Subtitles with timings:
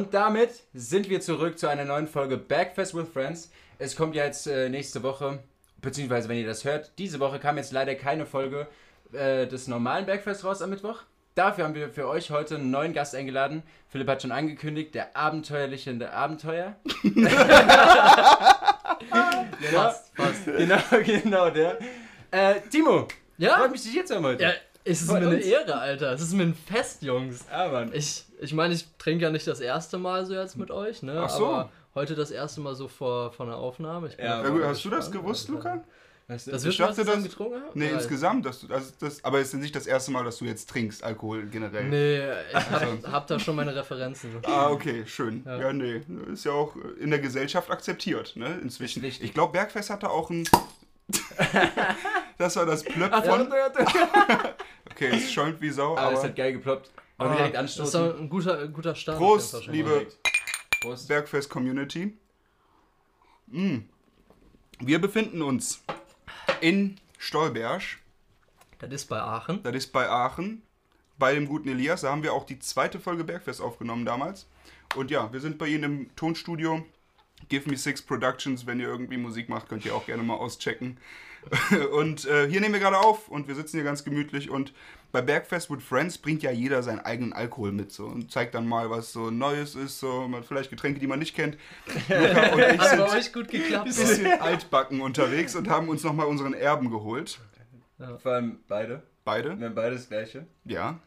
[0.00, 3.50] Und damit sind wir zurück zu einer neuen Folge Backfest with Friends.
[3.78, 5.40] Es kommt ja jetzt äh, nächste Woche,
[5.82, 8.66] beziehungsweise wenn ihr das hört, diese Woche kam jetzt leider keine Folge
[9.12, 11.02] äh, des normalen Backfest raus am Mittwoch.
[11.34, 13.62] Dafür haben wir für euch heute einen neuen Gast eingeladen.
[13.90, 16.76] Philipp hat schon angekündigt, der abenteuerliche der Abenteuer.
[19.70, 20.46] Fast, fast.
[20.46, 21.78] Genau, genau, der.
[22.30, 23.06] Äh, Timo,
[23.36, 23.58] Ja?
[23.58, 24.44] freut mich, dich hier zu haben heute.
[24.44, 24.52] Ja,
[24.90, 25.40] es ist mir eine.
[25.40, 26.12] Ehre, Alter.
[26.12, 27.44] Es ist mir ein Fest, Jungs.
[27.50, 27.90] Ah, Mann.
[27.94, 31.20] Ich ich, meine, ich trinke ja nicht das erste Mal so jetzt mit euch, ne?
[31.24, 31.46] Ach so.
[31.46, 34.08] Aber heute das erste Mal so vor, vor einer Aufnahme.
[34.08, 35.82] Ich Ja, Ja, gut, hast du das gewusst, Luca?
[36.28, 37.70] Weißt du, Das Ich wird schon dachte, was zusammen das- getrunken haben?
[37.74, 37.94] Nee, Oder?
[37.94, 38.46] insgesamt.
[38.46, 41.02] Dass du, also das, aber es ist nicht das erste Mal, dass du jetzt trinkst,
[41.02, 41.88] Alkohol generell.
[41.88, 42.20] Nee,
[42.50, 44.30] ich hab, hab da schon meine Referenzen.
[44.44, 45.42] Ah, okay, schön.
[45.44, 45.58] Ja.
[45.58, 45.72] Ja.
[45.72, 46.00] nee.
[46.32, 48.58] Ist ja auch in der Gesellschaft akzeptiert, ne?
[48.62, 49.04] Inzwischen.
[49.04, 50.48] Ich glaube, Bergfest hatte auch ein.
[52.40, 53.52] das war das Plöpp von.
[54.92, 56.28] Okay, es schäumt wie Sau, Aber es aber.
[56.28, 56.90] hat geil geploppt.
[57.16, 58.10] Wollen wir Ah, direkt Das ist anstoßen?
[58.12, 59.18] doch ein guter, guter Start.
[59.18, 60.06] Prost, liebe
[60.82, 61.08] Prost.
[61.08, 62.16] Bergfest Community.
[63.46, 63.78] Mm.
[64.80, 65.82] Wir befinden uns
[66.60, 67.82] in Stolberg.
[68.78, 69.62] Das ist bei Aachen.
[69.62, 70.62] Das ist bei Aachen,
[71.18, 72.00] bei dem guten Elias.
[72.02, 74.46] Da haben wir auch die zweite Folge Bergfest aufgenommen damals.
[74.96, 76.84] Und ja, wir sind bei Ihnen im Tonstudio.
[77.48, 78.66] Give Me Six Productions.
[78.66, 80.98] Wenn ihr irgendwie Musik macht, könnt ihr auch gerne mal auschecken.
[81.92, 84.50] Und äh, hier nehmen wir gerade auf und wir sitzen hier ganz gemütlich.
[84.50, 84.72] Und
[85.12, 88.68] bei Bergfest with Friends bringt ja jeder seinen eigenen Alkohol mit so und zeigt dann
[88.68, 89.98] mal, was so Neues ist.
[89.98, 91.56] So man, vielleicht Getränke, die man nicht kennt.
[92.08, 93.86] Luca und ich Hat bei sind euch gut geklappt.
[93.88, 97.40] ein bisschen altbacken unterwegs und haben uns nochmal unseren Erben geholt.
[98.18, 99.02] Vor allem beide.
[99.24, 99.58] Beide?
[99.58, 100.46] Wir haben beide das gleiche.
[100.64, 101.00] Ja.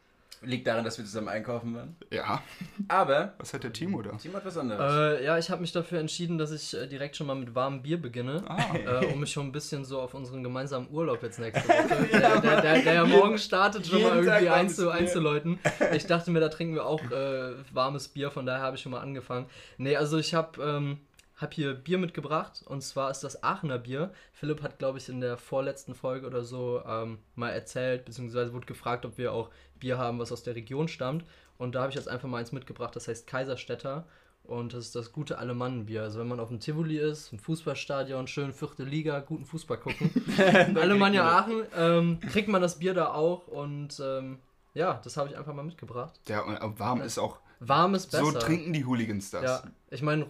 [0.43, 1.95] Liegt daran, dass wir zusammen einkaufen waren.
[2.11, 2.41] Ja.
[2.87, 4.11] Aber Was hat der Timo da?
[4.17, 5.19] Timo hat was anderes.
[5.21, 7.81] Äh, ja, ich habe mich dafür entschieden, dass ich äh, direkt schon mal mit warmem
[7.81, 8.75] Bier beginne, Ah.
[8.75, 12.41] äh, um mich schon ein bisschen so auf unseren gemeinsamen Urlaub jetzt nächste Woche, der,
[12.41, 15.59] der, der, der ja morgen startet, schon mal irgendwie einzu, einzuläuten.
[15.93, 18.91] Ich dachte mir, da trinken wir auch äh, warmes Bier, von daher habe ich schon
[18.91, 19.45] mal angefangen.
[19.77, 20.97] Nee, also ich habe ähm,
[21.43, 24.11] hab hier Bier mitgebracht und zwar ist das Aachener Bier.
[24.31, 28.65] Philipp hat, glaube ich, in der vorletzten Folge oder so ähm, mal erzählt, beziehungsweise wurde
[28.65, 29.49] gefragt, ob wir auch
[29.79, 31.25] Bier haben, was aus der Region stammt.
[31.57, 34.05] Und da habe ich jetzt einfach mal eins mitgebracht, das heißt Kaiserstädter.
[34.43, 36.01] Und das ist das gute Alemannenbier.
[36.01, 40.11] Also wenn man auf dem Tivoli ist, im Fußballstadion, schön vierte Liga, guten Fußball gucken.
[40.75, 44.39] Alemannia Aachen, ähm, kriegt man das Bier da auch und ähm,
[44.73, 46.19] ja, das habe ich einfach mal mitgebracht.
[46.27, 47.39] Ja, und warm ist auch.
[47.59, 48.25] Warm ist besser.
[48.25, 49.43] So trinken die Hooligans das.
[49.43, 50.25] Ja, ich meine,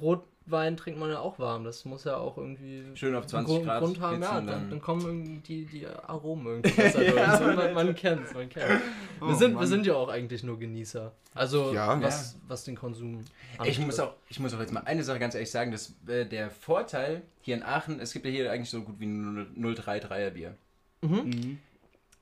[0.45, 1.63] Rotwein trinkt man ja auch warm.
[1.63, 4.21] Das muss ja auch irgendwie Schön auf 20 einen Grund, Grad Grund haben.
[4.21, 7.31] Ja, dann, dann- dann kommen irgendwie die, die Aromen irgendwie besser durch.
[7.37, 8.81] So, man man kennt es, man kennt Wir,
[9.29, 11.11] Oh, sind, wir sind ja auch eigentlich nur Genießer.
[11.33, 12.01] Also Ja.
[12.01, 13.23] was, was den Konsum
[13.63, 14.13] Ich muss, angeht.
[14.13, 17.21] auch, ich muss auch jetzt mal eine Sache ganz ehrlich sagen, dass äh, der Vorteil
[17.41, 20.55] hier in Aachen, es gibt ja hier eigentlich so gut wie ein 033er Bier.
[21.01, 21.57] Mhm.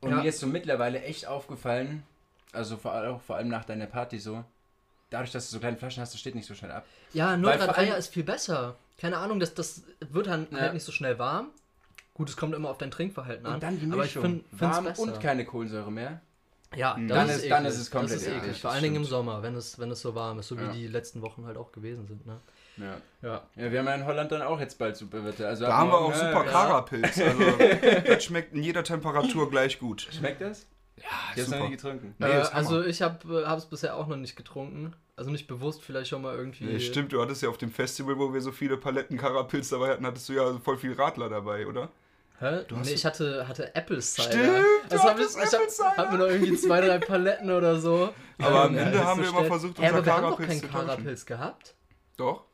[0.02, 0.22] Und Ja.
[0.22, 2.03] mir ist so mittlerweile echt aufgefallen,
[2.53, 4.44] also vor, auch vor allem nach deiner Party so,
[5.12, 6.86] dadurch, dass du so kleine Flaschen hast, das steht nicht so schnell ab.
[7.14, 8.76] Ja, Weil vor 033er allem- ist viel besser.
[9.00, 10.60] Keine Ahnung, das, das wird dann Ja.
[10.62, 11.50] halt nicht so schnell warm.
[12.16, 13.54] Gut, es kommt immer auf dein Trinkverhalten an.
[13.56, 15.02] Und dann die Mischung, aber ich find, find's warm besser.
[15.04, 16.22] und keine Kohlensäure mehr.
[16.76, 17.08] Ja, Mhm.
[17.10, 18.62] das Dann ist, dann ist es komplett Das ist eklig.
[18.62, 19.06] Vor allen Dingen im.
[19.06, 20.72] Sommer, wenn es, wenn es so warm ist, so wie Ja.
[20.72, 22.26] die letzten Wochen halt auch gewesen sind.
[22.26, 22.40] Ne?
[22.78, 22.96] Ja.
[23.22, 23.42] Ja.
[23.58, 25.48] ja, wir haben ja in Holland dann auch jetzt bald Superwetter.
[25.50, 26.52] Also Da ab haben wir auch ja, super ja.
[26.52, 27.20] Karapilz.
[27.20, 27.44] Also,
[28.08, 30.08] das schmeckt in jeder Temperatur gleich gut.
[30.12, 30.66] Schmeckt das?
[31.02, 32.16] Ja, Ich hab's noch nie getrunken.
[32.20, 34.94] Nee, äh, also ich habe es bisher auch noch nicht getrunken.
[35.16, 36.66] Also nicht bewusst, vielleicht schon mal irgendwie.
[36.66, 39.90] Nee, stimmt, du hattest ja auf dem Festival, wo wir so viele Paletten Karapilz dabei
[39.90, 41.90] hatten, hattest du ja voll viel Radler dabei, oder?
[42.40, 42.64] Hä?
[42.68, 44.32] Du hast- nee, ich hatte, hatte Apple Cider.
[44.32, 45.98] Stimmt, du das hab ich, ich hab, Cider.
[45.98, 48.12] hab mir noch irgendwie zwei, drei Paletten oder so.
[48.40, 50.72] Aber am Ende haben wir immer versucht, Hä, aber unser wir haben doch Karapilz keinen
[50.72, 50.78] zu.
[50.78, 51.76] Karapilz gehabt.
[52.18, 52.46] Doch,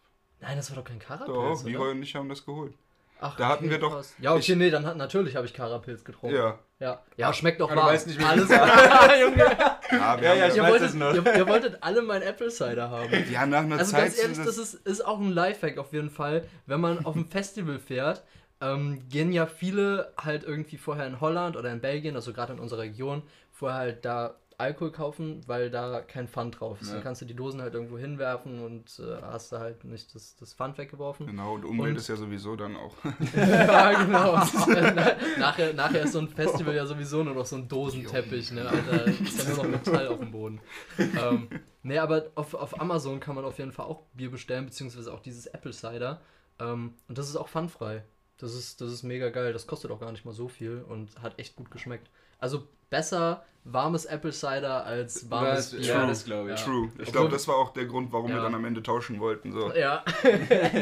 [0.41, 1.61] Nein, das war doch kein Karapilz.
[1.61, 1.63] doch?
[1.63, 2.73] Leroy und ich haben das geholt.
[3.21, 4.13] Ach, Da hatten wir doch- krass.
[4.19, 6.35] Ja, okay, ich- nee, dann hat, natürlich habe ich Karapilz getrunken.
[6.35, 6.59] Ja.
[6.79, 7.87] Ja, ja schmeckt doch warm.
[7.87, 8.49] weißt nicht, Alles
[9.21, 9.37] Junge.
[9.37, 12.51] Ja, wir Ja, ja, ja, ich Ihr weiß wolltet, ihr, ihr wolltet alle mein Apple
[12.51, 13.11] Cider haben.
[13.31, 14.03] ja, nach einer Also Zeit.
[14.05, 16.43] ganz ehrlich, das ist, ist auch ein Lifehack auf jeden Fall.
[16.67, 18.23] Wenn man auf ein Festival fährt,
[18.61, 22.59] ähm, gehen ja viele halt irgendwie vorher in Holland oder in Belgien, also gerade in
[22.59, 26.87] unserer Region, vorher halt da Alkohol kaufen, weil da kein Pfand drauf ist.
[26.87, 26.95] Ja.
[26.95, 30.35] Dann kannst du die Dosen halt irgendwo hinwerfen und äh, hast da halt nicht das,
[30.35, 31.27] das Pfand weggeworfen.
[31.27, 32.95] Genau, und Umwelt Und- ist ja sowieso dann auch.
[33.35, 34.33] ja, genau.
[34.35, 38.67] Na- nachher, nachher ist so ein Festival ja sowieso nur noch so ein Dosenteppich, ne?
[38.67, 40.59] Alter, ist ja nur noch Metall auf dem Boden.
[40.97, 41.49] Ähm,
[41.83, 45.19] ne, aber auf, auf Amazon kann man auf jeden Fall auch Bier bestellen, beziehungsweise auch
[45.19, 46.19] dieses Apple Cider.
[46.59, 48.03] Ähm, und das ist auch pfandfrei.
[48.39, 49.53] Das ist, das ist mega geil.
[49.53, 52.09] Das kostet auch gar nicht mal so viel und hat echt gut geschmeckt.
[52.39, 55.71] Also besser warmes Apple Cider als warmes Was?
[55.71, 55.81] Bier.
[55.87, 56.59] Ja, das glaube ich.
[56.59, 56.65] Ja.
[56.65, 56.89] True.
[56.99, 58.43] Ich glaube, das war auch der Grund, warum wir Ja.
[58.43, 59.51] dann am Ende tauschen wollten.
[59.51, 59.73] So.
[59.73, 60.05] Ja,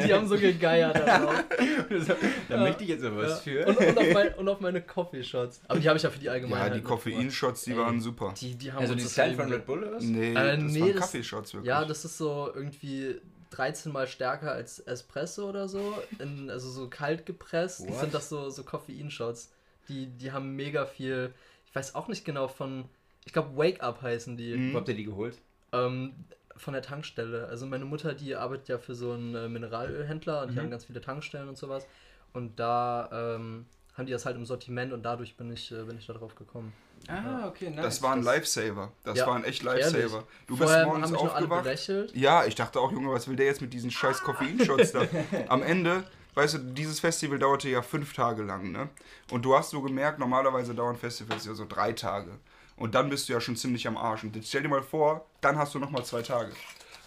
[0.05, 0.95] die haben so gegeiert.
[1.05, 1.33] da
[2.49, 2.57] Ja.
[2.57, 3.63] möchte ich jetzt aber was Ja.
[3.63, 3.67] für.
[3.67, 5.61] Und, und, auf mein, und auf meine Coffee-Shots.
[5.67, 6.73] Aber die habe ich ja für die Ja, Allgemeinheit.
[6.73, 7.03] die mitgebracht.
[7.03, 7.77] Koffeinshots, die Ey.
[7.77, 8.33] waren super.
[8.39, 10.03] Die, die haben also die das Style von Red Bull oder was?
[10.03, 11.67] Nee, Äh, das nee, waren das- Kaffeeshots wirklich.
[11.67, 13.19] Ja, das ist so irgendwie
[13.51, 15.93] 13 mal stärker als Espresso oder so.
[16.19, 17.99] In, also so kalt gepresst What?
[17.99, 19.51] sind das so, so Koffeinshots.
[19.87, 21.33] Die, die haben mega viel.
[21.75, 22.85] Ich weiß auch nicht genau von.
[23.25, 24.55] Ich glaube, Wake Up heißen die.
[24.55, 24.73] Mhm.
[24.73, 25.37] Wo habt ihr die geholt?
[25.73, 26.13] Ähm,
[26.55, 27.47] von der Tankstelle.
[27.49, 30.59] Also meine Mutter, die arbeitet ja für so einen äh, Mineralölhändler und die Mhm.
[30.61, 31.85] haben ganz viele Tankstellen und sowas.
[32.31, 33.65] Und da ähm,
[33.97, 36.33] haben die das halt im Sortiment und dadurch bin ich, äh, bin ich da drauf
[36.35, 36.71] gekommen.
[37.09, 37.83] Ah, okay, nice.
[37.83, 38.93] das war ein Lifesaver.
[39.03, 39.83] Das Ja, waren echt ehrlich.
[39.83, 40.23] Lifesaver.
[40.47, 42.15] Du bist Vorher morgens nur alle aufgewacht.
[42.15, 45.01] Ja, ich dachte auch, Junge, was will der jetzt mit diesen scheiß Koffeinshots da?
[45.49, 46.05] Am Ende,
[46.35, 48.89] weißt du, dieses Festival dauerte ja fünf Tage lang, ne?
[49.31, 52.31] Und du hast so gemerkt, normalerweise dauern Festivals ja so drei Tage.
[52.77, 54.23] Und dann bist du ja schon ziemlich am Arsch.
[54.23, 56.51] Und jetzt stell dir mal vor, dann hast du nochmal zwei Tage.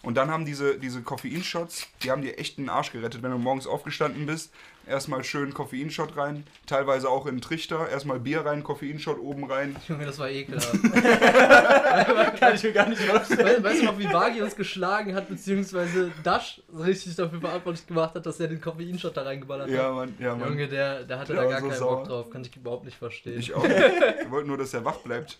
[0.02, 3.38] Und dann haben diese, diese Koffeinshots, die haben dir echt den Arsch gerettet, wenn du
[3.38, 4.52] morgens aufgestanden bist.
[4.88, 7.88] Erstmal schön Koffeinshot rein, teilweise auch in den Trichter.
[7.88, 9.76] Erstmal Bier rein, Koffeinshot oben rein.
[9.86, 10.72] Junge, das war ekelhaft.
[12.40, 13.62] Kann ich mir gar nicht vorstellen.
[13.62, 18.24] weißt, du noch, wie Bagi uns geschlagen hat, beziehungsweise Dash richtig dafür verantwortlich gemacht hat,
[18.26, 19.94] dass er den Koffeinshot da reingeballert Ja, hat?
[19.94, 20.48] Mann, ja, Mann.
[20.50, 21.96] Junge, der, der hatte Der da gar so keinen sauer.
[21.98, 22.30] Bock drauf.
[22.30, 23.38] Kann ich überhaupt nicht verstehen.
[23.38, 23.62] Ich auch.
[23.68, 25.36] Wir wollten nur, dass er wach bleibt.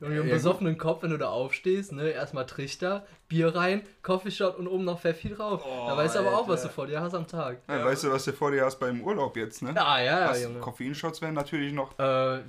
[0.00, 4.58] Junge, im Ja, besoffenen Kopf, wenn du da aufstehst, ne, erstmal Trichter, Bier rein, Coffeeshot
[4.58, 5.62] und oben noch Pfeffi drauf.
[5.64, 7.58] Oh, da weißt du aber auch, was du vor dir hast am Tag.
[7.68, 9.72] Ja, Weißt du, was du vor dir hast beim Urlaub jetzt, ne?
[9.76, 10.60] Ah, ja, ja, Hast-.
[10.60, 11.98] Koffeinshots wären natürlich noch.
[11.98, 12.40] Äh,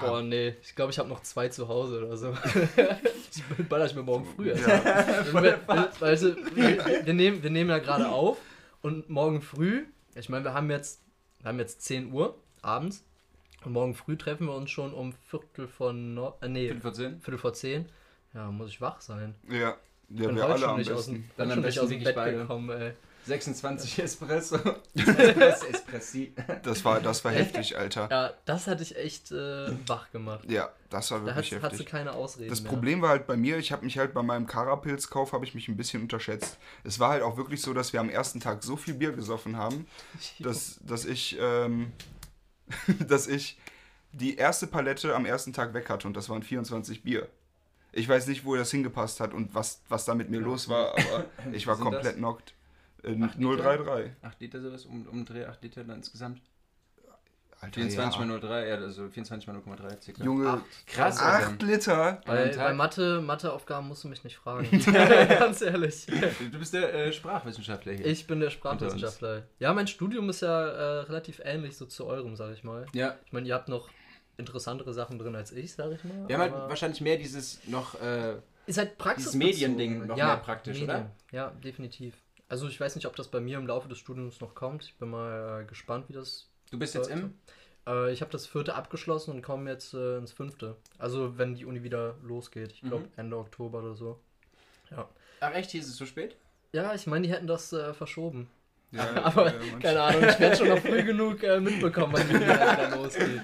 [0.00, 0.54] boah, nee.
[0.62, 2.32] Ich glaube, ich habe noch zwei zu Hause oder so.
[3.68, 4.66] baller ich mir morgen früh erst.
[4.68, 8.38] Ja, Wir- wir- Weißt du, wir, wir, nehmen, wir nehmen ja gerade auf
[8.82, 9.84] und morgen früh,
[10.14, 11.00] ich meine, wir haben jetzt,
[11.40, 13.04] wir haben jetzt 10 Uhr abends
[13.64, 16.92] und morgen früh treffen wir uns schon um Viertel vor neun, äh, nee, 5 vor
[16.92, 17.20] 10?
[17.20, 17.86] Viertel vor 10.
[18.34, 19.34] Ja, muss ich wach sein.
[19.48, 19.58] ja.
[19.58, 19.76] ja
[20.34, 21.30] wir alle am nicht aus dem, besten.
[21.36, 22.36] Dann bin am besten aus dem Bett beide.
[22.38, 22.92] gekommen, ey.
[23.28, 24.58] 26 Espresso.
[24.94, 26.32] Das Espressi.
[26.62, 28.08] Das war, das war heftig, Alter.
[28.10, 30.50] Ja, das hatte ich echt äh, wach gemacht.
[30.50, 31.86] Ja, das war Da wirklich hat, hat sie heftig.
[31.90, 32.70] keine Ausreden Das mehr.
[32.70, 35.68] Problem war halt bei mir, ich habe mich halt bei meinem Karapilzkauf habe ich mich
[35.68, 36.58] ein bisschen unterschätzt.
[36.84, 39.56] Es war halt auch wirklich so, dass wir am ersten Tag so viel Bier gesoffen
[39.56, 39.86] haben,
[40.40, 41.92] dass, dass ich ähm,
[43.06, 43.58] dass ich
[44.12, 47.28] die erste Palette am ersten Tag weg hatte und das waren 24 Bier.
[47.92, 50.92] Ich weiß nicht, wo das hingepasst hat und was, was da mit mir los war,
[50.92, 52.14] aber ich war komplett das?
[52.16, 52.54] knockt.
[53.04, 53.56] Acht Liter?
[53.56, 54.12] 033.
[54.22, 56.40] 8 Liter sowas, um, um Dreh 8 Liter dann insgesamt.
[57.60, 58.26] Alter, 24 ja.
[58.26, 60.22] mal 0,3, ja, also 24 mal 0,3 circa.
[60.22, 60.64] Junge, Acht.
[60.86, 61.48] Krass, Alter.
[61.48, 62.22] 8 Liter.
[62.24, 64.68] Bei, bei Mathe, Matheaufgaben musst du mich nicht fragen.
[64.92, 66.06] Ganz ehrlich.
[66.06, 68.06] Du bist der äh, Sprachwissenschaftler hier.
[68.06, 69.42] Ich bin der Sprachwissenschaftler.
[69.58, 72.86] Ja, mein Studium ist ja äh, relativ ähnlich so zu eurem, sag ich mal.
[72.92, 73.88] Ja, Ich meine, ihr habt noch
[74.36, 76.28] interessantere Sachen drin als ich, sag ich mal.
[76.28, 78.36] wir haben halt wahrscheinlich mehr dieses noch, äh,
[78.66, 79.32] ist halt Praxis.
[79.32, 81.10] dieses Mediending noch mehr praktisch, oder?
[81.32, 82.14] Ja, definitiv.
[82.48, 84.84] Also ich weiß nicht, ob das bei mir im Laufe des Studiums noch kommt.
[84.84, 86.48] Ich bin mal äh, gespannt, wie das.
[86.70, 87.34] Du bist jetzt im?
[87.86, 90.76] Äh, ich habe das vierte abgeschlossen und komme jetzt äh, ins fünfte.
[90.98, 92.72] Also wenn die Uni wieder losgeht.
[92.72, 93.12] Ich glaube Mhm.
[93.16, 94.18] Ende Oktober oder so.
[95.40, 96.36] Ach echt, hier ist es so spät?
[96.72, 98.48] Ja, ich meine, die hätten das äh, verschoben.
[98.92, 102.34] Ja, Aber ja, keine Ahnung, ich werde schon noch früh genug äh, mitbekommen, wann die
[102.36, 103.42] Uni wieder losgeht.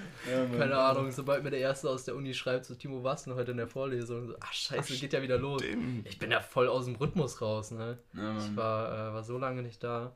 [0.59, 3.51] Keine Ahnung, sobald mir der Erste aus der Uni schreibt, so Timo, was denn heute
[3.51, 4.27] in der Vorlesung?
[4.29, 5.63] So, ach scheiße, geht ja wieder los.
[5.63, 6.09] Stimmt.
[6.09, 7.99] Ich bin ja voll aus dem Rhythmus raus, ne?
[8.15, 10.13] Ja, Ich war, äh, war so lange nicht da.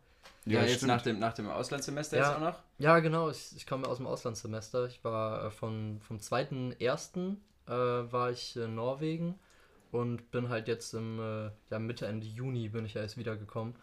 [0.46, 0.88] ja, jetzt stimmt.
[0.92, 2.22] nach dem, nach dem Auslandssemester Ja.
[2.28, 2.58] jetzt auch noch?
[2.78, 4.86] Ja, genau, ich, ich komme aus dem Auslandssemester.
[4.86, 7.36] Ich war äh, von, vom 2.1.
[7.66, 9.38] Äh, war ich in Norwegen
[9.92, 13.74] und bin halt jetzt im äh, ja, Mitte, Ende Juni bin ich ja erst wiedergekommen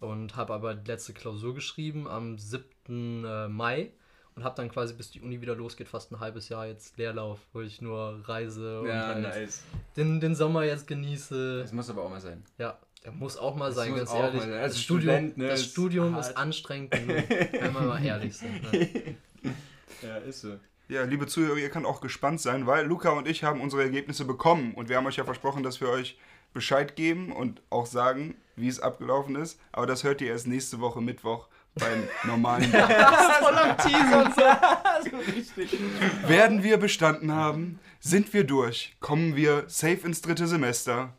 [0.00, 3.24] und habe aber die letzte Klausur geschrieben am 7.
[3.24, 3.92] Äh, Mai
[4.36, 7.40] und habe dann quasi bis die Uni wieder losgeht fast ein halbes Jahr jetzt Leerlauf,
[7.52, 9.62] wo ich nur reise und Ja, halt nice.
[9.96, 11.60] den, den Sommer jetzt genieße.
[11.62, 12.44] Das muss aber auch mal sein.
[12.58, 14.42] Ja, der muss auch mal Das sein, ganz ehrlich.
[14.42, 14.50] sein.
[14.52, 16.26] Das Studium, Student, ne, das ist Studium hart.
[16.28, 18.62] ist anstrengend genug, wenn wir mal ehrlich sind.
[18.72, 19.16] Ne?
[20.02, 20.56] Ja, ist so.
[20.88, 24.24] Ja, liebe Zuhörer, ihr könnt auch gespannt sein, weil Luca und ich haben unsere Ergebnisse
[24.24, 26.16] bekommen und wir haben euch ja versprochen, dass wir euch
[26.52, 29.60] Bescheid geben und auch sagen, wie es abgelaufen ist.
[29.72, 32.64] Aber das hört ihr erst nächste Woche Mittwoch beim normalen.
[32.72, 34.42] Voll am Teaser und so.
[36.28, 37.78] Werden wir bestanden haben?
[38.00, 38.96] Sind wir durch?
[39.00, 41.14] Kommen wir safe ins dritte Semester?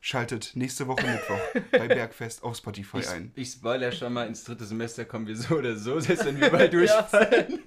[0.00, 3.32] Schaltet nächste Woche Mittwoch bei Bergfest auf Spotify Ich, ein.
[3.34, 6.50] ich spoiler schon mal, ins dritte Semester kommen wir so oder so, selbst wenn wir
[6.50, 7.60] bald durchfallen.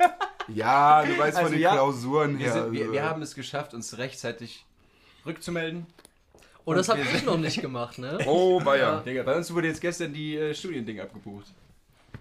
[0.47, 2.53] Ja, du weißt Also von den ja, Klausuren Wir, her.
[2.53, 4.65] sind, wir, also- wir haben es geschafft, uns rechtzeitig
[5.25, 5.85] rückzumelden.
[6.65, 8.17] Oh, das Und habe ich noch nicht gemacht, ne?
[8.27, 9.03] Oh, Bayern.
[9.03, 11.47] Digga, bei uns wurde jetzt gestern die äh, Studiending abgebucht.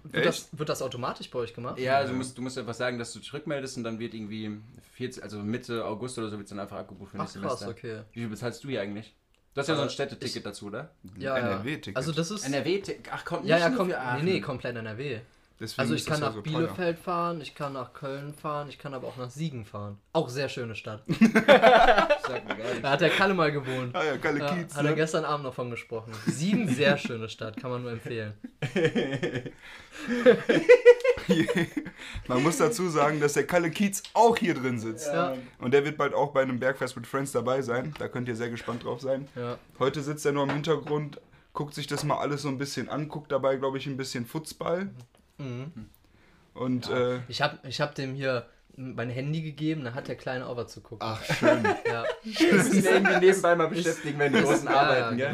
[0.03, 1.77] Wird das, wird das automatisch bei euch gemacht?
[1.79, 4.49] Ja, also musst, du musst einfach sagen, dass du dich rückmeldest und dann wird irgendwie
[4.93, 7.59] 40, also Mitte August oder so wird es dann einfach abgebucht für Ach nächstes krass,
[7.59, 7.87] Semester.
[7.87, 8.01] okay.
[8.13, 9.13] Wie viel bezahlst du hier eigentlich?
[9.53, 10.89] Du hast ja so ein Äh, Städteticket ich- dazu, oder?
[11.19, 11.47] Ja, ja.
[11.49, 11.95] NRW-Ticket.
[11.95, 12.45] Also das ist...
[12.45, 12.81] NRW,
[13.11, 15.19] ach kommt ja, ja, nur komm, für nee, nee, komplett NRW.
[15.61, 16.53] Deswegen Also ich kann nach ja so teuer.
[16.59, 19.97] Bielefeld fahren, ich kann nach Köln fahren, ich kann aber auch nach Siegen fahren.
[20.11, 21.03] Auch sehr schöne Stadt.
[22.81, 23.93] Da hat der Kalle mal gewohnt.
[23.95, 24.73] Ah ja, Kalle Ja, Kiez.
[24.73, 24.95] hat er Ne?
[24.95, 26.13] gestern Abend noch von gesprochen.
[26.25, 28.33] Siegen, sehr schöne Stadt, kann man nur empfehlen.
[32.27, 35.07] Man muss dazu sagen, dass der Kalle Kiez auch hier drin sitzt.
[35.07, 35.35] Ja.
[35.59, 37.93] Und der wird bald auch bei einem Bergfest mit Friends dabei sein.
[37.99, 39.27] Da könnt ihr sehr gespannt drauf sein.
[39.35, 39.57] Ja.
[39.79, 41.19] Heute sitzt er nur im Hintergrund,
[41.53, 44.25] guckt sich das mal alles so ein bisschen an, guckt dabei, glaube ich, ein bisschen
[44.25, 44.89] Fußball.
[45.41, 45.89] Mhm.
[46.53, 48.45] Und äh, Ich habe ich hab dem hier
[48.75, 50.99] mein Handy gegeben, da hat der Kleine auch was zu gucken.
[51.07, 51.63] ach, schön.
[51.85, 52.03] Ja.
[52.23, 55.27] Das ist irgendwie nebenbei mal beschäftigen, wenn die großen Ja, arbeiten, ja,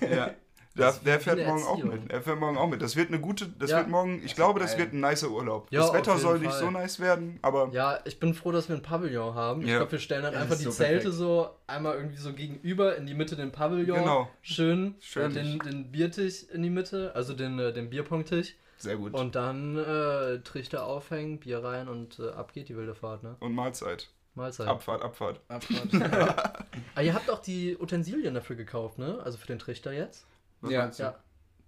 [0.00, 0.14] genau.
[0.14, 0.30] ja.
[0.74, 2.00] Der, der fährt morgen auch Erziehung.
[2.04, 2.10] mit.
[2.10, 2.80] Er fährt morgen auch mit.
[2.80, 3.76] Das wird eine gute, das Ja.
[3.80, 5.66] wird morgen, ich glaube, das wird ein nicer Urlaub.
[5.68, 6.60] Ja, das Wetter soll nicht Fall.
[6.60, 9.60] so nice werden, aber Ja, ich bin froh, dass wir ein Pavillon haben.
[9.60, 9.76] Ich Ja.
[9.76, 11.14] glaube, wir stellen dann Ja, einfach die so Zelte perfekt.
[11.18, 13.98] so einmal irgendwie so gegenüber in die Mitte den Pavillon.
[13.98, 14.30] Genau.
[14.40, 15.30] Schön, Schön.
[15.32, 18.54] äh, den, den Biertisch in die Mitte, also den, äh, den Bierpongtisch.
[18.78, 19.14] Sehr gut.
[19.14, 23.36] Und dann äh, Trichter aufhängen, Bier rein und äh, ab geht die wilde Fahrt, ne?
[23.40, 24.08] Und Mahlzeit.
[24.34, 24.66] Mahlzeit.
[24.66, 25.40] Abfahrt, Abfahrt.
[25.48, 25.88] Abfahrt.
[26.94, 29.20] Ah, ihr habt auch die Utensilien dafür gekauft, ne?
[29.24, 30.26] Also für den Trichter jetzt?
[30.60, 30.90] Was Ja.
[30.98, 31.14] Ja.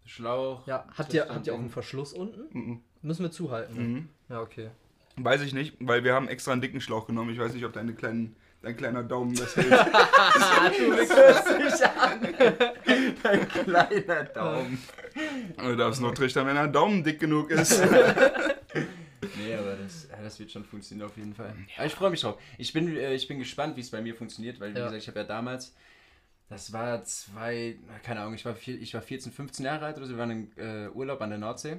[0.07, 0.67] Schlauch.
[0.67, 0.85] Ja.
[0.97, 2.47] Habt Das ihr, habt ihr auch ein einen Verschluss unten?
[2.59, 2.81] Mhm.
[3.03, 3.75] Müssen wir zuhalten.
[3.75, 3.83] Ne?
[3.83, 4.09] Mhm.
[4.29, 4.71] Ja, okay.
[5.17, 7.31] Weiß ich nicht, weil wir haben extra einen dicken Schlauch genommen.
[7.31, 9.73] Ich weiß nicht, ob deine kleinen, dein kleiner Daumen das hält.
[9.73, 11.11] Ah, du dich
[11.87, 12.21] an.
[13.25, 14.79] Ein kleiner Daumen.
[15.59, 17.83] Du darfst nur trichtern, wenn ein Daumen dick genug ist.
[19.37, 21.55] Nee, aber das, das wird schon funktionieren auf jeden Fall.
[21.77, 22.39] Aber ich freue mich drauf.
[22.59, 24.85] Ich bin, äh, ich bin gespannt, wie es bei mir funktioniert, weil, wie Ja.
[24.85, 25.75] gesagt, ich habe ja damals,
[26.51, 30.07] das war zwei, keine Ahnung, ich war, vier, ich war 14, 15 Jahre alt oder
[30.07, 31.79] so, wir waren im äh, Urlaub an der Nordsee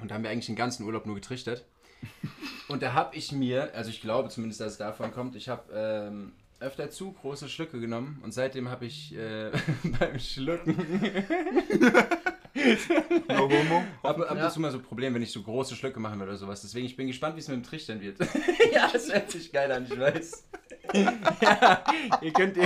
[0.00, 1.64] und da haben wir eigentlich den ganzen Urlaub nur getrichtert.
[2.68, 5.62] Und da habe ich mir, also ich glaube zumindest, dass es davon kommt, ich habe
[5.74, 9.50] ähm, öfter zu große Schlücke genommen und seitdem habe ich äh,
[9.98, 10.76] beim Schlucken
[13.28, 13.82] No homo.
[14.02, 14.44] Ab, ab Ja.
[14.46, 16.60] und zu mal so Probleme, wenn ich so große Schlücke machen will oder sowas.
[16.62, 18.18] Deswegen, ich bin gespannt, wie es mit dem Trichtern wird.
[18.72, 20.44] ja, es hört sich geil an, ich weiß.
[21.40, 21.84] ja,
[22.20, 22.56] ihr könnt...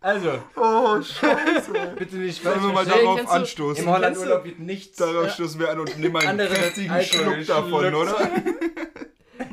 [0.00, 1.72] also, Oh, scheiße.
[1.98, 3.84] bitte nicht Sollen falsch wir mal darauf du- anstoßen?
[3.84, 4.96] Im Holland-Urlaub wird nichts...
[4.98, 8.30] Darauf stoßen wir an und nehmen einen Andere kräftigen Schluck davon, oder?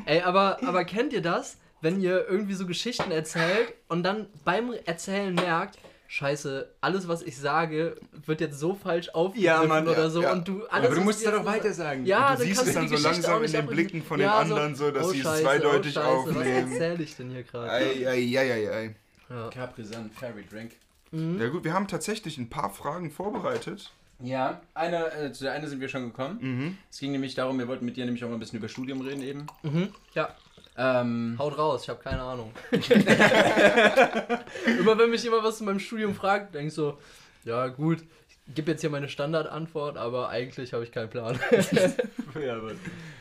[0.06, 4.72] Ey, aber, aber kennt ihr das, wenn ihr irgendwie so Geschichten erzählt und dann beim
[4.86, 10.04] Erzählen merkt, Scheiße, alles was ich sage, wird jetzt so falsch aufgegriffen Ja, Mann, oder
[10.04, 10.32] ja, so ja.
[10.32, 12.06] und du alles Aber du musst ja doch weiter sagen.
[12.06, 13.66] Ja, Und du siehst es dann so langsam in den.
[13.66, 16.70] Blicken von den anderen so, dass oh, sie es Scheiße, zweideutig oh, Scheiße, aufnehmen.
[16.70, 17.70] Was erzähle ich denn hier gerade?
[17.70, 18.94] Ei, ei, ei, ei, ei.
[19.28, 19.50] Ja.
[19.50, 20.72] Capri-Sun, Fairy Drink.
[21.10, 23.92] Ja gut, wir haben tatsächlich ein paar Fragen vorbereitet.
[24.20, 26.38] Ja, eine, äh, zu der eine sind wir schon gekommen.
[26.40, 26.78] Mhm.
[26.90, 29.00] Es ging nämlich darum, wir wollten mit dir nämlich auch mal ein bisschen über Studium
[29.00, 29.46] reden eben.
[29.62, 29.88] Mhm.
[30.14, 30.34] ja,
[30.76, 32.52] Ähm, haut raus, ich habe keine Ahnung.
[34.66, 36.98] Immer wenn mich jemand was zu meinem Studium fragt, denk ich so,
[37.44, 41.38] ja gut, ich gebe jetzt hier meine Standardantwort, aber eigentlich habe ich keinen Plan.
[42.40, 42.72] ja, aber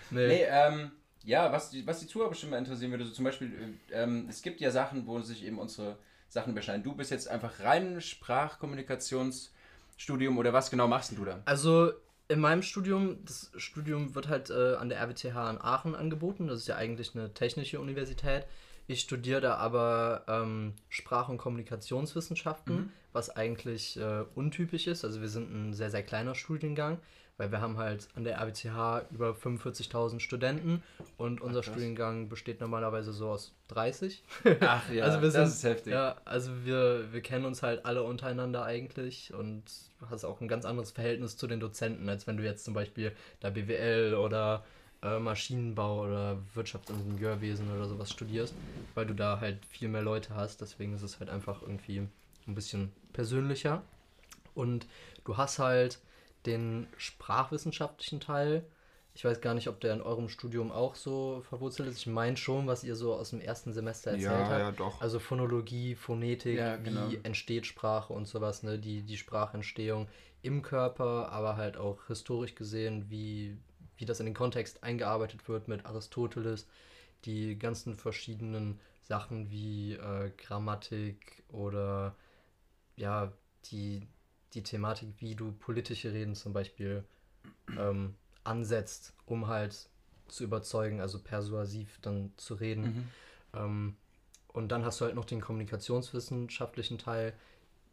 [0.10, 0.28] nee.
[0.28, 0.92] Nee, ähm,
[1.24, 4.26] ja, was die, was die Zuhörer bestimmt mal interessieren würde, so zum Beispiel, äh, ähm,
[4.30, 5.98] es gibt ja Sachen, wo sich eben unsere
[6.30, 6.82] Sachen überschneiden.
[6.84, 11.44] Du bist jetzt einfach rein Sprachkommunikationsstudium oder was genau machst denn du da?
[11.46, 11.94] Also
[12.34, 16.48] in meinem Studium, das Studium wird halt äh, an der RWTH in Aachen angeboten.
[16.48, 18.46] Das ist ja eigentlich eine technische Universität.
[18.88, 22.90] Ich studiere da aber ähm, Sprach- und Kommunikationswissenschaften, Mhm.
[23.14, 25.06] was eigentlich äh, untypisch ist.
[25.06, 26.98] Also wir sind ein sehr, sehr kleiner Studiengang,
[27.38, 30.84] weil wir haben halt an der RWTH über 45.000 Studenten
[31.18, 31.74] und unser krass.
[31.74, 34.24] Studiengang besteht normalerweise so aus 30.
[34.62, 35.94] Ach ja, Also wir sind- das ist heftig.
[35.94, 39.64] Ja, also wir, wir kennen uns halt alle untereinander eigentlich und
[40.10, 43.12] hast auch ein ganz anderes Verhältnis zu den Dozenten, als wenn du jetzt zum Beispiel
[43.40, 44.64] da BWL oder
[45.02, 48.54] äh, Maschinenbau oder Wirtschaftsingenieurwesen oder sowas studierst,
[48.94, 50.62] weil du da halt viel mehr Leute hast.
[50.62, 52.08] Deswegen ist es halt einfach irgendwie
[52.48, 53.82] ein bisschen persönlicher.
[54.56, 54.86] Und
[55.26, 56.00] du hast halt
[56.46, 58.66] den sprachwissenschaftlichen Teil.
[59.16, 62.00] Ich weiß gar nicht, ob der in eurem Studium auch so verwurzelt ist.
[62.00, 64.60] Ich meine schon, was ihr so aus dem ersten Semester erzählt Ja, habt.
[64.60, 65.02] ja, doch.
[65.02, 67.08] Also Phonologie, Phonetik, Ja, genau.
[67.10, 68.80] wie entsteht Sprache und sowas, ne?
[68.80, 70.08] Die, die Sprachentstehung
[70.42, 73.58] im Körper, aber halt auch historisch gesehen, wie,
[73.98, 76.68] wie das in den Kontext eingearbeitet wird mit Aristoteles,
[77.26, 82.16] die ganzen verschiedenen Sachen wie äh, Grammatik oder
[82.96, 83.32] ja,
[83.66, 84.08] die,
[84.54, 87.04] die Thematik, wie du politische Reden zum Beispiel
[87.78, 89.90] ähm, ansetzt, um halt
[90.28, 92.84] zu überzeugen, also persuasiv dann zu reden.
[92.84, 93.08] Mhm.
[93.54, 93.96] Ähm,
[94.48, 97.34] und dann hast du halt noch den kommunikationswissenschaftlichen Teil.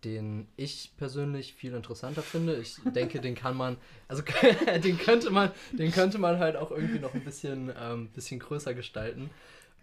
[0.02, 2.56] den ich persönlich viel interessanter finde.
[2.56, 3.76] Ich denke, den kann man,
[4.08, 4.22] also
[4.82, 8.72] den könnte man, den könnte man halt auch irgendwie noch ein bisschen, ähm, bisschen größer
[8.72, 9.28] gestalten.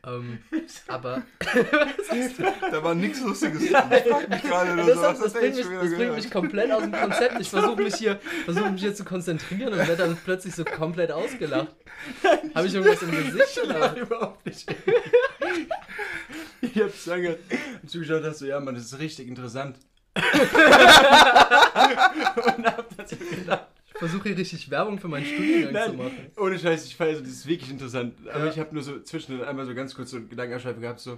[0.07, 0.39] Ähm,
[0.87, 1.23] aber
[2.71, 3.69] da war nichts Lustiges.
[3.69, 3.91] Nein.
[3.91, 6.81] Ich frag mich gerade oder das, das, das, bringt, mich, das bringt mich komplett aus
[6.81, 7.41] dem Konzept.
[7.41, 11.11] Ich versuche mich hier, versuche mich hier zu konzentrieren und werde dann plötzlich so komplett
[11.11, 11.75] ausgelacht.
[12.55, 13.79] Habe ich irgendwas im Gesicht oder?
[13.79, 14.73] Nein, überhaupt nicht.
[16.61, 17.37] ich hab's lange
[17.85, 19.77] zugeschaut, hast du, ja, man, das ist richtig interessant.
[20.17, 20.25] und
[22.65, 23.67] hab dazu gedacht.
[23.97, 26.31] Ich versuche hier richtig Werbung für meinen Studiengang Nein, zu machen.
[26.37, 28.13] Ohne Scheiß, ich feiere, das ist wirklich interessant.
[28.31, 28.51] Aber ja.
[28.51, 31.17] ich habe nur so zwischendurch einmal so ganz kurz so einen Gedankenabschweife gehabt, so,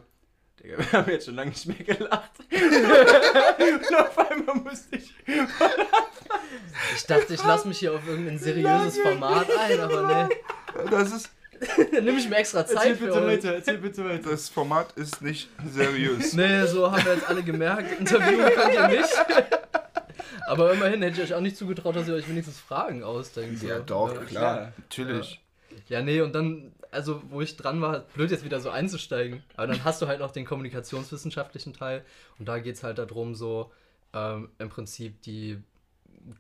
[0.63, 2.31] Digga, wir haben jetzt schon lange nicht mehr gelacht.
[2.39, 5.13] und auf einmal musste ich.
[6.95, 10.29] ich dachte, ich lasse mich hier auf irgendein seriöses Format ein, aber ne.
[10.89, 11.31] Das ist.
[11.91, 14.29] Nimm ich mir extra Zeit erzähl bitte für weiter, erzähl bitte weiter.
[14.29, 16.31] Das Format ist nicht seriös.
[16.31, 17.99] Nee, so haben wir jetzt alle gemerkt.
[17.99, 19.09] Interviewen könnt ihr nicht.
[20.47, 23.61] Aber immerhin hätte ich euch auch nicht zugetraut, dass ihr euch wenigstens Fragen ausdenkt.
[23.63, 23.83] Ja, so.
[23.83, 25.41] doch, ja, klar, klar, natürlich.
[25.87, 25.97] Ja.
[25.97, 29.43] ja, nee, und dann, also wo ich dran war, blöd jetzt wieder so einzusteigen.
[29.55, 32.03] Aber dann hast du halt noch den kommunikationswissenschaftlichen Teil.
[32.37, 33.71] Und da geht es halt darum, so
[34.13, 35.61] ähm, im Prinzip die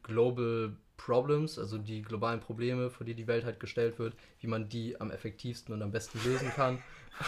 [0.03, 4.67] Global Problems, also die globalen Probleme, vor die die Welt halt gestellt wird, wie man
[4.67, 6.83] die am effektivsten und am besten lösen kann.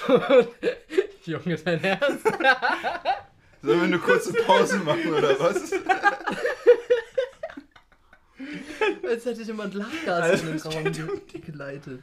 [1.25, 2.25] Junge, dein Ernst?
[3.61, 5.71] Sollen wir eine kurze Pause machen oder was?
[9.07, 12.01] Als hätte jemand Lachgas also, in den Raum geleitet.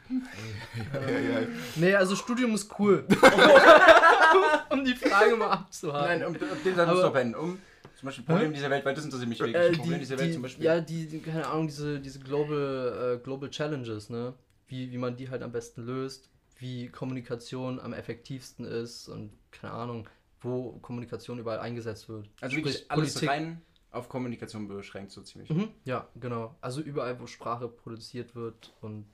[0.93, 1.47] Ja, ja, ja.
[1.75, 3.05] Nee, also Studium ist cool.
[4.69, 6.19] um die Frage mal abzuhaken.
[6.19, 7.35] Nein, um, um den dann zu verwenden.
[7.35, 7.59] Um
[7.99, 9.57] zum Beispiel Problem dieser Welt, weil das interessiert mich wirklich.
[9.57, 10.65] Äh, Problem die, dieser Welt die, zum Beispiel.
[10.65, 14.33] Ja, die, keine Ahnung, diese, diese Global, äh, Global Challenges, ne?
[14.67, 19.73] Wie, wie man die halt am besten löst, wie Kommunikation am effektivsten ist und keine
[19.73, 20.07] Ahnung,
[20.41, 22.29] wo Kommunikation überall eingesetzt wird.
[22.41, 23.29] Also Sprich, wirklich alles Politik.
[23.29, 25.49] rein auf Kommunikation beschränkt, so ziemlich.
[25.49, 26.55] Mhm, ja, genau.
[26.61, 29.07] Also überall, wo Sprache produziert wird und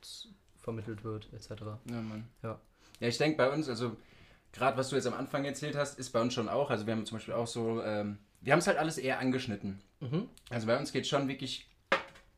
[0.58, 1.62] vermittelt wird, etc.
[1.90, 2.28] Ja, Mann.
[2.44, 2.60] Ja,
[3.00, 3.96] ja ich denke bei uns, also
[4.52, 6.70] gerade was du jetzt am Anfang erzählt hast, ist bei uns schon auch.
[6.70, 9.82] Also wir haben zum Beispiel auch so, ähm, wir haben es halt alles eher angeschnitten.
[10.02, 10.30] Mhm.
[10.50, 11.70] Also bei uns geht es schon wirklich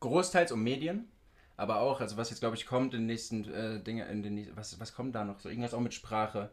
[0.00, 1.08] großteils um Medien,
[1.56, 4.56] aber auch, also was jetzt glaube ich kommt in den nächsten äh, Dinge, in den
[4.56, 5.40] was, was kommt da noch?
[5.40, 6.50] So irgendwas auch mit Sprache.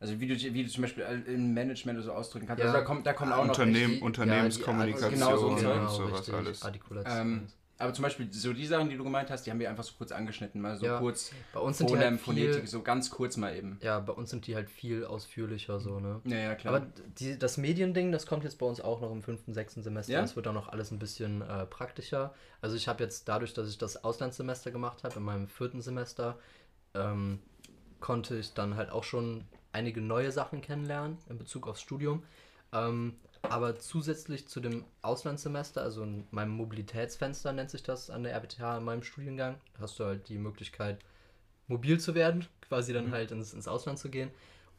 [0.00, 2.60] Also wie du, wie du zum Beispiel im Management oder so ausdrücken kannst.
[2.60, 2.70] Ja.
[2.70, 6.32] Also da kommt, da kommt auch Unternehmen, noch Unternehmenskommunikation ja, also genau so und sowas
[6.32, 6.64] alles.
[7.04, 7.48] Ähm,
[7.80, 9.94] aber zum Beispiel so die Sachen, die du gemeint hast, die haben wir einfach so
[9.96, 12.82] kurz angeschnitten, mal so ja, kurz bei uns sind Phonem, die halt Phonetik, viel, so
[12.82, 13.78] ganz kurz mal eben.
[13.82, 16.20] Ja, bei uns sind die halt viel ausführlicher so, ne?
[16.24, 16.74] Ja, ja, klar.
[16.74, 16.86] Aber
[17.18, 20.12] die, das Mediending, das kommt jetzt bei uns auch noch im fünften, sechsten Semester.
[20.12, 20.20] Ja?
[20.20, 22.34] Das wird dann noch alles ein bisschen äh, praktischer.
[22.60, 26.38] Also ich habe jetzt dadurch, dass ich das Auslandssemester gemacht habe, in meinem vierten Semester,
[26.94, 27.38] ähm,
[28.00, 32.22] konnte ich dann halt auch schon einige neue Sachen kennenlernen in Bezug aufs Studium.
[32.72, 38.34] Ähm, aber zusätzlich zu dem Auslandssemester, also in meinem Mobilitätsfenster nennt sich das an der
[38.34, 40.98] RWTH in meinem Studiengang, hast du halt die Möglichkeit,
[41.66, 43.12] mobil zu werden, quasi dann mhm.
[43.12, 44.30] halt ins, ins Ausland zu gehen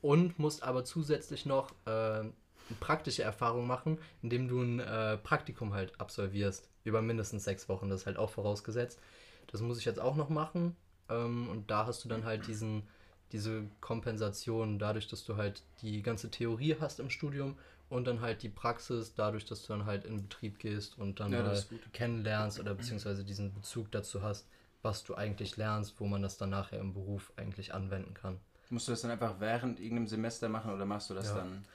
[0.02, 2.34] und musst aber zusätzlich noch äh, eine
[2.80, 8.02] praktische Erfahrung machen, indem du ein äh, Praktikum halt absolvierst, über mindestens sechs Wochen, das
[8.02, 9.00] ist halt auch vorausgesetzt.
[9.48, 10.76] Das muss ich jetzt auch noch machen
[11.10, 12.84] ähm, und da hast du dann halt diesen
[13.34, 17.58] diese Kompensation dadurch, dass du halt die ganze Theorie hast im Studium
[17.90, 21.32] und dann halt die Praxis dadurch, dass du dann halt in Betrieb gehst und dann
[21.32, 21.64] ja, mal
[21.94, 24.48] kennenlernst oder beziehungsweise diesen Bezug dazu hast,
[24.82, 28.40] was du eigentlich lernst, wo man das dann nachher im Beruf eigentlich anwenden kann.
[28.70, 31.36] Musst du das dann einfach während irgendeinem Semester machen oder machst du das ja.
[31.36, 31.66] dann?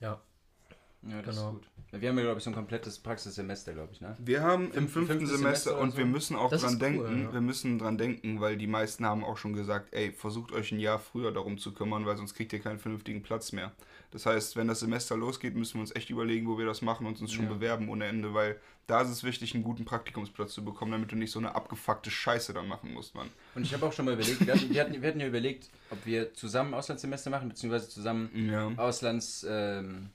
[0.00, 0.20] Ja,
[1.10, 1.48] ja, das genau.
[1.48, 1.68] ist gut.
[1.92, 4.16] Wir haben ja, glaube ich, so ein komplettes Praxissemester, glaube ich, ne?
[4.18, 5.98] Wir haben im fünften Semester, Semester und so.
[5.98, 7.32] wir müssen auch das dran denken, cool, ja.
[7.32, 10.80] wir müssen dran denken, weil die meisten haben auch schon gesagt, ey, versucht euch ein
[10.80, 13.72] Jahr früher darum zu kümmern, weil sonst kriegt ihr keinen vernünftigen Platz mehr.
[14.10, 17.06] Das heißt, wenn das Semester losgeht, müssen wir uns echt überlegen, wo wir das machen
[17.06, 17.52] und uns schon ja.
[17.52, 21.16] bewerben ohne Ende, weil da ist es wichtig, einen guten Praktikumsplatz zu bekommen, damit du
[21.16, 23.30] nicht so eine abgefuckte Scheiße dann machen musst, Mann.
[23.54, 25.70] Und ich habe auch schon mal überlegt, wir hatten, wir, hatten, wir hatten ja überlegt,
[25.90, 28.72] ob wir zusammen Auslandssemester machen, beziehungsweise zusammen ja.
[28.76, 29.46] Auslands...
[29.48, 30.10] Ähm,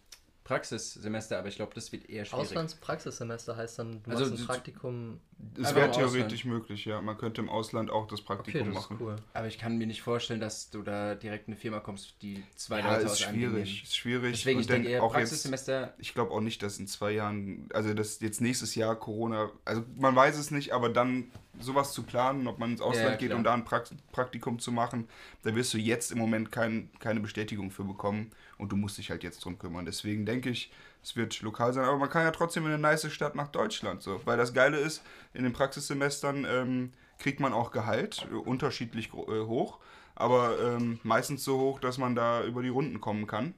[0.52, 2.48] Praxissemester, aber ich glaube, das wird eher schwierig.
[2.48, 5.22] Auslandspraxissemester heißt dann, du also machst ein Praktikum.
[5.58, 7.02] Es wäre theoretisch möglich, ja.
[7.02, 8.98] Man könnte im Ausland auch das Praktikum okay, das machen.
[9.00, 9.16] Cool.
[9.34, 12.44] Aber ich kann mir nicht vorstellen, dass du da direkt in eine Firma kommst, die
[12.58, 14.40] zwei ja, Leute ist aus schwierig, ist schwierig.
[14.40, 15.82] Deswegen, Und ich denke eher Praxissemester.
[15.82, 19.52] Jetzt, ich glaube auch nicht, dass in zwei Jahren, also dass jetzt nächstes Jahr Corona,
[19.64, 23.16] also man weiß es nicht, aber dann sowas zu planen, ob man ins Ausland ja,
[23.16, 25.08] geht, um da ein Praktikum zu machen,
[25.44, 28.32] da wirst du jetzt im Moment kein, keine Bestätigung für bekommen
[28.62, 29.86] und du musst dich halt jetzt drum kümmern.
[29.86, 30.72] Deswegen denke ich,
[31.02, 34.04] es wird lokal sein, aber man kann ja trotzdem in eine nice Stadt nach Deutschland,
[34.04, 34.22] so.
[34.26, 35.02] Weil das Geile ist,
[35.34, 39.80] in den Praxissemestern ähm, kriegt man auch Gehalt, äh, unterschiedlich äh, hoch,
[40.14, 43.56] aber ähm, meistens so hoch, dass man da über die Runden kommen kann.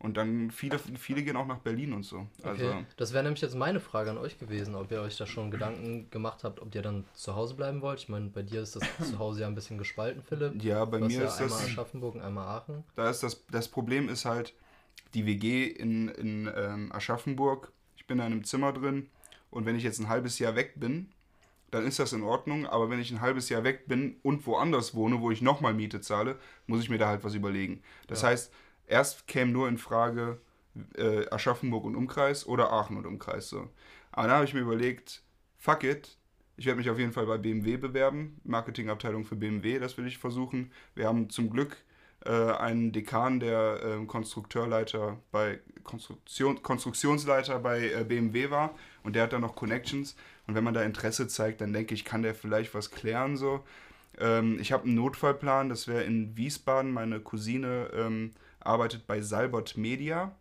[0.00, 2.26] Und dann viele, viele gehen auch nach Berlin und so.
[2.44, 2.84] Also, Okay.
[2.96, 6.08] Das wäre nämlich jetzt meine Frage an euch gewesen, ob ihr euch da schon Gedanken
[6.10, 7.98] gemacht habt, ob ihr dann zu Hause bleiben wollt.
[7.98, 10.62] Ich meine, bei dir ist das zu Hause ja ein bisschen gespalten, Philipp.
[10.62, 11.68] ja, bei mir ja ist einmal das.
[11.70, 12.84] Aschaffenburg und einmal Aachen.
[12.94, 14.54] Da ist das, das Problem ist halt,
[15.14, 19.08] die WG in, in ähm, Aschaffenburg, ich bin da in einem Zimmer drin
[19.50, 21.08] und wenn ich jetzt ein halbes Jahr weg bin,
[21.70, 24.94] dann ist das in Ordnung, aber wenn ich ein halbes Jahr weg bin und woanders
[24.94, 27.82] wohne, wo ich nochmal Miete zahle, muss ich mir da halt was überlegen.
[28.06, 28.28] Das Ja.
[28.28, 28.52] heißt,
[28.88, 30.40] erst käme nur in Frage
[30.96, 33.68] äh, Aschaffenburg und Umkreis oder Aachen und Umkreis so.
[34.12, 35.22] Aber da habe ich mir überlegt,
[35.56, 36.16] fuck it,
[36.56, 40.18] ich werde mich auf jeden Fall bei BMW bewerben, Marketingabteilung für BMW, das will ich
[40.18, 40.72] versuchen.
[40.94, 41.76] Wir haben zum Glück
[42.24, 48.74] äh, einen Dekan, der ähm, Konstrukteurleiter bei Konstruktion, Konstruktionsleiter bei äh, BMW war
[49.04, 52.04] und der hat da noch Connections und wenn man da Interesse zeigt, dann denke ich,
[52.04, 53.64] kann der vielleicht was klären so.
[54.18, 58.32] Ähm, ich habe einen Notfallplan, das wäre in Wiesbaden, meine Cousine ähm,
[58.68, 60.32] arbeitet bei Salbert Media.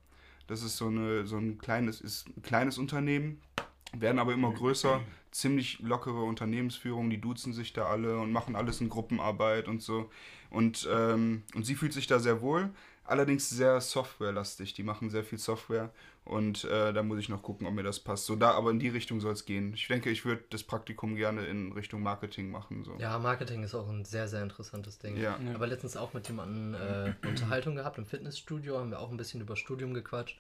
[0.48, 3.42] Das ist so, eine, so ein kleines, ist ein kleines Unternehmen,
[3.94, 8.82] werden aber immer größer, ziemlich lockere Unternehmensführung, die duzen sich da alle und machen alles
[8.82, 10.10] in Gruppenarbeit und so.
[10.50, 12.70] Und, ähm, und sie fühlt sich da sehr wohl,
[13.04, 14.74] allerdings sehr softwarelastig.
[14.74, 15.92] Die machen sehr viel Software
[16.28, 18.26] und äh, da muss ich noch gucken, ob mir das passt.
[18.26, 19.74] So da, aber in die Richtung soll es gehen.
[19.74, 22.84] Ich denke, ich würde das Praktikum gerne in Richtung Marketing machen.
[22.84, 22.96] So.
[23.00, 25.18] Ja, Marketing ist auch ein sehr, sehr interessantes Ding.
[25.18, 25.40] Ja.
[25.42, 29.10] Ich habe letztens auch mit jemandem äh, eine Unterhaltung gehabt im Fitnessstudio, haben wir auch
[29.10, 30.38] ein bisschen über Studium gequatscht.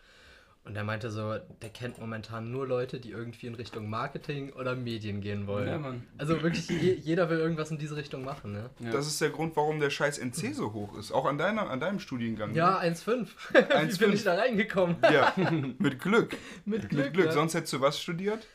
[0.67, 4.75] Und der meinte so, der kennt momentan nur Leute, die irgendwie in Richtung Marketing oder
[4.75, 5.67] Medien gehen wollen.
[5.69, 6.05] Ja, Mann.
[6.17, 8.69] Also wirklich, je, jeder will irgendwas in diese Richtung machen, ne?
[8.79, 8.91] Ja.
[8.91, 11.13] Das ist der Grund, warum der scheiß NC so hoch ist.
[11.13, 12.53] Auch an, deiner, an deinem Studiengang.
[12.53, 13.27] Ja, 1,5.
[13.53, 13.99] Wie 1,5.
[13.99, 14.97] bin ich da reingekommen?
[15.01, 15.13] ne?
[15.13, 15.33] Ja,
[15.79, 16.35] mit Glück.
[16.65, 17.05] Mit Glück.
[17.05, 17.25] Mit Glück.
[17.27, 17.31] ja.
[17.31, 18.45] Sonst hättest du was studiert?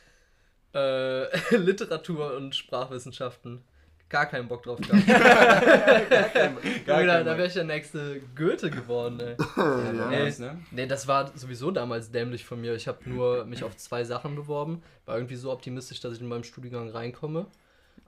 [0.75, 3.63] Äh, Literatur und Sprachwissenschaften.
[4.13, 5.07] Gar keinen Bock drauf gehabt.
[5.07, 5.19] Gar
[6.29, 7.37] kein da da Bock.
[7.39, 9.35] wäre ich der nächste Goethe geworden, ey.
[9.57, 10.59] Ja, Ey, ne?
[10.69, 12.75] Nee, das war sowieso damals dämlich von mir.
[12.75, 14.83] Ich habe nur mich auf zwei Sachen beworben.
[15.07, 17.47] War irgendwie so optimistisch, dass ich in meinem Studiengang reinkomme.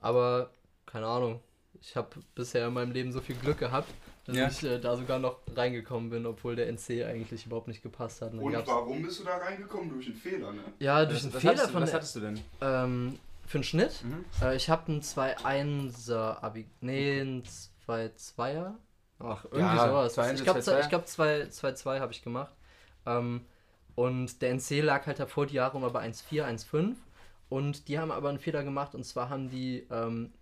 [0.00, 0.50] Aber,
[0.86, 1.40] keine Ahnung.
[1.82, 3.92] Ich habe bisher in meinem Leben so viel Glück gehabt,
[4.26, 4.46] dass Ja.
[4.48, 8.32] ich äh, da sogar noch reingekommen bin, obwohl der NC eigentlich überhaupt nicht gepasst hat.
[8.32, 9.90] Und Und warum bist du da reingekommen?
[9.90, 10.60] Durch einen Fehler, ne?
[10.78, 12.40] ja, durch Was, einen was, Fehler hattest du, von was hattest du denn?
[12.60, 14.02] ähm, für einen Schnitt.
[14.04, 14.24] Mhm.
[14.42, 16.66] Äh, ich habe einen 2-1er Abi.
[16.80, 17.42] Nee, einen
[17.86, 18.74] 2-2er.
[19.18, 20.18] Ach, irgendwie Ja, sowas.
[20.18, 20.80] 2-1er, Ich glaube, 2-2er.
[20.80, 22.54] ich glaub, 2-2 habe ich gemacht.
[23.06, 23.46] Ähm,
[23.94, 26.96] und der NC lag halt davor die Jahre immer bei 1-4, 1-5.
[27.48, 30.32] Und die haben aber einen Fehler gemacht und zwar haben die ähm,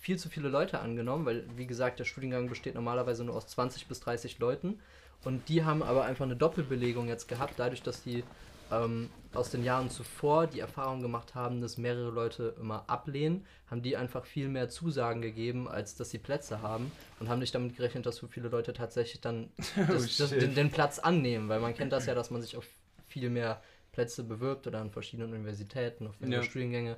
[0.00, 3.88] viel zu viele Leute angenommen, weil, wie gesagt, der Studiengang besteht normalerweise nur aus 20
[3.88, 4.78] bis 30 Leuten.
[5.24, 8.22] Und die haben aber einfach eine Doppelbelegung jetzt gehabt, dadurch, dass die
[8.70, 13.82] ähm, aus den Jahren zuvor die Erfahrung gemacht haben, dass mehrere Leute immer ablehnen, haben
[13.82, 17.76] die einfach viel mehr Zusagen gegeben, als dass sie Plätze haben und haben nicht damit
[17.76, 20.42] gerechnet, dass so viele Leute tatsächlich dann das, das, shit.
[20.42, 22.66] den, den Platz annehmen, weil man kennt das ja, dass man sich auf
[23.06, 23.60] viel mehr
[23.92, 26.42] Plätze bewirbt oder an verschiedenen Universitäten, auf mehrere Ja.
[26.42, 26.96] Studiengänge.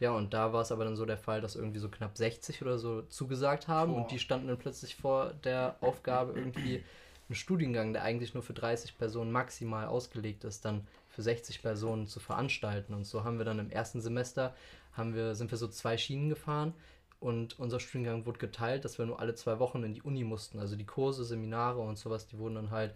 [0.00, 2.62] Ja, und da war es aber dann so der Fall, dass irgendwie so knapp 60
[2.62, 4.02] oder so zugesagt haben Boah.
[4.02, 6.82] und die standen dann plötzlich vor der Aufgabe, irgendwie
[7.28, 10.86] einen Studiengang, der eigentlich nur für 30 Personen maximal ausgelegt ist, dann
[11.20, 12.94] für 60 Personen zu veranstalten.
[12.94, 14.54] Und so haben wir dann im ersten Semester,
[14.92, 16.72] haben wir, sind wir so zwei Schienen gefahren
[17.20, 20.58] und unser Studiengang wurde geteilt, dass wir nur alle zwei Wochen in die Uni mussten.
[20.58, 22.94] Also die Kurse, Seminare und sowas, die wurden dann halt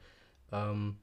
[0.52, 0.96] ähm,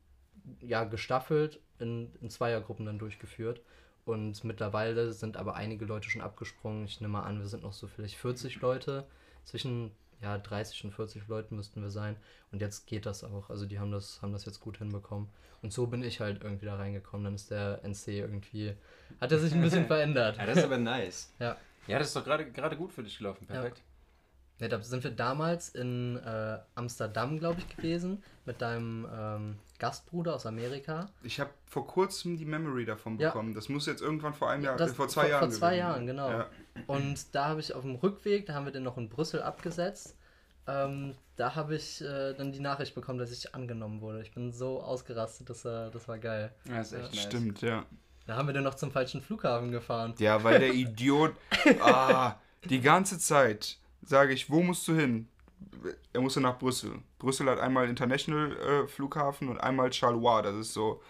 [0.60, 3.62] ja, gestaffelt in, in Zweiergruppen dann durchgeführt.
[4.03, 6.86] Und mittlerweile sind aber einige Leute schon abgesprungen.
[6.86, 9.05] Ich nehme mal an, wir sind noch so vielleicht 40 Leute.
[9.45, 12.15] Zwischen ja, 30 und 40 Leuten müssten wir sein.
[12.51, 13.49] Und jetzt geht das auch.
[13.49, 15.29] Also die haben das, haben das jetzt gut hinbekommen.
[15.62, 17.25] Und so bin ich halt irgendwie da reingekommen.
[17.25, 18.75] Dann ist der NC irgendwie,
[19.19, 20.38] hat er sich ein bisschen verändert.
[20.38, 21.34] Ja, das ist aber nice.
[21.39, 21.57] Ja.
[21.88, 23.47] Ja, das ist doch gerade gerade gut für dich gelaufen.
[23.47, 23.81] Perfekt.
[24.60, 28.23] Ja, da sind wir damals in äh, Amsterdam, glaube ich, gewesen.
[28.45, 31.09] Mit deinem ähm, Gastbruder aus Amerika.
[31.23, 33.29] Ich habe vor kurzem die Memory davon Ja.
[33.29, 33.53] bekommen.
[33.55, 35.69] Das muss jetzt irgendwann vor einem Jahr, Das- äh, vor zwei vor- Jahren vor zwei
[35.71, 36.29] gewesen Jahren, genau.
[36.29, 36.47] Ja.
[36.87, 40.15] Und da habe ich auf dem Rückweg, da haben wir den noch in Brüssel abgesetzt.
[40.67, 44.21] Ähm, da habe ich äh, dann die Nachricht bekommen, dass ich angenommen wurde.
[44.21, 46.53] Ich bin so ausgerastet, das war, das war geil.
[46.65, 47.23] Ja, das ist echt nice.
[47.23, 47.83] Stimmt, ja.
[48.27, 50.13] Da haben wir den noch zum falschen Flughafen gefahren.
[50.19, 51.33] Ja, weil der Idiot,
[51.81, 52.35] ah,
[52.69, 55.27] die ganze Zeit sage ich, wo musst du hin?
[56.13, 57.00] Er musste nach Brüssel.
[57.19, 60.41] Brüssel hat einmal International äh, Flughafen und einmal Charleroi.
[60.41, 61.02] Das ist so,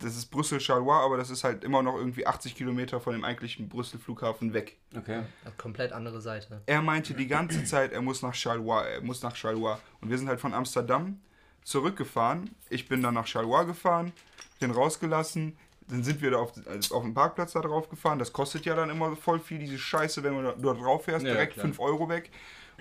[0.00, 3.68] das ist Brüssel-Charleroi, aber das ist halt immer noch irgendwie 80 Kilometer von dem eigentlichen
[3.68, 4.76] Brüssel-Flughafen weg.
[4.96, 5.22] Okay.
[5.44, 6.62] Eine komplett andere Seite.
[6.66, 9.76] Er meinte die ganze Zeit, er muss nach Charleroi, er muss nach Charleroi.
[10.00, 11.20] Und wir sind halt von Amsterdam
[11.64, 12.50] zurückgefahren.
[12.70, 14.12] Ich bin dann nach Charleroi gefahren,
[14.60, 15.56] den rausgelassen.
[15.88, 18.18] Dann sind wir da auf, also auf dem Parkplatz da drauf gefahren.
[18.18, 21.24] Das kostet ja dann immer voll viel, diese Scheiße, wenn man da, da drauf fährst,
[21.24, 21.64] Ja, direkt klar.
[21.64, 22.30] 5 Euro weg.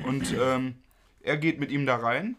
[0.05, 0.75] Und ähm,
[1.21, 2.35] er geht mit ihm da rein.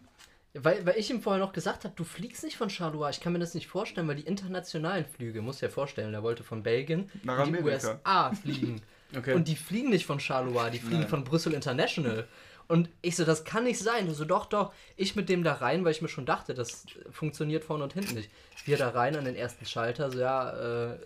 [0.53, 3.11] Weil, weil ich ihm vorher noch gesagt habe, du fliegst nicht von Charleroi.
[3.11, 6.43] Ich kann mir das nicht vorstellen, weil die internationalen Flüge, muss ja vorstellen, der wollte
[6.43, 7.91] von Belgien Nach in die Amerika.
[7.91, 8.81] USA fliegen.
[9.17, 9.33] Okay.
[9.33, 11.09] Und die fliegen nicht von Charleroi, die fliegen Nein.
[11.09, 12.27] von Brüssel International.
[12.67, 14.05] Und ich so, das kann nicht sein.
[14.05, 14.71] Du so, doch, doch.
[14.97, 18.13] Ich mit dem da rein, weil ich mir schon dachte, das funktioniert vorne und hinten
[18.13, 18.29] nicht.
[18.65, 20.99] Wir da rein an den ersten Schalter, so, ja, äh,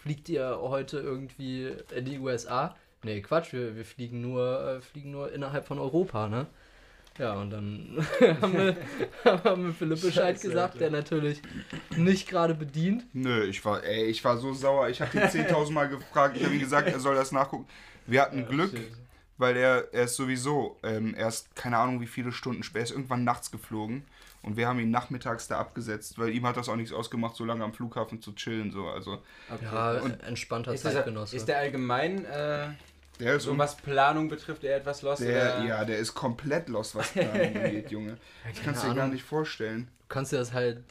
[0.00, 2.76] fliegt ihr heute irgendwie in die USA?
[3.02, 6.46] Nee, Quatsch, wir, wir fliegen, nur, äh, fliegen nur innerhalb von Europa, ne?
[7.20, 8.06] Ja, und dann
[8.40, 8.76] haben wir,
[9.44, 10.78] haben wir Philipp Bescheid Scheiße, gesagt, Alter.
[10.78, 11.42] der natürlich
[11.96, 13.04] nicht gerade bedient.
[13.12, 14.88] Nö, ich war, ey, ich war so sauer.
[14.88, 16.36] Ich habe ihn 10.000 Mal gefragt.
[16.38, 17.66] Ich habe ihm gesagt, er soll das nachgucken.
[18.06, 18.72] Wir hatten Glück,
[19.36, 22.84] weil er, er ist sowieso, ähm, er ist keine Ahnung wie viele Stunden später, er
[22.84, 24.02] ist irgendwann nachts geflogen.
[24.42, 27.44] Und wir haben ihn nachmittags da abgesetzt, weil ihm hat das auch nichts ausgemacht, so
[27.44, 28.70] lange am Flughafen zu chillen.
[28.70, 28.86] So.
[28.88, 29.18] Also,
[29.52, 29.66] Okay.
[29.70, 31.36] Ja, Und entspannter ist, Zeitgenosse.
[31.36, 32.68] ist der allgemein, äh,
[33.20, 35.22] der ist so was Planung betrifft, eher etwas lost?
[35.22, 35.66] der, oder?
[35.66, 38.16] ja, der ist komplett los, was Planung angeht, Junge.
[38.48, 39.88] Das kannst du dir gar nicht vorstellen.
[40.08, 40.82] Du kannst dir das halt,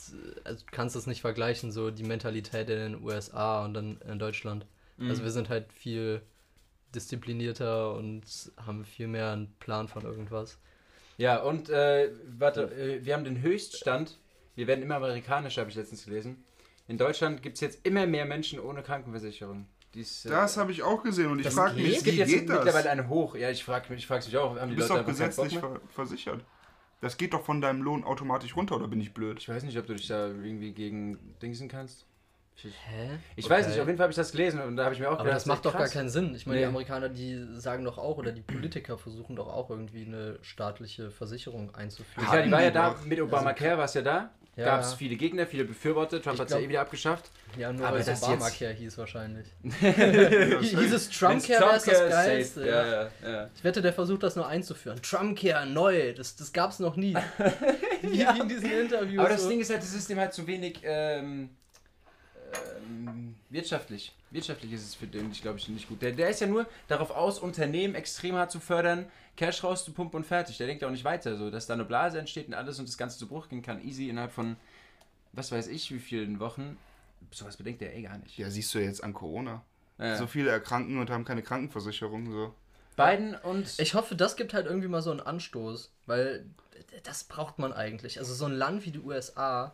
[0.43, 4.19] also du kannst das nicht vergleichen, so die Mentalität in den USA und dann in
[4.19, 4.65] Deutschland.
[4.97, 5.09] Mhm.
[5.09, 6.21] Also wir sind halt viel
[6.95, 8.23] disziplinierter und
[8.65, 10.57] haben viel mehr einen Plan von irgendwas.
[11.17, 14.17] Ja, und äh, warte, äh, wir haben den Höchststand.
[14.55, 16.43] Wir werden immer amerikanischer, habe ich letztens gelesen.
[16.87, 19.67] In Deutschland gibt es jetzt immer mehr Menschen ohne Krankenversicherung.
[19.93, 22.30] Dies, äh, Das habe ich auch gesehen und ich frage mich, es wie gibt jetzt
[22.30, 22.58] geht das?
[22.63, 23.36] mittlerweile eine hoch.
[23.36, 25.58] Ja, ich frage mich, ich frage mich auch, haben die Du bist Leute doch gesetzlich
[25.58, 26.43] ver versichert.
[27.02, 29.39] Das geht doch von deinem Lohn automatisch runter, oder bin ich blöd?
[29.39, 32.06] Ich weiß nicht, ob du dich da irgendwie gegen Dingsen kannst.
[32.58, 33.17] Ich, Hä?
[33.38, 33.54] ich Okay.
[33.54, 35.13] weiß nicht, auf jeden Fall habe ich das gelesen und da habe ich mir auch
[35.13, 35.91] Aber gedacht, das macht doch gar krass.
[35.93, 36.36] keinen Sinn.
[36.36, 36.65] Ich meine, Nee.
[36.65, 41.10] die Amerikaner, die sagen doch auch, oder die Politiker versuchen doch auch irgendwie eine staatliche
[41.10, 42.28] Versicherung einzuführen.
[42.30, 44.32] Ja, die war ja da, mit Obamacare war es ja da.
[44.59, 44.65] Ja.
[44.65, 46.21] Gab es viele Gegner, viele Befürworter.
[46.21, 47.31] Trump hat es ja eh wieder abgeschafft.
[47.57, 49.47] Ja, nur Aber weil es Obamacare hieß wahrscheinlich.
[49.81, 52.67] Ja, Hieß es Trumpcare, wäre es das Geilste.
[52.67, 52.85] Ja.
[52.85, 52.91] Ja,
[53.23, 53.49] ja, ja.
[53.55, 55.01] Ich wette, der versucht das nur einzuführen.
[55.01, 57.15] Trumpcare, neu, das, das gab's noch nie.
[58.01, 58.35] wie, Ja.
[58.35, 59.19] in diesen Interviews.
[59.19, 59.49] Aber das so.
[59.49, 61.51] Ding ist halt, das System halt zu wenig ähm,
[62.53, 64.13] ähm, wirtschaftlich.
[64.31, 66.01] Wirtschaftlich ist es für den, ich glaube ich, nicht gut.
[66.01, 70.25] Der, der ist ja nur darauf aus, Unternehmen extrem hart zu fördern, Cash rauszupumpen und
[70.25, 70.57] fertig.
[70.57, 72.88] Der denkt ja auch nicht weiter, so dass da eine Blase entsteht und alles und
[72.88, 73.83] das Ganze zu Bruch gehen kann.
[73.83, 74.55] Easy innerhalb von,
[75.33, 76.77] was weiß ich, wie vielen Wochen.
[77.31, 78.38] Sowas bedenkt er eh gar nicht.
[78.38, 79.63] Ja, siehst du jetzt an Corona.
[79.97, 80.15] Ja.
[80.15, 82.31] So viele erkranken und haben keine Krankenversicherung.
[82.31, 82.53] So.
[82.95, 83.79] Biden und.
[83.79, 86.45] Ich hoffe, das gibt halt irgendwie mal so einen Anstoß, weil
[87.03, 88.19] das braucht man eigentlich.
[88.19, 89.73] Also so ein Land wie die USA,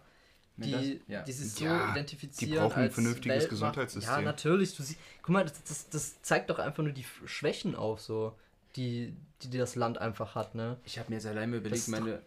[0.58, 1.22] die, das- ja.
[1.24, 2.52] die sich so Ja, identifizieren.
[2.54, 3.50] die brauchen ein vernünftiges Weltmacht.
[3.50, 4.14] Gesundheitssystem.
[4.16, 4.76] Ja, natürlich.
[4.76, 8.34] Du sie, guck mal, das, das, das zeigt doch einfach nur die Schwächen auf, so,
[8.76, 10.78] die, die, die das Land einfach hat, ne?
[10.86, 12.22] Ich habe mir jetzt allein mal überlegt, doch- meine.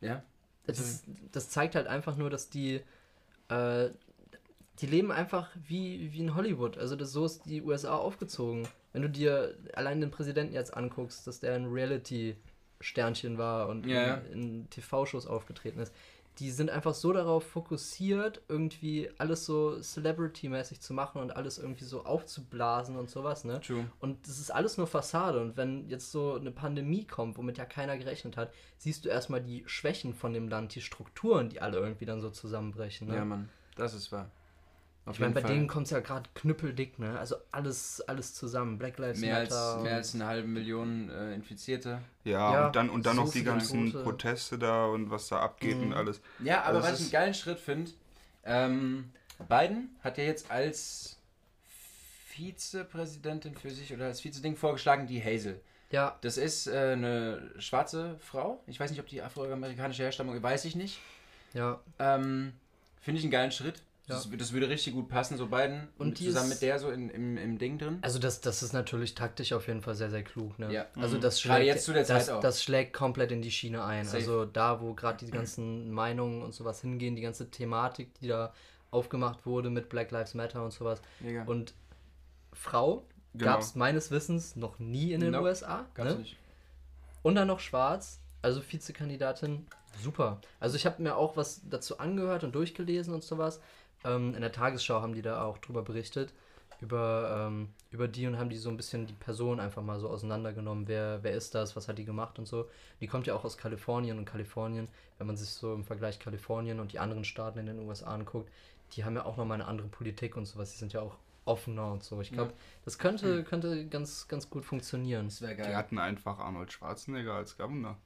[0.00, 0.22] Ja?
[0.66, 1.02] Das,
[1.32, 2.80] das zeigt halt einfach nur, dass die,
[3.48, 3.88] äh,
[4.80, 6.76] die leben einfach wie, wie in Hollywood.
[6.78, 8.68] Also das, so ist die USA aufgezogen.
[8.92, 14.06] Wenn du dir allein den Präsidenten jetzt anguckst, dass der ein Reality-Sternchen war und Ja,
[14.06, 14.14] ja.
[14.32, 15.92] in, in TV-Shows aufgetreten ist,
[16.38, 21.84] die sind einfach so darauf fokussiert, irgendwie alles so Celebrity-mäßig zu machen und alles irgendwie
[21.84, 23.60] so aufzublasen und sowas, ne?
[23.60, 23.84] True.
[23.98, 25.40] Und das ist alles nur Fassade.
[25.40, 29.42] Und wenn jetzt so eine Pandemie kommt, womit ja keiner gerechnet hat, siehst du erstmal
[29.42, 33.08] die Schwächen von dem Land, die Strukturen, die alle irgendwie dann so zusammenbrechen.
[33.08, 33.16] Ne?
[33.16, 33.48] Ja, Mann.
[33.76, 34.30] Das ist wahr.
[35.08, 35.52] Auf ich meine, bei Fall.
[35.54, 37.18] denen kommt es ja gerade knüppeldick, ne?
[37.18, 38.78] Also alles, alles zusammen.
[38.78, 39.80] Black Lives mehr als, Matter.
[39.82, 42.00] mehr als eine halbe Million äh, Infizierte.
[42.24, 44.04] Ja, Ja, und dann, und dann so noch die ganzen Tote.
[44.04, 45.88] Proteste da und was da abgeht Mhm.
[45.88, 46.20] und alles.
[46.44, 47.90] Ja, aber Das was ich einen geilen Schritt finde,
[48.44, 49.10] ähm,
[49.48, 51.16] Biden hat ja jetzt als
[52.28, 55.60] Vizepräsidentin für sich oder als Vizeding vorgeschlagen die Hazel.
[55.90, 58.62] ja, Das ist äh, eine schwarze Frau.
[58.66, 61.00] Ich weiß nicht, ob die afroamerikanische Herstammung, weiß ich nicht.
[61.54, 61.80] ja.
[61.98, 62.52] Ähm,
[63.00, 63.80] Finde ich einen geilen Schritt.
[64.08, 64.14] Ja.
[64.14, 67.10] Das, das würde richtig gut passen, so Biden Und zusammen ist- mit der so in,
[67.10, 67.98] im, im Ding drin.
[68.00, 70.72] Also das, das ist natürlich taktisch auf jeden Fall sehr, sehr klug, ne?
[70.72, 70.86] Ja.
[70.96, 71.20] Also Mhm.
[71.20, 72.40] das Gerade schlägt, jetzt zu der Zeit das, auch.
[72.40, 74.04] das schlägt komplett in die Schiene ein.
[74.06, 74.16] Safe.
[74.16, 78.52] Also da, wo gerade die ganzen Meinungen und sowas hingehen, die ganze Thematik, die da
[78.90, 81.02] aufgemacht wurde mit Black Lives Matter und sowas.
[81.20, 81.44] Mega.
[81.44, 81.74] Und
[82.52, 83.52] Frau Genau.
[83.52, 85.44] gab es meines Wissens noch nie in den Nope.
[85.44, 85.84] USA.
[85.94, 86.18] Gab's Ne?
[86.20, 86.36] nicht.
[87.22, 89.66] Und dann noch schwarz, also Vizekandidatin,
[90.02, 90.40] super.
[90.60, 93.60] Also ich habe mir auch was dazu angehört und durchgelesen und sowas.
[94.04, 96.32] Ähm, in der Tagesschau haben die da auch drüber berichtet,
[96.80, 100.08] über, ähm, über die und haben die so ein bisschen die Person einfach mal so
[100.08, 100.86] auseinandergenommen.
[100.86, 102.68] Wer, wer ist das, was hat die gemacht und so.
[103.00, 106.78] Die kommt ja auch aus Kalifornien und Kalifornien, wenn man sich so im Vergleich Kalifornien
[106.78, 108.50] und die anderen Staaten in den USA anguckt,
[108.92, 110.70] die haben ja auch nochmal eine andere Politik und sowas.
[110.72, 112.20] Die sind ja auch offener und so.
[112.20, 112.52] Ich glaube,
[112.84, 115.26] das könnte, könnte ganz, ganz gut funktionieren.
[115.26, 115.76] Das wäre Die geil.
[115.76, 117.96] hatten einfach Arnold Schwarzenegger als Governor.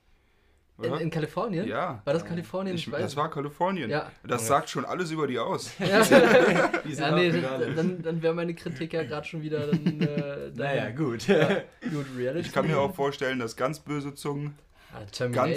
[0.81, 1.67] In, in Kalifornien?
[1.69, 2.01] ja.
[2.05, 2.75] War das Kalifornien?
[2.75, 3.91] Ich, weiß das war Kalifornien.
[3.91, 4.11] Ja.
[4.25, 5.71] Das sagt schon alles über die aus.
[5.79, 6.01] Ja,
[6.85, 7.31] ja nee,
[7.77, 10.01] dann, dann wäre meine Kritik ja gerade schon wieder dann.
[10.01, 10.97] Äh, Naja, dahin.
[10.97, 11.27] gut.
[11.29, 11.49] Ja,
[11.91, 12.47] gut, Reality.
[12.47, 14.59] Ich kann mir auch vorstellen, dass ganz böse Zungen
[14.93, 15.13] Ah, ganz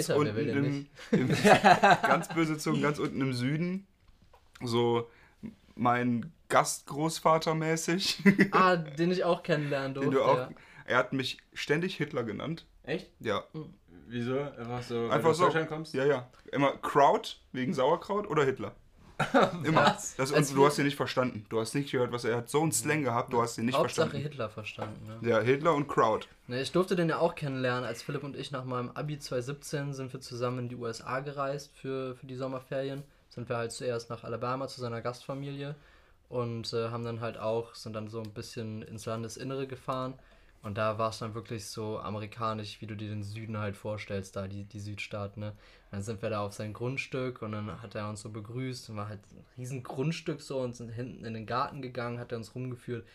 [0.06, 1.44] Terminator, wer will unten denn im, nicht?
[1.44, 3.86] im ganz böse Zungen, ganz unten im Süden.
[4.62, 5.10] So
[5.74, 8.22] mein Gastgroßvater mäßig.
[8.52, 10.10] Ah, den ich auch kennenlernen durfte.
[10.10, 10.48] den du auch.
[10.86, 12.64] Er hat mich ständig Hitler genannt.
[12.84, 13.10] Echt?
[13.20, 13.44] Ja,
[14.08, 14.38] Wieso?
[14.40, 15.44] Einfach so, Einfach du aus so.
[15.44, 15.94] Deutschland kommst?
[15.94, 16.28] ja, ja.
[16.52, 18.72] Immer Kraut wegen Sauerkraut oder Hitler.
[19.64, 19.86] Immer.
[19.86, 20.14] Was?
[20.16, 21.46] Das, Als und du hast ihn nicht verstanden.
[21.48, 22.50] Du hast nicht gehört, was er er hat.
[22.50, 24.28] So einen Slang gehabt, du hast ihn nicht Hauptsache verstanden.
[24.28, 25.18] Hitler verstanden.
[25.22, 25.28] Ne?
[25.30, 26.28] Ja, Hitler und Kraut.
[26.48, 27.84] Ne, ich durfte den ja auch kennenlernen.
[27.84, 31.70] Als Philipp und ich nach meinem Abi 2017 sind wir zusammen in die USA gereist
[31.74, 33.02] für, für die Sommerferien.
[33.30, 35.74] Sind wir halt zuerst nach Alabama zu seiner Gastfamilie
[36.28, 40.14] und äh, haben dann halt auch, sind dann so ein bisschen ins Landesinnere gefahren.
[40.66, 44.34] Und da war es dann wirklich so amerikanisch, wie du dir den Süden halt vorstellst,
[44.34, 45.38] da die, die Südstaaten.
[45.38, 45.52] Ne?
[45.92, 48.96] Dann sind wir da auf sein Grundstück und dann hat er uns so begrüßt und
[48.96, 52.38] war halt ein riesen Grundstück so und sind hinten in den Garten gegangen, hat er
[52.38, 53.06] uns rumgeführt.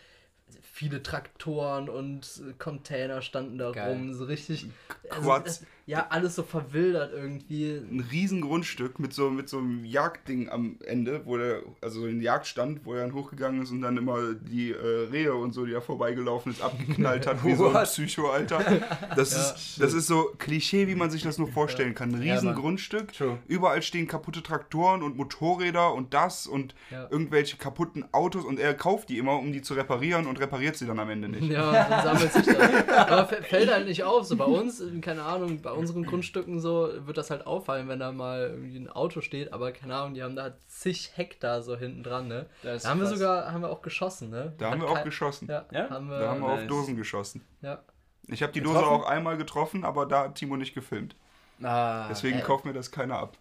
[0.62, 3.90] Viele Traktoren und Container standen da Geil.
[3.90, 4.68] rum, so richtig.
[5.10, 5.60] Also, Quads.
[5.60, 7.72] das, ja, alles so verwildert irgendwie.
[7.74, 12.22] Ein riesen Grundstück mit so, mit so einem Jagdding am Ende, wo der, also ein
[12.22, 15.74] Jagdstand, wo er dann hochgegangen ist und dann immer die äh, Rehe und so, die
[15.74, 17.84] da vorbeigelaufen ist, abgeknallt hat, wie so ein?
[17.84, 18.60] Psycho, Alter.
[19.18, 22.16] Das, Ja, ist, das ist so Klischee, wie man sich das nur vorstellen kann.
[22.16, 22.56] Ein Ja, riesen Mann.
[22.62, 23.38] Grundstück, True.
[23.50, 27.08] überall stehen kaputte Traktoren und Motorräder und das und Ja.
[27.12, 30.86] irgendwelche kaputten Autos und er kauft die immer, um die zu reparieren und repariert sie
[30.88, 31.52] dann am Ende nicht.
[31.52, 32.88] Ja, dann sammelt sich das.
[33.10, 34.26] Aber fällt halt nicht auf.
[34.26, 38.12] So bei uns, keine Ahnung, bei unseren Grundstücken so wird das halt auffallen, wenn da
[38.12, 39.52] mal irgendwie ein Auto steht.
[39.54, 42.46] Aber keine Ahnung, die haben da zig Hektar so hinten dran, ne?
[42.64, 43.18] Da haben wir krass.
[43.20, 44.54] sogar, haben wir auch geschossen, ne?
[44.58, 45.48] Da haben Hat wir auch geschossen.
[45.50, 45.90] Ja, Ja?
[45.90, 46.20] haben wir.
[46.20, 46.68] Da haben wir auf nice.
[46.68, 47.46] Dosen geschossen.
[47.62, 47.80] ja.
[48.28, 48.82] Ich habe die Getroffen?
[48.84, 51.16] Dose auch einmal getroffen, aber da hat Timo nicht gefilmt.
[51.62, 52.42] Ah, Deswegen äh.
[52.42, 53.38] kauft mir das keiner ab.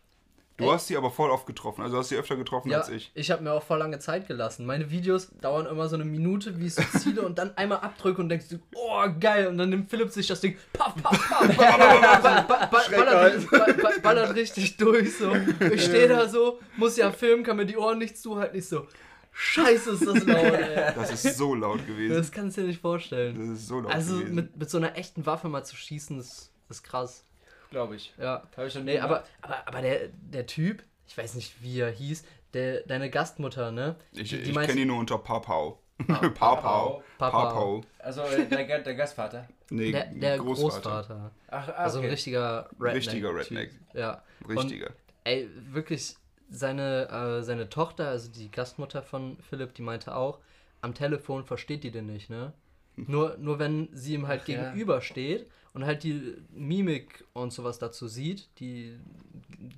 [0.61, 1.83] Du hast sie aber voll oft getroffen.
[1.83, 3.11] Also hast sie öfter getroffen Ja, als ich.
[3.15, 4.67] ich habe mir auch voll lange Zeit gelassen.
[4.67, 8.21] Meine Videos dauern immer so eine Minute, wie ich so ziele und dann einmal abdrücke
[8.21, 11.57] und denkst du, oh geil, und dann nimmt Philipp sich das Ding, paff, paff, paff,
[11.57, 15.33] ba- ba- ba- ba- ballert, ba- ba- ballert richtig durch so.
[15.73, 18.87] Ich stehe da so, muss ja filmen, kann mir die Ohren nicht zuhalten, nicht so,
[19.33, 20.93] scheiße ist das laut, ey.
[20.95, 22.15] Das ist so laut gewesen.
[22.17, 23.39] Das kannst du dir nicht vorstellen.
[23.39, 24.35] Das ist so laut Also gewesen.
[24.35, 27.25] mit, mit so einer echten Waffe mal zu schießen, ist, ist krass.
[27.71, 28.13] Glaube ich.
[28.19, 28.43] Ja.
[28.57, 31.91] Habe ich schon Nee, aber, aber, aber der, der Typ, ich weiß nicht, wie er
[31.91, 33.97] hieß, der, deine Gastmutter, ne?
[34.13, 35.81] ich die- die ich kenne ihn nur unter Papau.
[36.07, 36.29] Papau.
[36.35, 37.03] Papau.
[37.19, 37.43] Papau.
[37.43, 37.81] Papau.
[37.99, 39.47] Also der, der Gastvater.
[39.71, 40.81] Nee, Der, der Großvater.
[40.81, 41.31] Großvater.
[41.49, 42.11] Ach, ah, Also ein okay.
[42.13, 42.95] richtiger Redneck.
[42.97, 43.71] Richtiger Redneck.
[43.71, 43.81] Typ.
[43.95, 44.23] Ja.
[44.49, 44.91] Richtiger.
[45.25, 46.17] Ey, wirklich,
[46.49, 50.39] seine, äh, seine Tochter, also die Gastmutter von Philipp, die meinte auch,
[50.81, 52.53] am Telefon versteht die den nicht, ne?
[52.97, 54.63] Nur, nur wenn sie ihm halt Ach ja.
[54.65, 58.99] gegenübersteht und halt die Mimik und sowas dazu sieht, die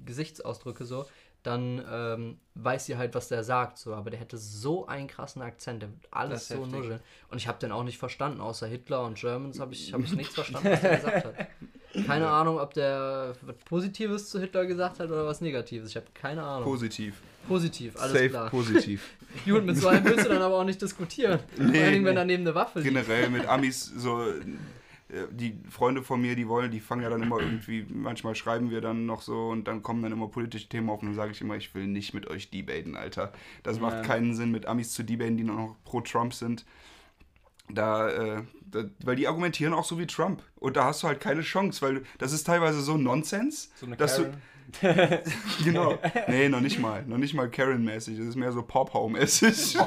[0.05, 1.07] Gesichtsausdrücke so,
[1.43, 3.95] dann ähm, weiß sie halt, was der sagt, so.
[3.95, 6.73] Aber der hätte so einen krassen Akzent, der wird alles so heftig.
[6.73, 7.01] nuscheln.
[7.31, 10.13] Und ich habe den auch nicht verstanden, außer Hitler und Germans habe ich, hab ich
[10.13, 11.49] nichts verstanden, was er gesagt hat.
[12.07, 15.91] Keine Ahnung, ob der was Positives zu Hitler gesagt hat oder was Negatives.
[15.91, 16.65] Ich habe keine Ahnung.
[16.65, 17.21] Positiv.
[17.49, 18.49] Positiv, alles Safe klar.
[18.51, 19.11] positiv.
[19.45, 21.41] Gut, mit so einem willst du dann aber auch nicht diskutieren.
[21.57, 22.21] Vor Nee, Dingen, wenn nee.
[22.21, 22.95] daneben eine Waffe liegt.
[22.95, 24.25] Generell mit Amis so.
[25.13, 28.71] Äh, Die Freunde von mir, die wollen, die fangen ja dann immer irgendwie, manchmal schreiben
[28.71, 31.33] wir dann noch so und dann kommen dann immer politische Themen auf und dann sage
[31.33, 33.33] ich immer, ich will nicht mit euch debaten, Alter.
[33.63, 33.83] Das Ja.
[33.83, 36.65] macht keinen Sinn, mit Amis zu debaten, die noch pro Trump sind.
[37.69, 40.43] Da, äh, da, weil die argumentieren auch so wie Trump.
[40.57, 43.71] Und da hast du halt keine Chance, weil das ist teilweise so Nonsens.
[43.77, 44.25] So eine dass du,
[44.81, 45.19] Karen.
[45.65, 45.99] genau.
[46.29, 47.05] Nee, noch nicht mal.
[47.07, 48.19] Noch nicht mal Karen-mäßig.
[48.19, 49.77] Das ist mehr so Pop-How-mäßig.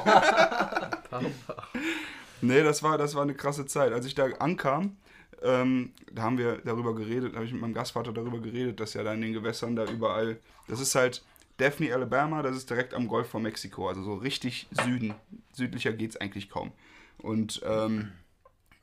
[2.42, 3.92] Nee, das war, das war eine krasse Zeit.
[3.92, 4.96] Als ich da ankam,
[5.42, 8.94] ähm, da haben wir darüber geredet, da habe ich mit meinem Gastvater darüber geredet, dass
[8.94, 11.22] ja da in den Gewässern da überall, das ist halt
[11.58, 15.14] Daphne, Alabama, das ist direkt am Golf von Mexiko, also so richtig Süden.
[15.52, 16.72] Südlicher geht es eigentlich kaum.
[17.18, 18.12] Und, ähm,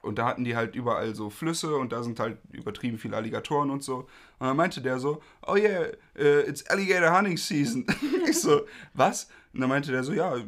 [0.01, 3.69] und da hatten die halt überall so Flüsse und da sind halt übertrieben viele Alligatoren
[3.69, 4.07] und so.
[4.39, 5.87] Und dann meinte der so, oh yeah,
[6.19, 7.85] uh, it's alligator hunting season.
[8.27, 9.29] ich so, was?
[9.53, 10.41] Und dann meinte der so, ja, äh,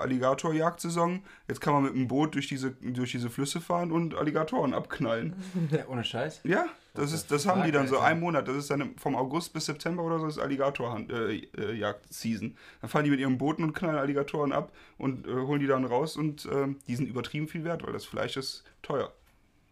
[0.00, 4.74] Alligatorjagdsaison, jetzt kann man mit dem Boot durch diese, durch diese Flüsse fahren und Alligatoren
[4.74, 5.34] abknallen.
[5.72, 6.42] Ja, ohne Scheiß.
[6.44, 8.46] Ja, das, ist, das haben die dann so einen Monat.
[8.46, 12.56] Das ist dann vom August bis September oder so ist Alligatorjagd-Season.
[12.80, 15.84] dann fahren die mit ihren Booten und knallen Alligatoren ab und äh, holen die dann
[15.84, 19.12] raus und ähm, die sind übertrieben viel wert, weil das Fleisch ist teuer.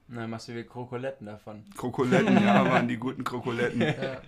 [0.09, 1.65] Na, machst du wie Krokoletten davon.
[1.77, 3.81] Krokoletten, ja, Mann, die guten Krokoletten.
[4.03, 4.21] Ja.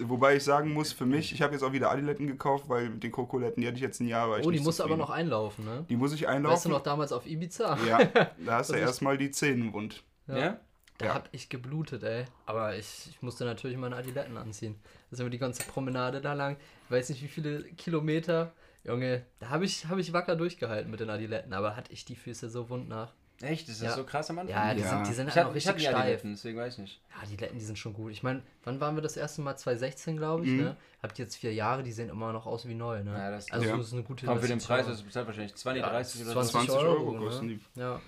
[0.00, 3.02] Wobei ich sagen muss, für mich, ich habe jetzt auch wieder Adiletten gekauft, weil mit
[3.02, 4.28] den Krokoletten, die hatte ich jetzt ein Jahr.
[4.30, 5.84] War ich Oh, die musst du aber noch einlaufen, ne?
[5.88, 6.70] Die muss ich Weißt du einlaufen.
[6.72, 7.78] noch damals auf Ibiza?
[7.86, 7.98] Ja,
[8.44, 10.02] da hast du erstmal die Zähne wund.
[10.26, 10.58] Ja?
[10.98, 11.14] Da Ja.
[11.14, 12.24] hab ich geblutet, ey.
[12.46, 14.76] Aber ich, ich musste natürlich meine Adiletten anziehen.
[15.10, 16.56] Da sind wir die ganze Promenade da lang.
[16.86, 18.52] Ich weiß nicht, wie viele Kilometer.
[18.82, 21.52] Junge, da habe ich, hab ich wacker durchgehalten mit den Adiletten.
[21.52, 23.12] Aber hatte ich die Füße so wund nach.
[23.42, 23.68] Echt?
[23.68, 23.94] Ist das Ja.
[23.96, 24.56] so krass am Anfang?
[24.56, 24.88] Ja, die Ja.
[24.88, 26.10] sind, die sind ich halt hab, auch ich richtig ja die steif.
[26.10, 27.00] Letten, deswegen weiß ich nicht.
[27.20, 28.10] Ja, die Letten, die sind schon gut.
[28.12, 29.56] Ich meine, wann waren wir das erste Mal?
[29.56, 30.56] 2016, glaube ich, Mhm.
[30.58, 30.76] ne?
[31.02, 33.12] Habt jetzt vier Jahre, die sehen immer noch aus wie neu, ne?
[33.12, 33.76] Ja, das- also Ja.
[33.76, 34.58] das ist eine gute Komm, für den.
[34.58, 36.58] Preis, du bezahlt wahrscheinlich 20, Ja, 30 oder 20 so.
[36.58, 37.54] 20 Euro Euro, kosten ne?
[37.74, 37.80] die.
[37.80, 38.00] Ja.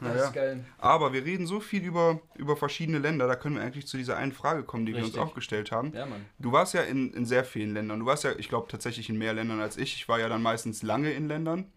[0.00, 0.24] Das Naja.
[0.26, 0.64] ist geil.
[0.78, 4.16] Aber wir reden so viel über, über verschiedene Länder, da können wir eigentlich zu dieser
[4.16, 5.18] einen Frage kommen, die wir Richtig.
[5.20, 5.92] uns auch gestellt haben.
[5.94, 6.26] Ja, Mann.
[6.40, 8.00] Du warst ja in, in sehr vielen Ländern.
[8.00, 9.94] Du warst ja, ich glaube, tatsächlich in mehr Ländern als ich.
[9.94, 11.72] Ich war ja dann meistens lange in Ländern.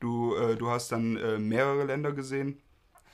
[0.00, 2.60] Du, äh, du hast dann äh, mehrere Länder gesehen.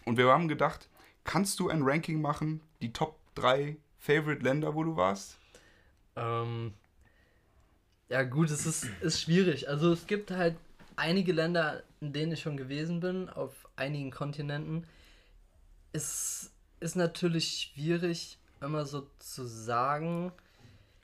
[0.04, 0.88] Und wir haben gedacht,
[1.24, 5.38] kannst du ein Ranking machen, die Top 3 Favorite Länder, wo du warst?
[6.16, 6.74] Ähm,
[8.08, 9.68] ja, gut, es ist, ist schwierig.
[9.68, 10.56] Also es gibt halt
[10.96, 14.86] einige Länder, in denen ich schon gewesen bin, auf einigen Kontinenten.
[15.92, 20.32] Es ist natürlich schwierig, immer so zu sagen.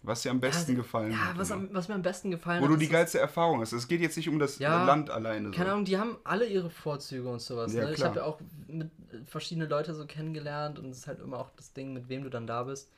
[0.03, 1.39] Was dir am besten ja, gefallen Ja, hat?
[1.39, 1.61] was, immer?
[1.61, 2.73] am, was mir am besten gefallen wo hat.
[2.73, 3.73] du die geilste Erfahrung hast.
[3.73, 5.49] Es geht jetzt nicht um das Ja, Land alleine.
[5.49, 5.55] So.
[5.55, 7.75] Keine Ahnung, die haben alle ihre Vorzüge und sowas.
[7.75, 7.93] Ja, ne?
[7.93, 8.91] Ich habe ja auch mit
[9.27, 12.31] verschiedene Leute so kennengelernt und es ist halt immer auch das Ding, mit wem du
[12.31, 12.91] dann da bist.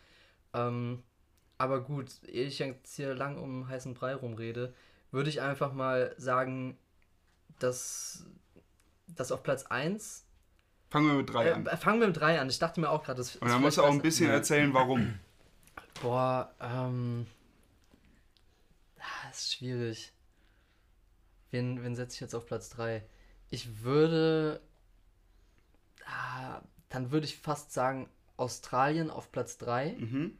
[0.55, 1.03] Ähm,
[1.59, 4.73] aber gut, ehe ich jetzt hier lang um heißen Brei rumrede,
[5.11, 6.77] würde ich einfach mal sagen,
[7.59, 8.25] dass,
[9.09, 10.25] dass auf Platz 1.
[10.91, 11.67] Fangen wir mit 3 Äh, an.
[11.79, 12.49] fangen wir mit 3 an.
[12.49, 14.35] Ich dachte mir auch gerade, das Und dann musst du auch ein bisschen Ja.
[14.35, 15.19] erzählen, warum.
[16.01, 17.27] Boah, ähm.
[18.99, 20.13] ah, ist schwierig.
[21.51, 23.05] Wen, wen setze ich jetzt auf Platz 3?
[23.51, 24.61] Ich würde.
[26.07, 29.97] Ah, dann würde ich fast sagen, Australien auf Platz 3.
[29.99, 30.39] Mhm.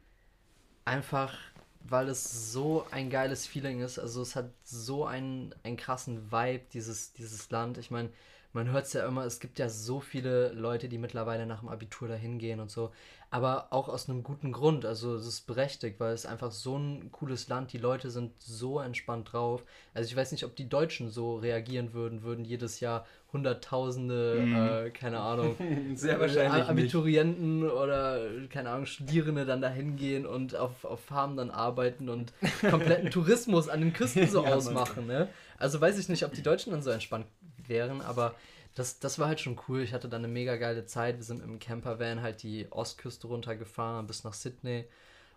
[0.85, 1.37] Einfach,
[1.81, 3.99] weil es so ein geiles Feeling ist.
[3.99, 7.77] Also es hat so einen, einen krassen Vibe, dieses, dieses Land.
[7.77, 8.09] Ich meine,
[8.53, 11.69] man hört es ja immer, es gibt ja so viele Leute, die mittlerweile nach dem
[11.69, 12.91] Abitur dahin gehen und so.
[13.33, 14.85] Aber auch aus einem guten Grund.
[14.85, 17.73] Also es ist berechtigt, weil es einfach so ein cooles Land.
[17.73, 19.63] Die Leute sind so entspannt drauf.
[19.95, 24.55] Also ich weiß nicht, ob die Deutschen so reagieren würden, würden jedes Jahr Hunderttausende, Mhm.
[24.55, 25.55] äh, keine Ahnung,
[25.95, 26.69] Sehr wahrscheinlich nicht.
[26.69, 28.19] Abiturienten oder,
[28.49, 32.33] keine Ahnung, Studierende dann da hingehen und auf, auf Farmen dann arbeiten und
[32.69, 35.07] kompletten Tourismus an den Küsten so Ja, ausmachen.
[35.07, 35.27] Ne?
[35.57, 37.25] Also weiß ich nicht, ob die Deutschen dann so entspannt
[37.67, 38.35] wären, aber
[38.75, 39.81] das, das war halt schon cool.
[39.81, 41.17] Ich hatte dann eine mega geile Zeit.
[41.17, 44.85] Wir sind im Campervan halt die Ostküste runtergefahren bis nach Sydney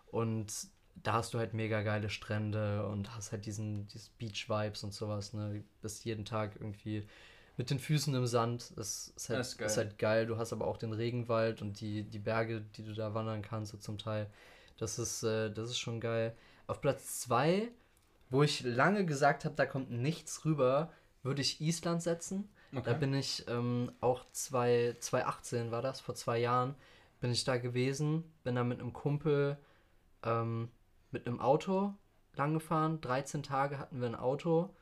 [0.07, 0.51] und
[1.03, 5.53] da hast du halt mega geile Strände und hast halt diesen, Beach-Vibes und sowas, ne?
[5.53, 7.07] Du bist jeden Tag irgendwie
[7.55, 8.73] mit den Füßen im Sand.
[8.77, 9.67] Das ist halt, Das ist geil.
[9.67, 10.25] ist halt geil.
[10.25, 13.71] Du hast aber auch den Regenwald und die, die Berge, die du da wandern kannst,
[13.71, 14.27] so zum Teil.
[14.77, 16.35] Das ist, äh, das ist schon geil.
[16.67, 17.69] Auf Platz 2,
[18.29, 20.91] wo ich lange gesagt habe, da kommt nichts rüber,
[21.23, 22.49] würde ich Island setzen.
[22.83, 22.93] Da Okay.
[22.93, 26.75] bin ich ähm, auch zwei, 2018 war das, vor zwei Jahren,
[27.19, 29.57] bin ich da gewesen, bin da mit einem Kumpel
[30.23, 30.69] ähm,
[31.11, 31.93] mit einem Auto
[32.35, 33.01] lang gefahren.
[33.01, 34.75] 13 Tage hatten wir ein Auto.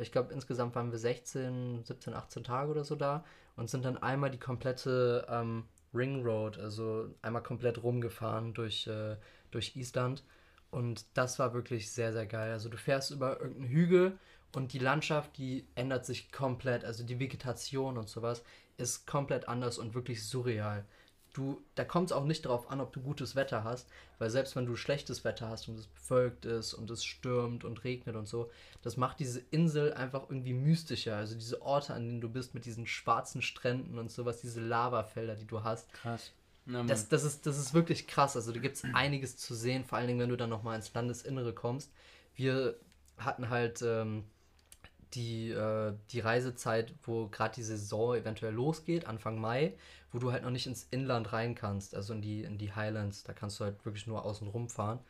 [0.00, 3.24] Ich glaube, insgesamt waren wir 16, 17, 18 Tage oder so da
[3.56, 5.64] und sind dann einmal die komplette ähm,
[5.94, 9.16] Ring Road, also einmal komplett rumgefahren durch, äh,
[9.50, 10.24] durch Island.
[10.70, 12.52] Und das war wirklich sehr, sehr geil.
[12.52, 14.18] Also du fährst über irgendeinen Hügel
[14.54, 16.84] und die Landschaft, die ändert sich komplett.
[16.84, 18.42] Also die Vegetation und sowas
[18.76, 20.84] ist komplett anders und wirklich surreal.
[21.32, 23.88] Du, da kommt es auch nicht darauf an, ob du gutes Wetter hast,
[24.18, 27.84] weil selbst wenn du schlechtes Wetter hast und es bewölkt ist und es stürmt und
[27.84, 28.50] regnet und so,
[28.82, 31.16] das macht diese Insel einfach irgendwie mystischer.
[31.16, 35.36] Also diese Orte, an denen du bist, mit diesen schwarzen Stränden und sowas, diese Lavafelder,
[35.36, 36.32] die du hast, Krass.
[36.66, 38.36] Na, das, das, ist, das ist wirklich krass.
[38.36, 40.92] Also da gibt es einiges zu sehen, vor allen Dingen, wenn du dann nochmal ins
[40.92, 41.92] Landesinnere kommst.
[42.34, 42.76] Wir
[43.18, 44.24] hatten halt ähm,
[45.14, 49.74] die, äh, die Reisezeit, wo gerade die Saison eventuell losgeht, Anfang Mai,
[50.12, 53.24] wo du halt noch nicht ins Inland rein kannst, also in die, in die Highlands.
[53.24, 55.00] Da kannst du halt wirklich nur außen rum fahren.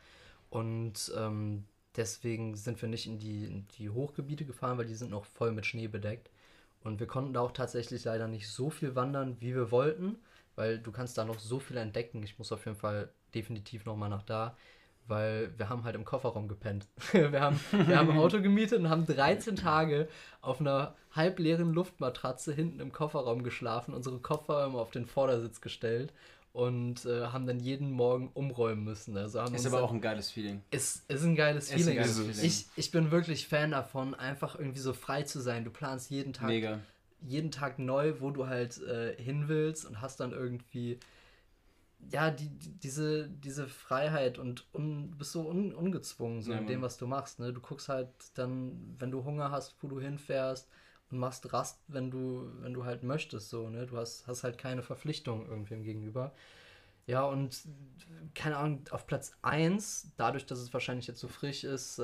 [0.51, 1.65] Und ähm,
[1.97, 5.53] deswegen sind wir nicht in die, in die Hochgebiete gefahren, weil die sind noch voll
[5.53, 6.31] mit Schnee bedeckt.
[6.83, 10.17] Und wir konnten da auch tatsächlich leider nicht so viel wandern, wie wir wollten,
[10.57, 12.23] weil du kannst da noch so viel entdecken.
[12.23, 14.57] Ich muss auf jeden Fall definitiv nochmal nach da,
[15.11, 16.87] weil wir haben halt im Kofferraum gepennt.
[17.13, 20.09] wir, haben, wir haben ein Auto gemietet und haben 13 Tage
[20.41, 26.13] auf einer halbleeren Luftmatratze hinten im Kofferraum geschlafen, unsere Koffer immer auf den Vordersitz gestellt
[26.53, 29.17] und äh, haben dann jeden Morgen umräumen müssen.
[29.17, 30.63] Also haben ist aber auch ein geiles Feeling.
[30.71, 31.97] ist, ist ein geiles Ist ein Feeling.
[31.97, 32.27] geiles Ist es.
[32.27, 32.45] Feeling.
[32.47, 35.65] Ich, ich bin wirklich Fan davon, einfach irgendwie so frei zu sein.
[35.65, 36.81] Du planst jeden Tag, Mega.
[37.21, 40.99] jeden Tag neu, wo du halt äh, hin willst und hast dann irgendwie
[42.11, 46.67] ja die, die, diese, diese Freiheit und un, bist so un, ungezwungen so Ja, in
[46.67, 47.39] dem, was du machst.
[47.39, 47.53] Ne?
[47.53, 50.69] Du guckst halt dann, wenn du Hunger hast, wo du hinfährst
[51.11, 53.51] und machst Rast, wenn du, wenn du halt möchtest.
[53.51, 53.87] So, ne?
[53.87, 56.33] Du hast, hast halt keine Verpflichtung irgendwem gegenüber.
[57.07, 57.63] Ja, und
[58.35, 62.03] keine Ahnung, auf Platz 1, dadurch, dass es wahrscheinlich jetzt so frisch ist, äh,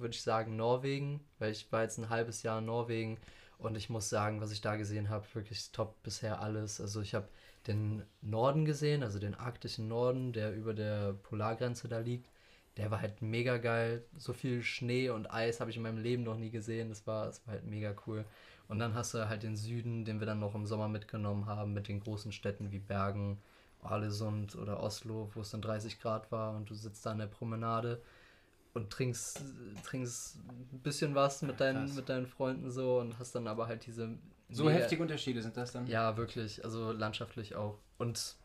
[0.00, 3.18] würde ich sagen Norwegen, weil ich war jetzt ein halbes Jahr in Norwegen
[3.58, 6.80] Und ich muss sagen, was ich da gesehen habe, wirklich top bisher alles.
[6.80, 7.28] Also ich habe
[7.68, 12.30] den Norden gesehen, also den arktischen Norden, der über der Polargrenze da liegt.
[12.76, 14.04] Der war halt mega geil.
[14.16, 16.88] So viel Schnee und Eis habe ich in meinem Leben noch nie gesehen.
[16.88, 18.24] Das war, das war halt mega cool.
[18.68, 21.72] Und dann hast du halt den Süden, den wir dann noch im Sommer mitgenommen haben,
[21.72, 23.38] mit den großen Städten wie Bergen,
[23.82, 27.26] Alesund oder Oslo, wo es dann 30 Grad war und du sitzt da an der
[27.26, 28.02] Promenade
[28.74, 29.42] und trinkst,
[29.84, 30.36] trinkst
[30.72, 34.18] ein bisschen was mit deinen, mit deinen Freunden so und hast dann aber halt diese.
[34.50, 35.86] So mega, heftige Unterschiede sind das dann?
[35.86, 36.64] Ja, wirklich.
[36.64, 37.78] Also landschaftlich auch.
[37.98, 38.36] Und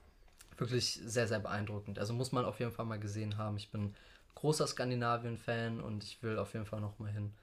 [0.57, 1.99] wirklich sehr, sehr beeindruckend.
[1.99, 3.57] Also muss man auf jeden Fall mal gesehen haben.
[3.57, 3.95] Ich bin
[4.35, 7.33] großer Skandinavien-Fan und ich will auf jeden Fall noch mal hin.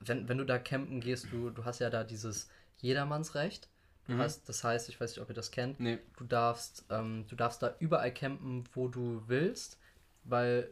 [0.00, 2.48] Wenn, wenn du da campen gehst, du, du hast ja da dieses
[2.78, 3.68] Jedermannsrecht.
[4.06, 4.20] Du mhm.
[4.20, 5.98] hast, das heißt, ich weiß nicht, ob ihr das kennt, nee.
[6.16, 9.78] du darfst, ähm, du darfst da überall campen, wo du willst,
[10.24, 10.70] weil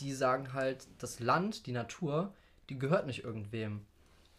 [0.00, 2.34] die sagen halt, das Land, die Natur,
[2.68, 3.86] die gehört nicht irgendwem.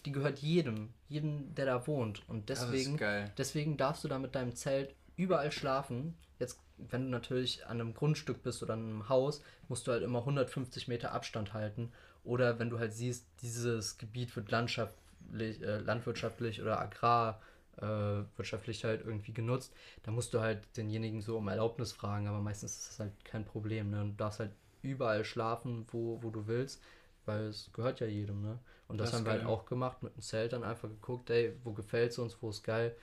[0.06, 2.28] Die gehört jedem, jedem, der da wohnt.
[2.28, 2.99] Und deswegen,
[3.38, 6.16] deswegen darfst du da mit deinem Zelt überall schlafen.
[6.39, 10.04] Jetzt, wenn du natürlich an einem Grundstück bist oder an einem Haus, musst du halt
[10.04, 11.91] immer 150 Meter Abstand halten.
[12.24, 19.06] Oder wenn du halt siehst, dieses Gebiet wird landschaftlich, äh, landwirtschaftlich oder agrarwirtschaftlich äh, halt
[19.06, 19.74] irgendwie genutzt,
[20.04, 23.45] dann musst du halt denjenigen so um Erlaubnis fragen, aber meistens ist das halt kein
[23.45, 23.89] Problem.
[23.89, 24.06] Ne?
[24.06, 24.51] Du darfst halt
[24.82, 26.82] überall schlafen, wo, wo du willst,
[27.26, 28.59] weil es gehört ja jedem, ne?
[28.88, 31.53] Und das, das haben wir halt auch gemacht, mit dem Zelt dann einfach geguckt, ey,
[31.63, 32.95] wo gefällt es uns, wo ist geil.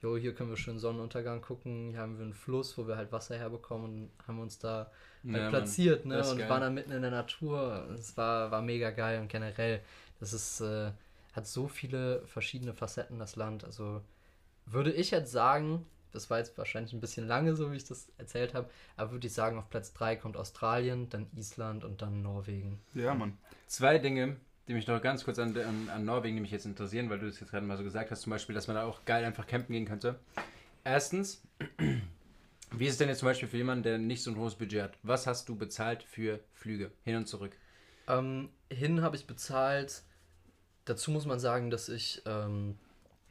[0.00, 3.10] Jo, hier können wir schön Sonnenuntergang gucken, hier haben wir einen Fluss, wo wir halt
[3.10, 4.90] Wasser herbekommen und haben uns da
[5.24, 6.30] halt ja, platziert, Mann, ne?
[6.30, 6.48] Und geil.
[6.48, 7.88] waren dann mitten in der Natur.
[7.94, 9.80] Es war, war mega geil und generell,
[10.20, 10.92] das ist, äh,
[11.32, 13.64] hat so viele verschiedene Facetten, das Land.
[13.64, 14.02] Also
[14.66, 18.10] würde ich jetzt sagen, das war jetzt wahrscheinlich ein bisschen lange, so wie ich das
[18.18, 22.22] erzählt habe, aber würde ich sagen, auf Platz 3 kommt Australien, dann Island und dann
[22.22, 22.80] Norwegen.
[22.94, 23.38] Ja, Mann.
[23.66, 24.36] Zwei Dinge,
[24.66, 27.40] die mich noch ganz kurz an, an, an Norwegen nämlich jetzt interessieren, weil du das
[27.40, 29.72] jetzt gerade mal so gesagt hast, zum Beispiel, dass man da auch geil einfach campen
[29.72, 30.18] gehen könnte.
[30.84, 31.42] Erstens,
[32.70, 34.82] wie ist es denn jetzt zum Beispiel für jemanden, der nicht so ein hohes Budget
[34.82, 34.98] hat?
[35.02, 37.56] Was hast du bezahlt für Flüge hin und zurück?
[38.08, 40.02] Ähm, hin habe ich bezahlt.
[40.84, 42.78] Dazu muss man sagen, dass ich ähm,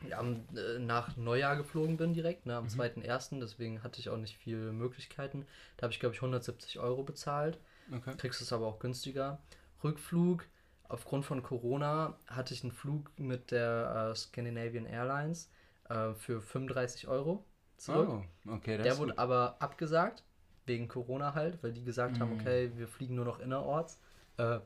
[0.07, 2.69] ja, äh, nach Neujahr geflogen bin direkt, ne, am mhm.
[2.69, 5.45] 2.1., deswegen hatte ich auch nicht viele Möglichkeiten.
[5.77, 7.59] Da habe ich, glaube ich, 170 Euro bezahlt.
[7.91, 8.15] Okay.
[8.17, 9.39] Kriegst es aber auch günstiger.
[9.83, 10.45] Rückflug,
[10.83, 15.49] aufgrund von Corona hatte ich einen Flug mit der äh, Scandinavian Airlines
[15.89, 17.45] äh, für 35 Euro
[17.77, 18.23] zurück.
[18.45, 19.19] Oh, okay, der wurde gut.
[19.19, 20.23] aber abgesagt,
[20.65, 22.21] wegen Corona halt, weil die gesagt mhm.
[22.21, 23.99] haben, okay, wir fliegen nur noch innerorts.
[24.37, 24.59] Äh,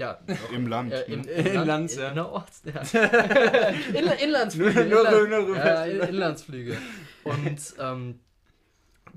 [0.00, 0.18] ja,
[0.50, 0.92] im Land.
[0.92, 2.10] Äh, im, im, Land, Land, ja.
[2.10, 2.80] Innerorts, ja.
[3.94, 4.86] In, Inlandsflüge.
[4.86, 6.78] Nur, nur, nur, nur ja, Inlandsflüge.
[7.24, 8.18] Und ähm,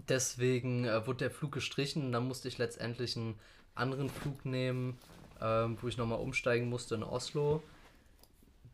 [0.10, 3.40] deswegen äh, wurde der Flug gestrichen und dann musste ich letztendlich einen
[3.76, 5.00] anderen Flug nehmen,
[5.40, 7.64] ähm, wo ich nochmal umsteigen musste in Oslo.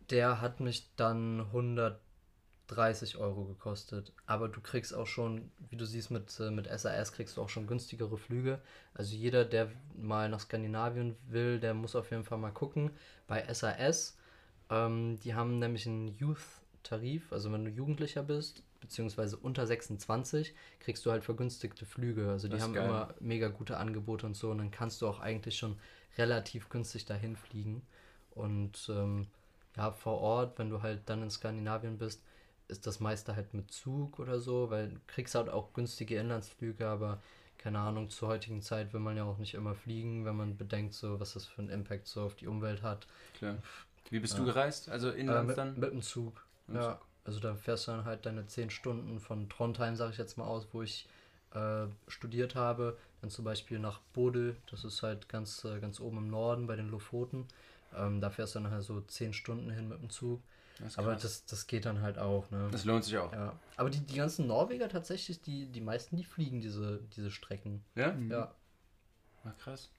[0.09, 2.01] Der hat mich dann 100
[2.69, 4.13] 30 Euro gekostet.
[4.25, 7.49] Aber du kriegst auch schon, wie du siehst, mit, äh, mit SAS kriegst du auch
[7.49, 8.61] schon günstigere Flüge.
[8.93, 12.91] Also jeder, der mal nach Skandinavien will, der muss auf jeden Fall mal gucken.
[13.27, 14.17] Bei SAS,
[14.69, 21.05] ähm, die haben nämlich einen Youth-Tarif, also wenn du Jugendlicher bist, beziehungsweise unter 26, kriegst
[21.05, 22.29] du halt vergünstigte Flüge.
[22.29, 22.87] Also die haben geil.
[22.87, 24.51] immer mega gute Angebote und so.
[24.51, 25.77] Und dann kannst du auch eigentlich schon
[26.17, 27.81] relativ günstig dahin fliegen.
[28.31, 29.27] Und ähm,
[29.75, 32.23] ja, vor Ort, wenn du halt dann in Skandinavien bist,
[32.69, 36.87] ist das meiste halt mit Zug oder so, weil du kriegst halt auch günstige Inlandsflüge,
[36.87, 37.19] aber
[37.57, 40.93] keine Ahnung, zur heutigen Zeit will man ja auch nicht immer fliegen, wenn man bedenkt,
[40.93, 43.05] so was das für einen Impact so auf die Umwelt hat.
[43.37, 43.57] Klar.
[44.09, 44.39] Wie bist ja.
[44.39, 44.89] du gereist?
[44.89, 45.79] Also inlands äh, mit, dann?
[45.79, 46.45] Mit dem Zug.
[46.67, 46.93] Mit ja.
[46.93, 47.05] Zug.
[47.25, 50.45] Also da fährst du dann halt deine 10 Stunden von Trondheim, sage ich jetzt mal
[50.45, 51.07] aus, wo ich
[51.53, 56.17] äh, studiert habe, dann zum Beispiel nach Bodø, das ist halt ganz, äh, ganz oben
[56.17, 57.45] im Norden bei den Lofoten.
[57.95, 60.41] Ähm, da fährst du dann halt so 10 Stunden hin mit dem Zug.
[60.79, 62.69] Das aber das, das geht dann halt auch, ne?
[62.71, 63.31] Das lohnt sich auch.
[63.33, 63.53] Ja.
[63.75, 67.83] Aber die, die ganzen Norweger tatsächlich, die, die meisten, die fliegen diese, diese Strecken.
[67.95, 68.13] Ja?
[68.13, 68.31] Mhm.
[68.31, 68.55] Ja.
[69.43, 69.89] Ach, krass.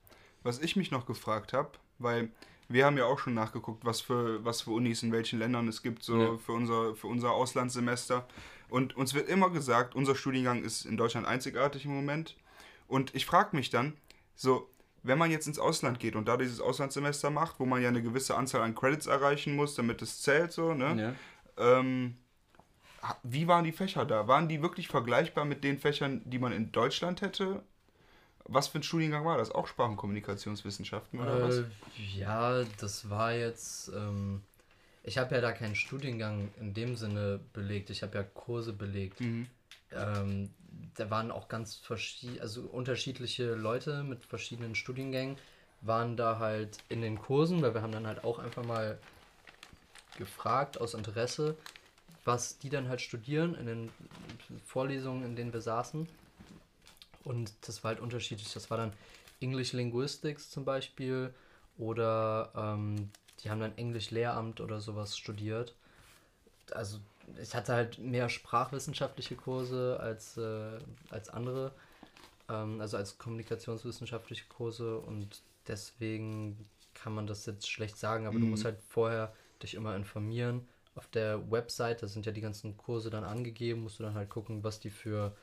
[0.42, 2.30] Was ich mich noch gefragt habe, weil
[2.68, 5.82] wir haben ja auch schon nachgeguckt, was für, was für Unis in welchen Ländern es
[5.82, 6.38] gibt, so ja.
[6.38, 8.26] für, unser, für unser Auslandssemester.
[8.68, 12.36] Und uns wird immer gesagt, unser Studiengang ist in Deutschland einzigartig im Moment.
[12.86, 13.96] Und ich frage mich dann,
[14.34, 14.68] so,
[15.02, 18.02] wenn man jetzt ins Ausland geht und da dieses Auslandssemester macht, wo man ja eine
[18.02, 21.16] gewisse Anzahl an Credits erreichen muss, damit es zählt, so, ne?
[21.58, 21.76] Ja.
[21.78, 22.16] Ähm,
[23.22, 24.28] wie waren die Fächer da?
[24.28, 27.62] Waren die wirklich vergleichbar mit den Fächern, die man in Deutschland hätte?
[28.44, 29.50] Was für ein Studiengang war das?
[29.50, 31.62] Auch Sprachenkommunikationswissenschaften oder äh, was?
[32.14, 33.88] Ja, das war jetzt.
[33.94, 34.42] Ähm,
[35.02, 37.90] ich habe ja da keinen Studiengang in dem Sinne belegt.
[37.90, 39.20] Ich habe ja Kurse belegt.
[39.20, 39.46] Mhm.
[39.92, 40.50] Ähm,
[40.94, 45.36] da waren auch ganz verschiedene, also unterschiedliche Leute mit verschiedenen Studiengängen
[45.82, 48.98] waren da halt in den Kursen, weil wir haben dann halt auch einfach mal
[50.16, 51.56] gefragt aus Interesse,
[52.24, 53.90] was die dann halt studieren in den
[54.66, 56.06] Vorlesungen, in denen wir saßen.
[57.24, 58.52] Und das war halt unterschiedlich.
[58.52, 58.92] Das war dann
[59.40, 61.32] English Linguistics zum Beispiel
[61.78, 63.10] oder ähm,
[63.42, 65.74] die haben dann Englisch Lehramt oder sowas studiert.
[66.72, 66.98] Also
[67.40, 70.78] ich hatte halt mehr sprachwissenschaftliche Kurse als, äh,
[71.10, 71.72] als andere,
[72.48, 78.42] ähm, also als kommunikationswissenschaftliche Kurse und deswegen kann man das jetzt schlecht sagen, aber mhm.
[78.42, 80.66] du musst halt vorher dich immer informieren.
[80.94, 84.28] Auf der Website, da sind ja die ganzen Kurse dann angegeben, musst du dann halt
[84.28, 85.34] gucken, was die für,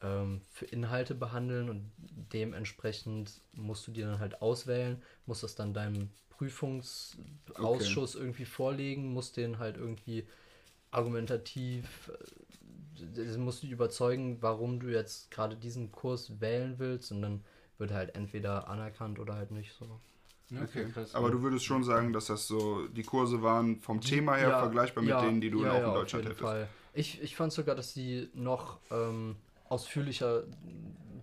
[0.00, 1.90] ähm, für Inhalte behandeln und
[2.32, 8.24] dementsprechend musst du dir dann halt auswählen, musst das dann deinem Prüfungsausschuss okay.
[8.24, 10.26] irgendwie vorlegen, musst den halt irgendwie
[10.92, 12.10] argumentativ,
[13.00, 17.44] äh, musst du überzeugen, warum du jetzt gerade diesen Kurs wählen willst und dann
[17.78, 20.00] wird halt entweder anerkannt oder halt nicht so.
[20.62, 21.14] Okay, krass.
[21.14, 24.84] Aber du würdest schon sagen, dass das so, die Kurse waren vom Thema her ja,
[24.84, 26.42] ja, mit denen, die du ja, auch in Deutschland hättest.
[26.42, 26.68] Fall.
[26.92, 29.36] Ich, ich fand sogar, dass die noch ähm,
[29.68, 30.44] ausführlicher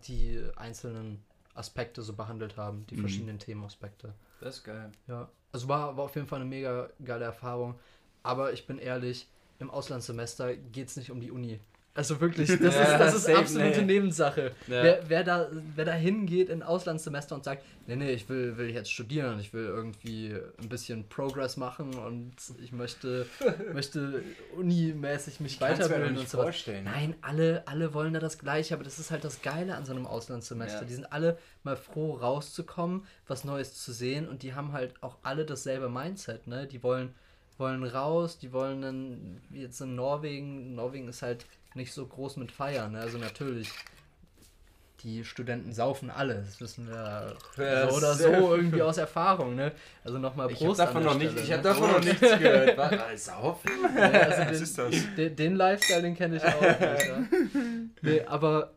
[0.07, 3.01] die einzelnen Aspekte so behandelt haben, die mhm.
[3.01, 4.13] verschiedenen Themenaspekte.
[4.41, 4.91] Das ist geil.
[5.07, 7.75] Ja, also war, war auf jeden Fall eine mega geile Erfahrung.
[8.23, 9.27] Aber ich bin ehrlich,
[9.59, 11.59] im Auslandssemester geht es nicht um die Uni.
[11.99, 13.93] Also wirklich, das ja, ist, das ist safe, absolute nee.
[13.93, 14.51] Nebensache.
[14.67, 14.83] Ja.
[14.83, 18.69] Wer, wer, da, wer da hingeht in Auslandssemester und sagt, nee, nee, ich will, will
[18.69, 23.25] jetzt studieren, ich will irgendwie ein bisschen Progress machen und ich möchte,
[23.73, 24.23] möchte
[24.55, 26.41] unimäßig mich ich weiterbilden und so.
[26.41, 26.85] Vorstellen.
[26.85, 29.91] Nein, alle, alle wollen da das Gleiche, aber das ist halt das Geile an so
[29.91, 30.81] einem Auslandssemester.
[30.81, 30.85] Ja.
[30.85, 35.17] Die sind alle mal froh, rauszukommen, was Neues zu sehen und die haben halt auch
[35.23, 36.65] alle dasselbe Mindset, ne?
[36.65, 37.13] Die wollen,
[37.59, 41.45] wollen raus, die wollen dann, jetzt in Norwegen, Norwegen ist halt
[41.75, 42.93] nicht so groß mit feiern.
[42.93, 42.99] Ne?
[42.99, 43.69] Also natürlich,
[45.03, 46.35] die Studenten saufen alle.
[46.35, 49.55] Das wissen wir ja, so oder so irgendwie aus Erfahrung.
[49.55, 49.71] Ne?
[50.03, 50.61] Also nochmal Prost.
[50.61, 51.63] Ich habe davon, noch, nicht, ich hab ne?
[51.63, 52.77] davon noch nichts gehört.
[52.77, 53.25] Was?
[53.25, 53.71] Saufen?
[53.95, 55.15] Ja, also Was den, ist das?
[55.15, 57.93] Den, den Lifestyle, den kenne ich auch nicht.
[58.01, 58.73] Nee, aber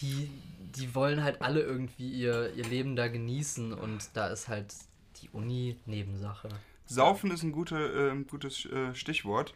[0.00, 4.74] die, die wollen halt alle irgendwie ihr, ihr Leben da genießen und da ist halt
[5.22, 6.48] die Uni Nebensache.
[6.86, 9.54] Saufen ist ein gute, äh, gutes äh, Stichwort.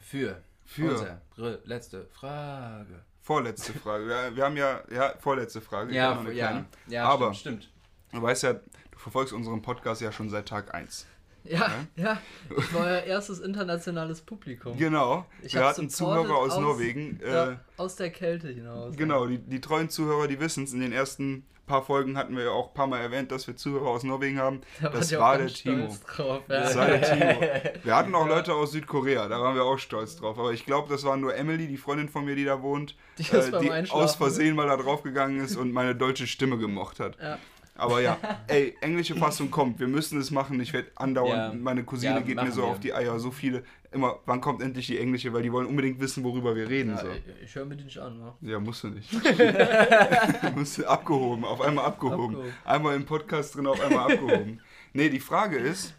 [0.00, 0.42] Für.
[0.64, 0.90] Für.
[0.90, 3.04] Unsere letzte Frage.
[3.22, 4.06] Vorletzte Frage.
[4.06, 5.94] Wir, wir haben ja, ja, vorletzte Frage.
[5.94, 7.74] Ja, ja, ja, Aber stimmt, stimmt.
[8.12, 11.06] Du weißt ja, du verfolgst unseren Podcast ja schon seit Tag 1.
[11.44, 12.18] Ja, ja, ja.
[12.56, 14.76] Ich war ja erstes internationales Publikum.
[14.76, 15.26] Genau.
[15.42, 17.20] Ich wir hatten Zuhörer aus, aus Norwegen.
[17.24, 18.96] Ja, äh, aus der Kälte hinaus.
[18.96, 20.72] Genau, die, die treuen Zuhörer, die wissen es.
[20.72, 23.56] In den ersten paar Folgen hatten wir ja auch ein paar Mal erwähnt, dass wir
[23.56, 24.60] Zuhörer aus Norwegen haben.
[24.80, 25.88] Da das war der Timo.
[26.06, 26.60] Drauf, ja.
[26.60, 27.74] Das war der Timo.
[27.84, 30.38] Wir hatten auch Leute aus Südkorea, da waren wir auch stolz drauf.
[30.38, 33.22] Aber ich glaube, das war nur Emily, die Freundin von mir, die da wohnt, die,
[33.30, 37.16] äh, die aus Versehen mal da drauf gegangen ist und meine deutsche Stimme gemocht hat.
[37.20, 37.38] Ja.
[37.76, 40.60] Aber ja, ey, englische Fassung kommt, wir müssen es machen.
[40.60, 41.60] Ich werde andauernd, ja.
[41.60, 42.68] meine Cousine ja, geht mir so wir.
[42.68, 43.64] auf die Eier, so viele.
[43.90, 45.32] Immer, wann kommt endlich die englische?
[45.32, 46.90] Weil die wollen unbedingt wissen, worüber wir reden.
[46.90, 47.08] Ja, so.
[47.08, 48.36] Ich, ich höre mir die nicht an, wa?
[48.40, 49.12] Ja, musst du nicht.
[50.54, 52.36] musst du abgehoben, auf einmal abgehoben.
[52.36, 52.54] abgehoben.
[52.64, 54.60] Einmal im Podcast drin, auf einmal abgehoben.
[54.92, 55.94] Nee, die Frage ist,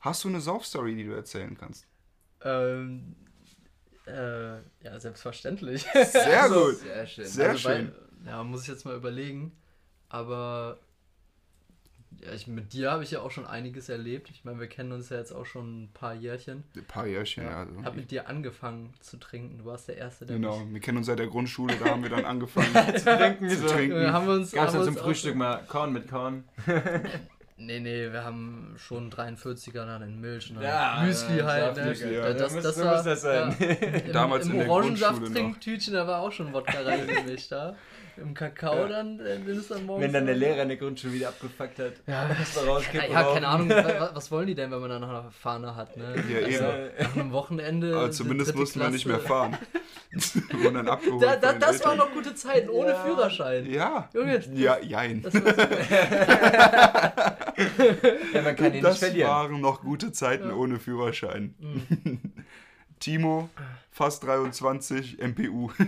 [0.00, 1.86] hast du eine Sauf-Story, die du erzählen kannst?
[2.42, 3.14] Ähm,
[4.06, 5.86] äh, ja, selbstverständlich.
[5.92, 6.78] Sehr also, gut.
[6.78, 7.26] Sehr schön.
[7.26, 7.92] Sehr also schön.
[8.24, 9.52] Bei, ja, muss ich jetzt mal überlegen.
[10.08, 10.78] Aber
[12.34, 14.30] ich, mit dir habe ich ja auch schon einiges erlebt.
[14.30, 16.64] Ich meine, wir kennen uns ja jetzt auch schon ein paar Jährchen.
[16.74, 17.66] Ein paar Jährchen, ja.
[17.78, 19.58] Ich habe mit dir angefangen zu trinken.
[19.58, 22.10] Du warst der Erste, der Genau, wir kennen uns seit der Grundschule, da haben wir
[22.10, 23.50] dann angefangen zu trinken.
[23.50, 23.96] zu trinken.
[23.96, 26.44] Wir haben uns, Gab es zum Frühstück mal Korn mit Korn?
[27.56, 30.50] nee, nee, wir haben schon 43er dann in Milch.
[30.50, 30.62] Ne?
[30.62, 31.76] Ja, Müsli ja, halt.
[31.76, 31.92] Ne?
[31.92, 32.32] Ja.
[32.32, 33.56] Das, das, das, war, das sein.
[33.58, 33.66] Ja,
[34.06, 37.52] im, Damals im in der Orangensaft-Trinktütchen, da war auch schon Wodka reingemischt.
[37.52, 37.76] Da
[38.18, 38.88] im Kakao ja.
[38.88, 40.04] dann, äh, wenn es dann morgens.
[40.04, 41.92] Wenn dann der Lehrer in der Grundschule wieder abgefuckt hat.
[42.06, 42.28] Ja,
[42.92, 43.68] ja, ja keine Ahnung,
[44.14, 46.14] was wollen die denn, wenn man dann noch eine Fahne hat, ne?
[46.28, 46.90] Ja, also, eben.
[46.98, 47.96] Nach einem Wochenende.
[47.96, 49.56] Aber zumindest mussten wir nicht mehr fahren.
[50.10, 51.22] wir dann abgeholt.
[51.22, 53.04] Da, da, das waren noch gute Zeiten, ohne ja.
[53.04, 53.70] Führerschein.
[53.70, 54.08] Ja.
[54.14, 54.40] Junge.
[54.54, 55.22] Ja, jein.
[55.22, 55.42] Das, ja,
[58.42, 59.30] man kann ihn das nicht verlieren.
[59.30, 61.54] waren noch gute Zeiten ohne Führerschein.
[61.58, 62.20] Mhm.
[63.00, 63.48] Timo,
[63.90, 65.70] fast 23, MPU.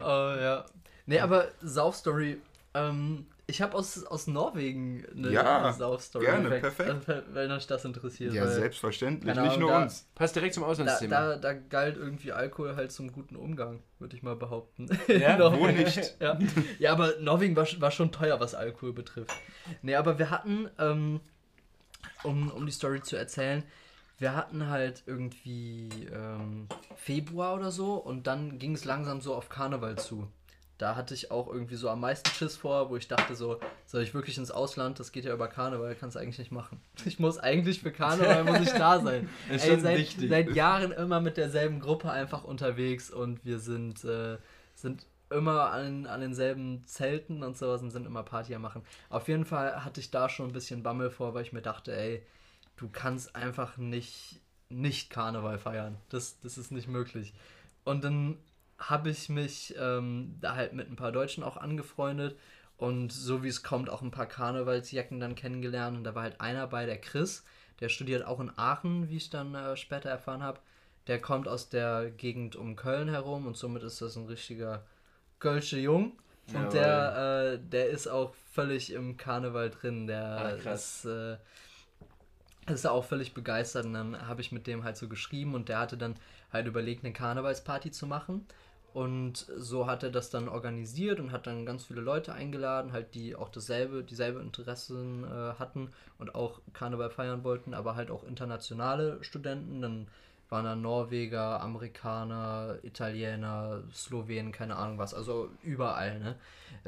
[0.00, 0.64] oh ja.
[1.06, 2.38] Nee, aber Saufstory.
[2.74, 6.24] Ähm, ich habe aus, aus Norwegen eine, ja, Saufstory.
[6.24, 7.04] Gerne, perfekt.
[7.04, 7.26] perfekt.
[7.32, 8.32] Wenn euch das interessiert.
[8.32, 9.34] Ja, selbstverständlich.
[9.36, 10.08] Nicht nur da, uns.
[10.14, 11.14] Passt direkt zum Auslandsthema.
[11.14, 14.88] Da, da, da, galt irgendwie Alkohol halt zum guten Umgang, würde ich mal behaupten.
[15.08, 16.16] Ja, wo nicht?
[16.20, 16.38] Ja.
[16.78, 19.34] ja, aber Norwegen war, war schon teuer, was Alkohol betrifft.
[19.82, 21.20] Nee, aber wir hatten, ähm,
[22.22, 23.64] um, um die Story zu erzählen,
[24.22, 29.48] wir hatten halt irgendwie ähm, Februar oder so und dann ging es langsam so auf
[29.48, 30.28] Karneval zu.
[30.78, 34.02] da hatte ich auch irgendwie so am meisten Schiss vor, wo ich dachte so, soll
[34.02, 35.00] ich wirklich ins Ausland?
[35.00, 36.80] Das geht ja über Karneval, kannst du eigentlich nicht machen.
[37.04, 39.28] Ich muss eigentlich für Karneval muss ich da sein.
[39.50, 40.30] Ist Ey, seit, wichtig.
[40.30, 44.38] seit Jahren immer mit derselben Gruppe einfach unterwegs und wir sind, äh,
[44.76, 48.82] sind immer an, an denselben Zelten und sowas und sind immer Party am machen.
[49.10, 51.96] Auf jeden Fall hatte ich da schon ein bisschen Bammel vor, weil ich mir dachte,
[51.96, 52.24] ey,
[52.76, 55.96] du kannst einfach nicht, nicht Karneval feiern.
[56.08, 57.34] Das, das ist nicht möglich.
[57.84, 58.38] Und dann
[58.78, 62.36] habe ich mich ähm, da halt mit ein paar Deutschen auch angefreundet
[62.76, 66.40] und so wie es kommt auch ein paar Karnevalsjacken dann kennengelernt und da war halt
[66.40, 67.44] einer bei, der Chris,
[67.80, 70.60] der studiert auch in Aachen, wie ich dann äh, später erfahren habe.
[71.06, 74.84] Der kommt aus der Gegend um Köln herum und somit ist das ein richtiger
[75.38, 76.12] Kölsche Jung.
[76.48, 76.70] Und Jawohl.
[76.72, 80.06] der, äh, der ist auch völlig im Karneval drin.
[80.06, 81.36] Der Ah, ist, äh,
[82.66, 83.86] ist auch völlig begeistert.
[83.86, 86.16] Und dann habe ich mit dem halt so geschrieben und der hatte dann
[86.52, 88.46] halt überlegt, eine Karnevalsparty zu machen.
[88.94, 93.14] Und so hat er das dann organisiert und hat dann ganz viele Leute eingeladen, halt
[93.14, 98.22] die auch dasselbe, dieselbe Interessen äh, hatten und auch Karneval feiern wollten, aber halt auch
[98.22, 99.80] internationale Studenten.
[99.80, 100.08] Dann
[100.50, 106.36] waren da Norweger, Amerikaner, Italiener, Slowenen, keine Ahnung was, also überall, ne?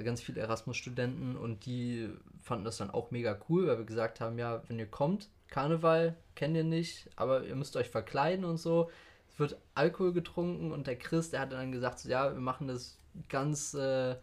[0.05, 2.11] Ganz viele Erasmus-Studenten und die
[2.43, 6.17] fanden das dann auch mega cool, weil wir gesagt haben, ja, wenn ihr kommt, Karneval
[6.35, 8.91] kennt ihr nicht, aber ihr müsst euch verkleiden und so.
[9.33, 12.67] Es wird Alkohol getrunken und der Chris, der hat dann gesagt, so, ja, wir machen
[12.67, 12.99] das
[13.29, 14.17] ganz, äh,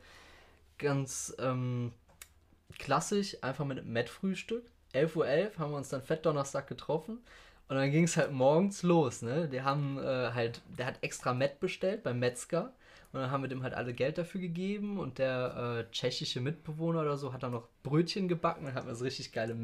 [0.78, 1.94] ganz ähm,
[2.78, 4.66] klassisch, einfach mit einem Met-Frühstück.
[4.94, 7.20] 11.11 Uhr haben wir uns dann Fettdonnerstag getroffen
[7.70, 9.48] und dann ging es halt morgens los, ne?
[9.48, 12.74] Die haben äh, halt, der hat extra Met bestellt beim Metzger
[13.14, 17.00] und dann haben wir dem halt alle Geld dafür gegeben und der äh, tschechische Mitbewohner
[17.00, 19.56] oder so hat dann noch Brötchen gebacken, dann hatten wir so richtig geile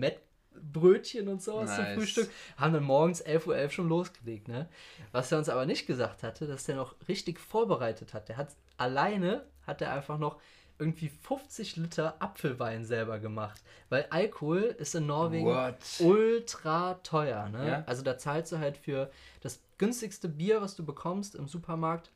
[0.58, 1.95] Met-Brötchen und sowas zum Nice.
[1.95, 2.30] Frühstück.
[2.58, 4.68] Haben dann morgens 11.11 Uhr schon losgelegt, ne?
[5.12, 8.30] Was er uns aber nicht gesagt hatte, dass der noch richtig vorbereitet hat.
[8.30, 10.39] Der hat alleine, hat er einfach noch
[10.80, 13.62] irgendwie 50 Liter Apfelwein selber gemacht.
[13.89, 15.76] Weil Alkohol ist in Norwegen What?
[15.99, 17.49] ultra teuer.
[17.49, 17.68] Ne?
[17.68, 17.84] Ja?
[17.88, 19.10] Also da zahlst du halt für
[19.41, 22.12] das günstigste Bier, was du bekommst im Supermarkt,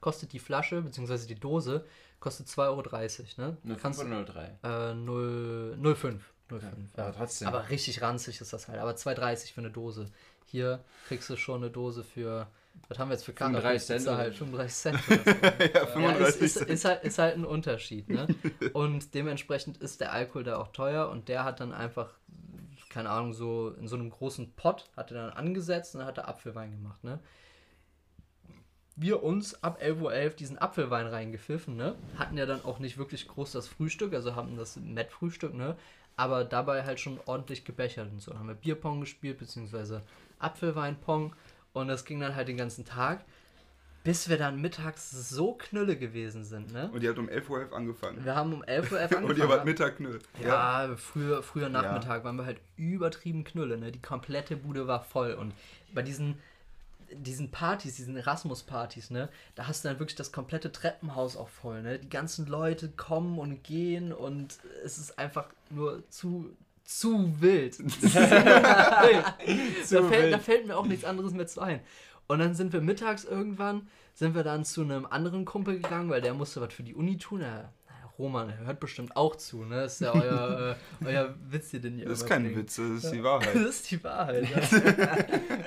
[0.00, 1.26] kostet die Flasche bzw.
[1.26, 1.84] die Dose,
[2.20, 3.50] kostet 2,30 Euro.
[3.50, 3.56] Ne?
[3.64, 4.90] 05 Kannst, oder 03?
[4.90, 6.20] äh, 0, 0,5.
[6.50, 6.62] 0,5
[6.96, 7.04] ja.
[7.04, 7.48] Aber trotzdem.
[7.48, 8.78] Aber richtig ranzig ist das halt.
[8.80, 10.10] Aber 2,30 für eine Dose.
[10.46, 12.48] Hier kriegst du schon eine Dose für,
[12.88, 13.60] was haben wir jetzt für Karte?
[13.60, 14.44] 35 Cent oder halt so.
[14.44, 14.98] 35 Cent.
[15.08, 15.30] Oder so.
[15.64, 18.26] ja, Ja, 35 ist, ist, ist, halt, ist halt ein Unterschied, ne?
[18.72, 22.10] Und dementsprechend ist der Alkohol da auch teuer und der hat dann einfach,
[22.88, 26.18] keine Ahnung, so in so einem großen Pott hat er dann angesetzt und dann hat
[26.18, 27.20] er Apfelwein gemacht, ne?
[28.96, 31.94] Wir uns ab 11.11 Uhr diesen Apfelwein reingepfiffen, ne?
[32.18, 35.76] Hatten ja dann auch nicht wirklich groß das Frühstück, also haben das Met-Frühstück, ne?
[36.16, 38.32] Aber dabei halt schon ordentlich gebechert und so.
[38.32, 40.02] Dann haben wir Bierpong gespielt, beziehungsweise
[40.38, 41.34] Apfelweinpong
[41.72, 43.24] und das ging dann halt den ganzen Tag,
[44.02, 46.90] bis wir dann mittags so knülle gewesen sind, ne?
[46.92, 48.24] Und ihr habt um 11.11 Uhr angefangen.
[48.24, 49.26] Wir haben um 11 Uhr angefangen.
[49.26, 50.18] Und ihr wart Mittag knüll.
[50.42, 53.92] Ja, früher, früher Nachmittag waren wir halt übertrieben knülle, ne?
[53.92, 55.34] Die komplette Bude war voll.
[55.34, 55.52] Und
[55.92, 56.38] bei diesen,
[57.12, 61.82] diesen Partys, diesen Erasmus-Partys, ne, da hast du dann wirklich das komplette Treppenhaus auch voll,
[61.82, 61.98] ne?
[61.98, 67.74] Die ganzen Leute kommen und gehen und es ist einfach nur zu, zu wild.
[67.74, 69.24] zu wild.
[69.90, 71.80] da, fällt, da fällt mir auch nichts anderes mehr zu ein.
[72.26, 76.20] Und dann sind wir mittags irgendwann, sind wir dann zu einem anderen Kumpel gegangen, weil
[76.20, 77.40] der musste was für die Uni tun.
[77.40, 77.72] Er,
[78.18, 79.82] Roman, er hört bestimmt auch zu, ne?
[79.82, 82.54] Das ist ja euer, äh, euer Witz, den ihr Das ist kein.
[82.54, 83.54] Witz, das ist die Das Wahrheit.
[83.56, 84.48] ist die Wahrheit.
[84.50, 85.16] Ja.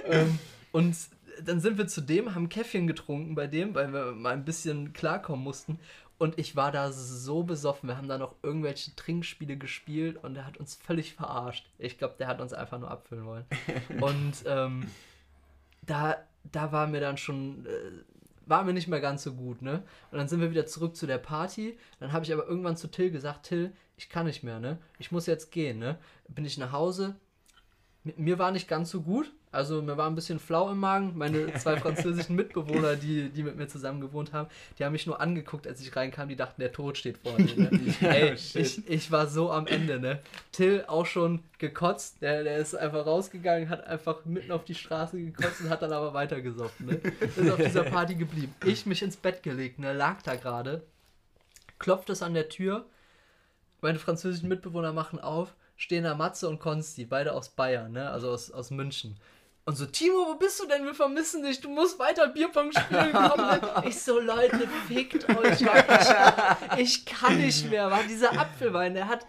[0.06, 0.39] ähm,
[0.72, 0.96] und
[1.44, 4.94] dann sind wir zu dem, haben Käffchen getrunken bei dem, weil wir mal ein bisschen
[4.94, 5.80] klarkommen mussten.
[6.20, 7.90] Und ich war da so besoffen.
[7.90, 11.66] Wir haben da noch irgendwelche Trinkspiele gespielt und er hat uns völlig verarscht.
[11.80, 13.46] Ich glaube, der hat uns einfach nur abfüllen wollen.
[14.02, 14.86] Und ähm,
[15.82, 16.18] da,
[16.50, 17.70] da war mir dann schon, äh,
[18.46, 19.84] war mir nicht mehr ganz so gut, ne?
[20.12, 21.78] Und dann sind wir wieder zurück zu der Party.
[22.00, 24.78] Dann habe ich aber irgendwann zu Till gesagt, Till, ich kann nicht mehr, ne?
[25.00, 25.98] Ich muss jetzt gehen, ne?
[26.30, 27.16] Bin ich nach Hause.
[28.06, 29.32] Mi- Mir war nicht ganz so gut.
[29.54, 31.14] Also mir war ein bisschen flau im Magen.
[31.16, 35.22] Meine zwei französischen Mitbewohner, die, die mit mir zusammen gewohnt haben, die haben mich nur
[35.22, 36.28] angeguckt, als ich reinkam.
[36.28, 37.56] Die dachten, der Tod steht vor mir.
[37.56, 37.95] Ne?
[38.01, 40.20] Ey, ich, ich war so am Ende, ne?
[40.51, 42.22] Till auch schon gekotzt.
[42.22, 45.93] Der, der ist einfach rausgegangen, hat einfach mitten auf die Straße gekotzt und hat dann
[45.93, 47.01] aber weitergesoffen, ne?
[47.20, 48.56] Ist auf dieser Party geblieben.
[48.66, 49.93] Ich mich ins Bett gelegt, ne?
[49.93, 50.82] Lag da gerade.
[51.78, 52.88] Klopft es an der Tür.
[53.82, 55.54] Meine französischen Mitbewohner machen auf.
[55.76, 58.10] Stehen da Matze und Konsti, beide aus Bayern, ne?
[58.10, 59.18] Also aus, aus München.
[59.66, 60.84] Und so, Timo, wo bist du denn?
[60.84, 61.61] Wir vermissen dich.
[61.61, 63.16] Du musst weiter Bierpong spielen.
[63.88, 65.61] Ich so, Leute, fickt euch.
[65.61, 67.89] Ich, ich kann nicht mehr.
[67.89, 69.26] War dieser Apfelwein, der hat,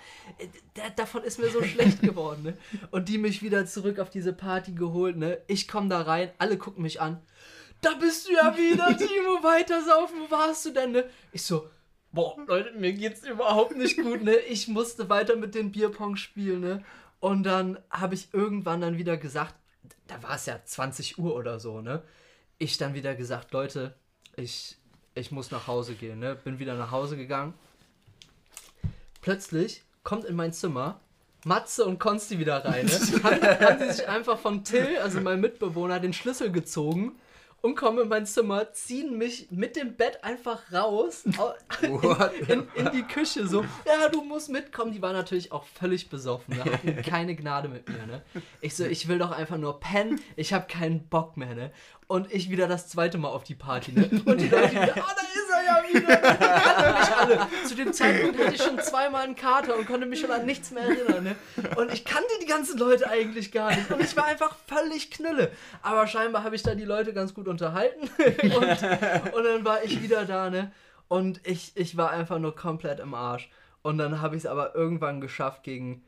[0.75, 2.43] der, davon ist mir so schlecht geworden.
[2.43, 2.59] Ne?
[2.91, 5.17] Und die mich wieder zurück auf diese Party geholt.
[5.17, 5.41] Ne?
[5.47, 7.23] Ich komme da rein, alle gucken mich an.
[7.81, 10.17] Da bist du ja wieder, Timo, weiter saufen.
[10.27, 10.91] Wo warst du denn?
[10.93, 11.05] Ne?
[11.31, 11.71] Ich so,
[12.11, 14.35] boah, Leute, mir geht's überhaupt nicht gut, ne?
[14.37, 16.85] Ich musste weiter mit den Bierpong spielen, ne?
[17.21, 19.55] Und dann habe ich irgendwann dann wieder gesagt,
[20.07, 22.03] da war es ja 20 Uhr oder so, ne?
[22.59, 23.95] Ich dann wieder gesagt, Leute,
[24.37, 24.77] ich,
[25.15, 26.35] ich muss nach Hause gehen, ne?
[26.35, 27.55] Bin wieder nach Hause gegangen.
[29.21, 31.01] Plötzlich kommt in mein Zimmer
[31.45, 32.87] Matze und Konsti wieder rein.
[32.87, 32.93] Ne?
[33.23, 37.13] Haben, haben sie sich einfach von Till, also meinem Mitbewohner, den Schlüssel gezogen
[37.65, 41.25] und kommen in mein Zimmer, ziehen mich mit dem Bett einfach raus
[41.81, 41.95] in,
[42.47, 43.47] in, in, die Küche.
[43.47, 44.93] So, ja, du musst mitkommen.
[44.93, 46.59] Die waren natürlich auch völlig besoffen.
[46.59, 46.65] Ne?
[46.67, 48.07] Hatten keine Gnade mit mir.
[48.07, 48.23] Ne?
[48.61, 50.21] Ich so, ich will doch einfach nur pennen.
[50.37, 51.55] Ich habe keinen Bock mehr.
[51.55, 51.71] Ne?
[52.07, 53.93] Und ich wieder das zweite Mal auf die Party.
[53.93, 54.11] Ne?
[54.27, 56.09] Und die Leute wieder, oh, da ist ja wieder.
[56.99, 57.49] Mich alle.
[57.67, 60.71] Zu dem Zeitpunkt hatte ich schon zweimal einen Kater und konnte mich schon an nichts
[60.71, 61.25] mehr erinnern.
[61.25, 61.37] Ne?
[61.77, 63.91] Und ich kannte die ganzen Leute eigentlich gar nicht.
[63.91, 65.51] Und ich war einfach völlig knülle.
[65.83, 68.09] Aber scheinbar habe ich da die Leute ganz gut unterhalten.
[68.43, 70.73] und, und dann war ich wieder da, ne?
[71.09, 73.51] Und ich, ich war einfach nur komplett im Arsch.
[73.83, 76.03] Und dann habe ich es aber irgendwann geschafft, gegen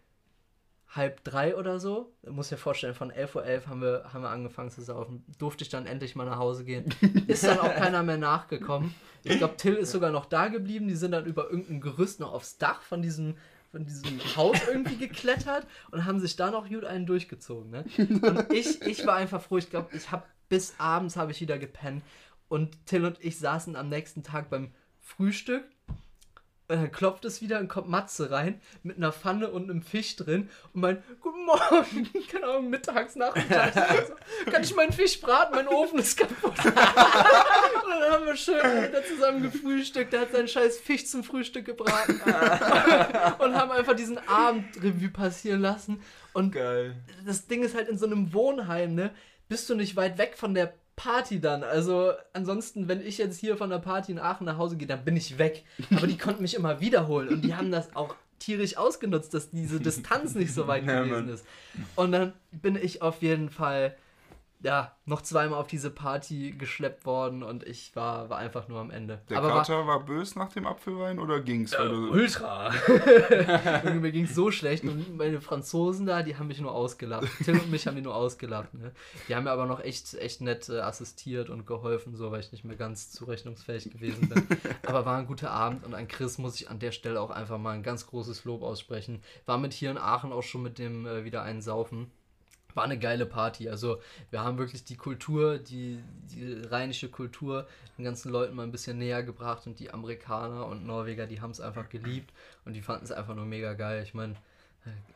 [0.96, 2.12] halb drei oder so.
[2.22, 5.24] Du musst dir vorstellen, von 11.11 Uhr .11 haben, wir, haben wir angefangen zu saufen.
[5.38, 6.86] Durfte ich dann endlich mal nach Hause gehen.
[7.26, 8.94] Ist dann auch keiner mehr nachgekommen.
[9.28, 10.88] Ich glaube, Till ist sogar noch da geblieben.
[10.88, 13.36] Die sind dann über irgendein Gerüst noch aufs Dach von diesem,
[13.70, 17.70] von diesem Haus irgendwie geklettert und haben sich da noch gut einen durchgezogen.
[17.70, 17.84] Ne?
[17.98, 19.58] Und ich, ich war einfach froh.
[19.58, 22.02] Ich glaube, ich habe bis abends habe ich wieder gepennt.
[22.48, 25.64] Und Till und ich saßen am nächsten Tag beim Frühstück
[26.68, 30.16] und dann klopft es wieder und kommt Matze rein mit einer Pfanne und einem Fisch
[30.16, 34.08] drin und mein Guten Morgen, keine Ahnung, mittags, nachmittags.
[34.08, 35.54] so, kann ich meinen Fisch braten?
[35.54, 36.52] Mein Ofen ist kaputt.
[36.64, 40.12] und dann haben wir schön wieder zusammen gefrühstückt.
[40.12, 42.20] Der hat seinen scheiß Fisch zum Frühstück gebraten.
[43.38, 46.02] und haben einfach diesen Abendrevue passieren lassen.
[46.32, 46.96] Und Geil.
[47.24, 49.14] das Ding ist halt in so einem Wohnheim, ne?
[49.48, 51.62] Bist du nicht weit weg von der Party dann.
[51.62, 55.04] Also ansonsten, wenn ich jetzt hier von der Party in Aachen nach Hause gehe, dann
[55.04, 55.64] bin ich weg.
[55.94, 59.80] Aber die konnten mich immer wiederholen und die haben das auch tierisch ausgenutzt, dass diese
[59.80, 61.44] Distanz nicht so weit gewesen ist.
[61.94, 63.94] Und dann bin ich auf jeden Fall
[64.62, 68.90] ja, noch zweimal auf diese Party geschleppt worden und ich war, war einfach nur am
[68.90, 69.20] Ende.
[69.28, 71.72] Der Aber war, Kater war, bös nach dem Apfelwein oder ging's?
[71.78, 72.70] Weil du- Ultra.
[74.00, 77.28] Mir ging es so schlecht und meine Franzosen da, die haben mich nur ausgelacht.
[77.44, 78.72] Tim und mich haben die nur ausgelacht.
[78.74, 78.92] Ne?
[79.28, 82.52] Die haben mir aber noch echt, echt nett äh, assistiert und geholfen, so weil ich
[82.52, 84.46] nicht mehr ganz zurechnungsfähig gewesen bin.
[84.86, 87.58] aber war ein guter Abend und an Chris muss ich an der Stelle auch einfach
[87.58, 89.22] mal ein ganz großes Lob aussprechen.
[89.44, 92.10] War mit hier in Aachen auch schon mit dem äh, wieder einen Saufen.
[92.76, 93.68] War eine geile Party.
[93.68, 94.00] Also
[94.30, 95.98] wir haben wirklich die Kultur, die,
[96.32, 97.66] die rheinische Kultur
[97.98, 101.50] den ganzen Leuten mal ein bisschen näher gebracht und die Amerikaner und Norweger, die haben
[101.50, 102.32] es einfach geliebt
[102.64, 104.02] und die fanden es einfach nur mega geil.
[104.02, 104.36] Ich meine,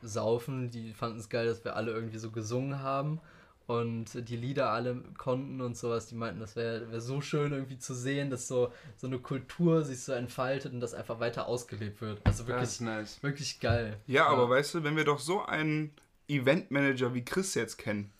[0.01, 3.21] Saufen, die fanden es geil, dass wir alle irgendwie so gesungen haben
[3.67, 6.07] und die Lieder alle konnten und sowas.
[6.07, 9.83] Die meinten, das wäre wär so schön irgendwie zu sehen, dass so, so eine Kultur
[9.85, 12.19] sich so entfaltet und das einfach weiter ausgelebt wird.
[12.25, 13.21] Also wirklich, nice.
[13.23, 13.97] wirklich geil.
[14.07, 15.93] Ja, aber weißt du, wenn wir doch so einen
[16.39, 18.11] Eventmanager wie Chris jetzt kennen,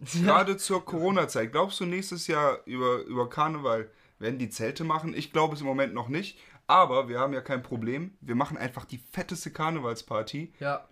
[0.00, 5.14] gerade zur Corona-Zeit, glaubst du nächstes Jahr über, über Karneval werden die Zelte machen?
[5.14, 6.38] Ich glaube es im Moment noch nicht.
[6.66, 8.18] Aber wir haben ja kein Problem.
[8.20, 10.52] Wir machen einfach die fetteste Karnevalsparty.
[10.60, 10.86] Ja,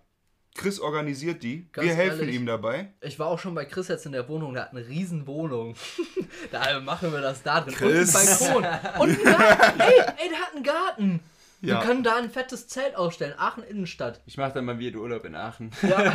[0.57, 1.69] Chris organisiert die.
[1.71, 2.35] Ganz wir helfen ehrlich.
[2.35, 2.91] ihm dabei.
[2.99, 5.75] Ich war auch schon bei Chris jetzt in der Wohnung, der hat eine riesen Wohnung.
[6.51, 7.75] da machen wir das da drin.
[7.75, 8.13] Chris.
[8.13, 9.01] Und einen Balkon.
[9.01, 9.79] Und einen Garten.
[9.79, 11.19] Ey, ey, der hat einen Garten.
[11.59, 11.79] Ja.
[11.81, 13.33] Wir können da ein fettes Zelt aufstellen.
[13.37, 14.21] Aachen Innenstadt.
[14.27, 15.71] Ich mache dann mal wieder Urlaub in Aachen.
[15.81, 16.13] Ja.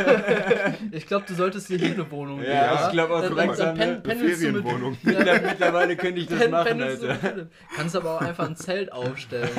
[0.92, 2.52] ich glaube, du solltest dir hier eine Wohnung geben.
[2.52, 4.02] Ja, ich glaub auch, Dann- dann- pen- ne?
[4.04, 4.98] Eine du mit- Ferienwohnung.
[5.02, 7.48] Ja, Mittlerweile könnte ich das pen- machen, Alter.
[7.74, 9.50] Kannst aber auch einfach ein Zelt aufstellen.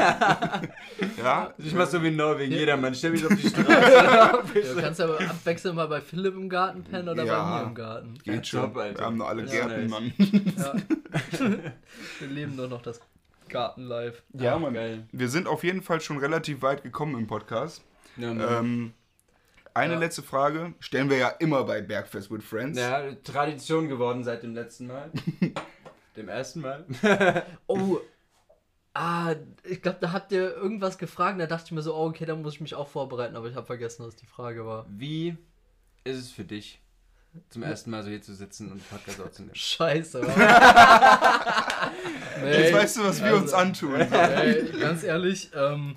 [1.18, 2.60] Ja, Ich mach so wie in Norwegen, Ja.
[2.60, 4.44] jedermann, stell mich auf die Straße.
[4.76, 7.44] Du kannst aber abwechselnd mal bei Philipp im Garten pennen oder Ja.
[7.44, 8.14] bei mir im Garten.
[8.24, 8.62] geht schon.
[8.62, 9.00] top, Alter.
[9.00, 9.90] Wir haben noch alle Ja, Gärten, nice.
[9.90, 10.14] Mann.
[10.58, 10.74] Ja.
[12.20, 13.00] Wir leben nur noch das
[13.50, 14.22] Gartenlife.
[14.34, 14.74] Ja, Mann.
[14.74, 15.08] Geil.
[15.12, 17.84] Wir sind auf jeden Fall schon relativ weit gekommen im Podcast.
[18.18, 18.66] Ja, Mann.
[18.66, 18.94] Ähm,
[19.74, 20.00] eine Ja.
[20.00, 22.78] letzte Frage stellen wir ja immer bei Bergfest with Friends.
[22.78, 25.12] ja, Tradition geworden seit dem letzten Mal.
[26.16, 26.86] dem ersten Mal.
[27.68, 28.00] Oh,
[28.94, 29.34] ah,
[29.64, 31.40] ich glaube, da habt ihr irgendwas gefragt.
[31.40, 33.56] Da dachte ich mir so, oh, okay, da muss ich mich auch vorbereiten, aber ich
[33.56, 34.86] habe vergessen, was die Frage war.
[34.90, 35.36] Wie
[36.04, 36.80] ist es für dich,
[37.50, 39.56] zum ersten Mal so hier zu sitzen und Podcast aufzunehmen?
[39.56, 40.22] Scheiße.
[42.46, 43.96] Jetzt weißt du, was wir uns antun.
[44.12, 45.96] Ey, ganz ehrlich, ähm,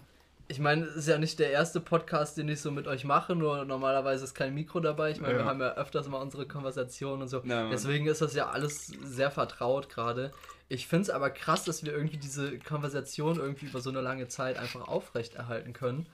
[0.49, 3.35] ich meine, es ist ja nicht der erste Podcast, den ich so mit euch mache,
[3.35, 5.11] nur normalerweise ist kein Mikro dabei.
[5.11, 5.39] Ich meine, Ja.
[5.41, 7.43] wir haben ja öfters mal unsere Konversationen und so.
[7.45, 7.69] Ja.
[7.69, 10.31] Deswegen ist das ja alles sehr vertraut gerade.
[10.69, 14.29] Ich finde es aber krass, dass wir irgendwie diese Konversation irgendwie über so eine lange
[14.29, 16.07] Zeit einfach aufrechterhalten können.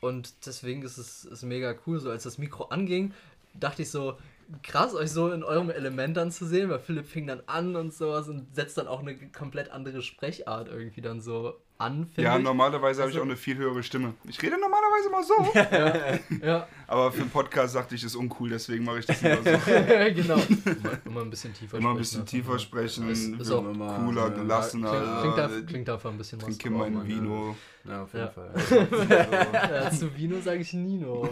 [0.00, 2.00] Und deswegen ist es ist mega cool.
[2.00, 3.12] So als das Mikro anging,
[3.54, 4.18] dachte ich so,
[4.62, 7.92] krass, euch so in eurem Element dann zu sehen, weil Philipp fing dann an und
[7.92, 12.36] sowas und setzt dann auch eine komplett andere Sprechart irgendwie dann so an, finde Ja,
[12.36, 12.44] ich.
[12.44, 14.12] normalerweise habe ich Also- auch eine viel höhere Stimme.
[14.28, 16.44] Ich rede normalerweise immer so.
[16.46, 19.42] Ja, aber für einen Podcast sagte ich, ist uncool, deswegen mache ich das immer so.
[20.14, 20.34] genau.
[20.34, 24.22] Immer, immer ein bisschen tiefer Immer ein sprechen bisschen tiefer sprechen, Ist- ist auch cooler,
[24.24, 25.20] Ja, gelassener.
[25.22, 26.48] Klingt, klingt, klingt dafür ein bisschen was.
[26.58, 27.06] Trinke drauf, mein.
[27.08, 27.56] Vino.
[27.88, 28.30] Ja, auf jeden Ja.
[28.30, 28.52] Fall.
[29.84, 31.30] Ja, zu Vino sage ich Nino.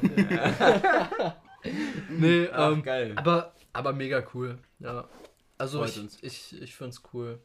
[2.10, 3.12] nee, Ach, ähm, geil.
[3.16, 4.58] aber, aber mega cool.
[4.78, 5.08] Ja.
[5.56, 6.18] Also Freut ich, uns.
[6.22, 7.40] ich, ich find's cool.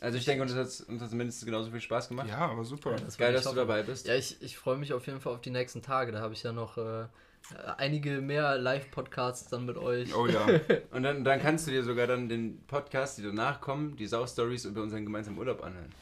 [0.00, 2.28] Also ich denke, uns hat es uns hat's mindestens genauso viel Spaß gemacht.
[2.28, 2.96] Ja, aber super.
[2.96, 4.06] Das Geil, dass du dabei bist.
[4.06, 6.12] Ja, ich, ich freue mich auf jeden Fall auf die nächsten Tage.
[6.12, 7.06] Da habe ich ja noch äh,
[7.78, 10.14] einige mehr Live-Podcasts dann mit euch.
[10.14, 10.46] Oh ja.
[10.90, 14.66] Und dann, dann kannst du dir sogar dann den Podcast, die danach kommen, die Sau-Stories
[14.66, 15.92] über unseren gemeinsamen Urlaub anhören.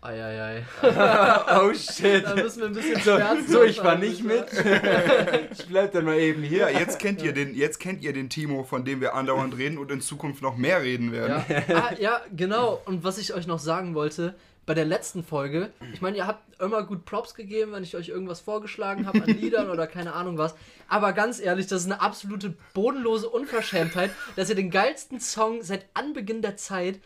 [0.00, 0.64] Eieiei.
[0.82, 2.24] oh shit.
[2.24, 3.48] Da müssen wir ein bisschen So, schmerzen.
[3.48, 4.44] so, ich fahr nicht mit.
[5.58, 6.80] ich bleib dann mal eben Ja, hier.
[6.80, 9.90] jetzt kennt ihr den, jetzt kennt ihr den Timo, von dem wir andauernd reden und
[9.90, 11.44] in Zukunft noch mehr reden werden.
[11.48, 11.62] Ja.
[11.76, 12.80] Ah, ja, genau.
[12.84, 14.34] Und was ich euch noch sagen wollte,
[14.66, 18.08] bei der letzten Folge, ich meine, ihr habt immer gut Props gegeben, wenn ich euch
[18.10, 20.54] irgendwas vorgeschlagen habe an Liedern oder keine Ahnung was.
[20.88, 25.86] Aber ganz ehrlich, das ist eine absolute bodenlose Unverschämtheit, dass ihr den geilsten Song seit
[25.94, 27.00] Anbeginn der Zeit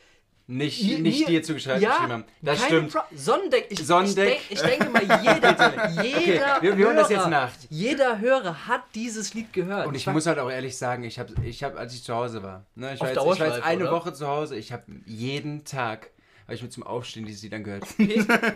[0.53, 2.24] Nicht, Nie- nicht nie- dir zugeschrieben ja, haben.
[2.42, 2.92] Das stimmt.
[2.92, 3.66] Pro Sonnendeck.
[3.70, 4.40] Ich, Sonnendeck.
[4.50, 7.50] Ich, denk, ich denke mal, jeder, jeder wir- wir das Hörer, jetzt nach.
[7.70, 9.86] Jeder Hörer hat dieses Lied gehört.
[9.86, 12.14] Und ich war- muss halt auch ehrlich sagen, ich habe, ich hab, als ich zu
[12.14, 13.92] Hause war, ne, ich, war jetzt, ich war jetzt eine oder?
[13.92, 16.11] Woche zu Hause, ich habe jeden Tag,
[16.44, 17.84] habe ich mir zum Aufstehen dieses Lied dann gehört.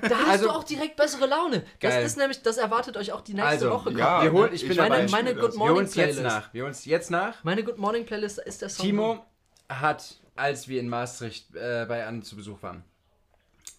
[0.02, 1.62] da hast Also- du auch direkt bessere Laune.
[1.80, 2.04] Das Geil.
[2.04, 3.92] ist nämlich, das erwartet euch auch die nächste Also, Woche.
[3.92, 4.88] ja, wir holen, ich bin ich dabei.
[4.90, 5.42] meine, meine das.
[5.42, 6.22] Good wir Morning es jetzt Playlist.
[6.22, 6.52] nach.
[6.52, 7.42] Wir holen es jetzt nach.
[7.42, 8.84] Meine Good Morning Playlist ist der Song.
[8.84, 9.24] Timo
[9.68, 12.84] hat, als wir in Maastricht äh, bei Anne zu Besuch waren,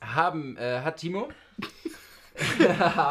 [0.02, 1.30] haben, äh, hat Timo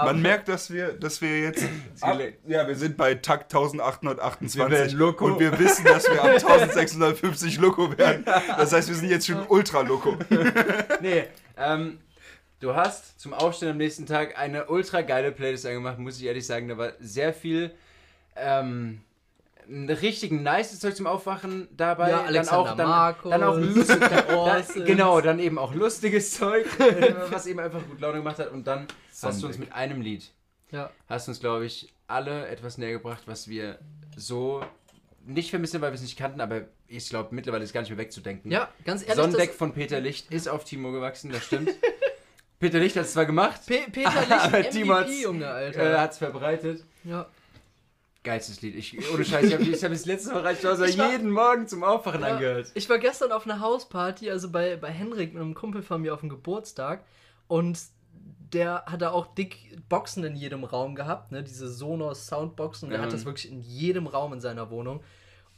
[0.04, 1.64] Man merkt, dass wir, dass wir jetzt.
[2.00, 5.26] Ab, ja, wir sind bei Takt Wir 1828 werden Loco.
[5.26, 8.24] und wir wissen, dass wir ab 1650 Loco werden.
[8.24, 10.16] Das heißt, wir sind jetzt schon ultra Loco.
[11.00, 11.24] Nee,
[11.56, 11.98] ähm,
[12.60, 16.46] du hast zum Aufstehen am nächsten Tag eine ultra geile Playlist angemacht, muss ich ehrlich
[16.46, 16.68] sagen.
[16.68, 17.72] Da war sehr viel
[18.36, 19.00] ähm,
[19.68, 22.10] richtig nice Zeug zum Aufwachen dabei.
[22.10, 24.84] Ja, Alexander dann auch, Markus, dann, dann auch lustig, da, Orsons.
[24.86, 28.50] genau, dann eben auch lustiges Zeug, äh, was eben einfach gut Laune gemacht hat.
[28.52, 28.86] Und dann
[29.22, 30.30] hast du uns mit einem Lied,
[30.70, 30.90] Ja.
[31.08, 33.78] hast uns, glaube ich, alle etwas näher gebracht, was wir
[34.16, 34.62] so
[35.24, 37.98] nicht vermissen, weil wir es nicht kannten, aber ich glaube, mittlerweile ist gar nicht mehr
[37.98, 38.50] wegzudenken.
[38.52, 41.70] ja, ganz ehrlich, Sonnendeck von Peter Licht ist auf Timo gewachsen, das stimmt.
[42.60, 46.00] Peter Licht hat es zwar gemacht, Pe Peter Aber Licht Timo hat's, MVP, äh, Alter.
[46.00, 46.84] hat es verbreitet.
[47.04, 47.26] ja.
[48.26, 48.74] Geilstes Lied.
[48.76, 51.66] Ich, ohne Scheiß, ich habe hab das letzte Mal reicht aus, Ich war- jeden Morgen
[51.68, 52.34] zum Aufwachen Ja.
[52.34, 52.72] angehört.
[52.74, 56.12] Ich war gestern auf einer Hausparty, also bei, bei Henrik, mit einem Kumpel von mir
[56.12, 57.04] auf dem Geburtstag.
[57.48, 57.78] Und
[58.52, 61.42] der hat da auch dick Boxen in jedem Raum gehabt, ne?
[61.42, 62.90] Diese Sonos Soundboxen.
[62.90, 63.04] Der Ja.
[63.04, 65.02] hat das wirklich in jedem Raum in seiner Wohnung.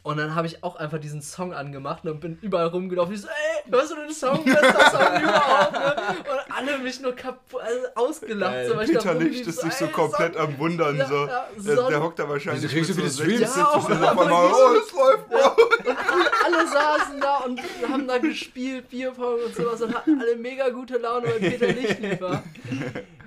[0.08, 3.14] Und dann habe ich auch einfach diesen Song angemacht und bin überall rumgelaufen.
[3.14, 4.42] Ich so, ey, hörst du den Song?
[4.44, 5.96] Bester Song überhaupt, ne?
[6.32, 8.52] Und alle mich nur kaputt, also ausgelacht.
[8.52, 8.68] Geil.
[8.70, 10.96] So, Peter Licht ist sich ey, so komplett Sonne- am Wundern.
[10.96, 11.26] Ja, so.
[11.26, 13.50] ja, der, der hockt da wahrscheinlich Wieso kriegst du so 60 Streams?
[13.50, 15.90] und dann Ja, auf einmal, aber oh, es läuft, Bro.
[15.90, 17.60] Und alle, alle saßen da und
[17.92, 22.00] haben da gespielt, Bierpong und sowas und hatten alle mega gute Laune, weil Peter Licht
[22.00, 22.18] lief.
[22.22, 22.42] war.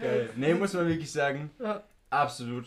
[0.01, 0.31] Geil.
[0.35, 1.51] Nee, muss man wirklich sagen.
[1.59, 1.83] Ja.
[2.09, 2.65] Absolut.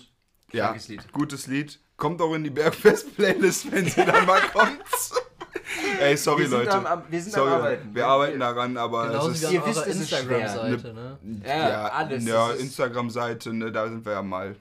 [0.52, 1.12] Ja, Lied.
[1.12, 1.80] gutes Lied.
[1.96, 4.80] Kommt auch in die Bergfest-Playlist, wenn sie dann mal kommt.
[6.00, 6.72] Ey, sorry, wir Leute.
[6.88, 7.94] Am, wir sind sorry, am Arbeiten.
[7.94, 9.96] wir arbeiten daran, aber Genauso es ist, ihr wisst, es.
[9.96, 11.18] Instagram-Seite, ne?
[11.46, 14.56] Ja, alles, Ja, das ist- Instagram-Seite, ne, da sind wir ja mal.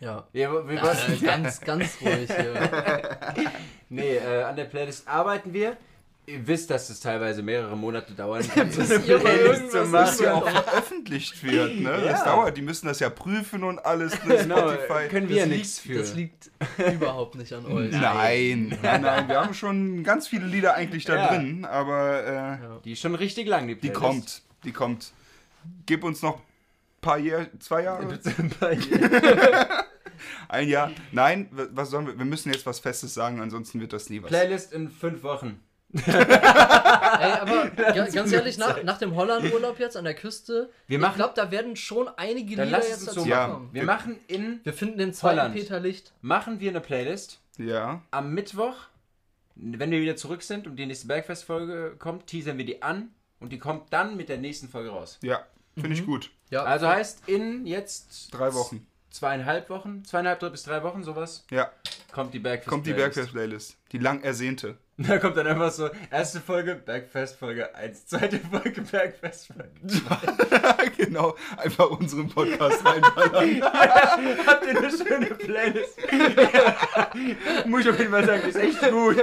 [0.00, 0.26] Ja.
[0.32, 3.10] Wir, wir, Äh, ganz, ganz ruhig hier.
[3.88, 5.76] nee, äh, an der Playlist arbeiten wir.
[6.28, 10.20] Ihr wisst, dass es teilweise mehrere Monate dauern kann, so eine Playlist zu irgendwas Dass
[10.20, 10.56] ja machen.
[10.56, 11.90] auch veröffentlicht wird, ne?
[12.04, 12.24] Das Ja.
[12.26, 14.36] dauert, die müssen das ja prüfen und alles, ne?
[14.36, 15.08] Genau, Spotify.
[15.08, 15.98] können wir ja Das nichts für.
[15.98, 16.50] Das liegt
[16.92, 17.92] überhaupt nicht an euch.
[17.92, 21.28] Nein, nein, nein, wir haben schon ganz viele Lieder eigentlich da Ja.
[21.28, 22.80] drin, aber äh, Ja.
[22.84, 24.00] Die ist schon richtig lang, die die Playlist.
[24.00, 25.12] kommt, die kommt.
[25.86, 26.42] Gib uns noch ein
[27.00, 28.06] paar Jahr, zwei Jahre,
[30.48, 30.90] ein Jahr.
[31.12, 32.18] Nein, was sollen wir?
[32.18, 34.28] Wir müssen jetzt was Festes sagen, ansonsten wird das nie was.
[34.30, 35.60] Playlist in fünf Wochen.
[36.06, 41.02] Ey, aber ga- ganz ehrlich, nach, nach dem Holland-Urlaub jetzt an der Küste, Wir ich
[41.02, 43.48] machen- glaube, da werden schon einige Dann Lieder jetzt uns so dazu Ja.
[43.48, 43.70] kommen.
[43.72, 45.54] Wir machen in Wir finden den zweiten Holland.
[45.54, 46.12] Peter Licht.
[46.20, 47.40] machen wir eine Playlist.
[47.58, 48.74] Ja, Am Mittwoch,
[49.56, 53.10] wenn wir wieder zurück sind und die nächste Bergfest-Folge kommt, teasern wir die an
[53.40, 55.18] und die kommt dann mit der nächsten Folge raus.
[55.22, 55.40] ja,
[55.74, 56.30] finde ich gut.
[56.50, 58.86] Ja, Also heißt in jetzt Drei Wochen.
[59.10, 61.44] zweieinhalb Wochen, zweieinhalb bis drei Wochen, sowas.
[61.50, 61.70] Ja,
[62.12, 63.76] kommt die Bergfest kommt die Bergfest-Playlist.
[63.92, 64.76] Die lang ersehnte.
[65.00, 70.88] Da kommt dann einfach so, erste Folge Bergfest Folge 1, zweite Folge Bergfest Folge 2.
[70.96, 73.62] genau, einfach unseren Podcast reinballern.
[74.46, 75.98] Habt ihr eine schöne Playlist?
[77.66, 79.16] Muss ich auf jeden Fall sagen, ist echt gut.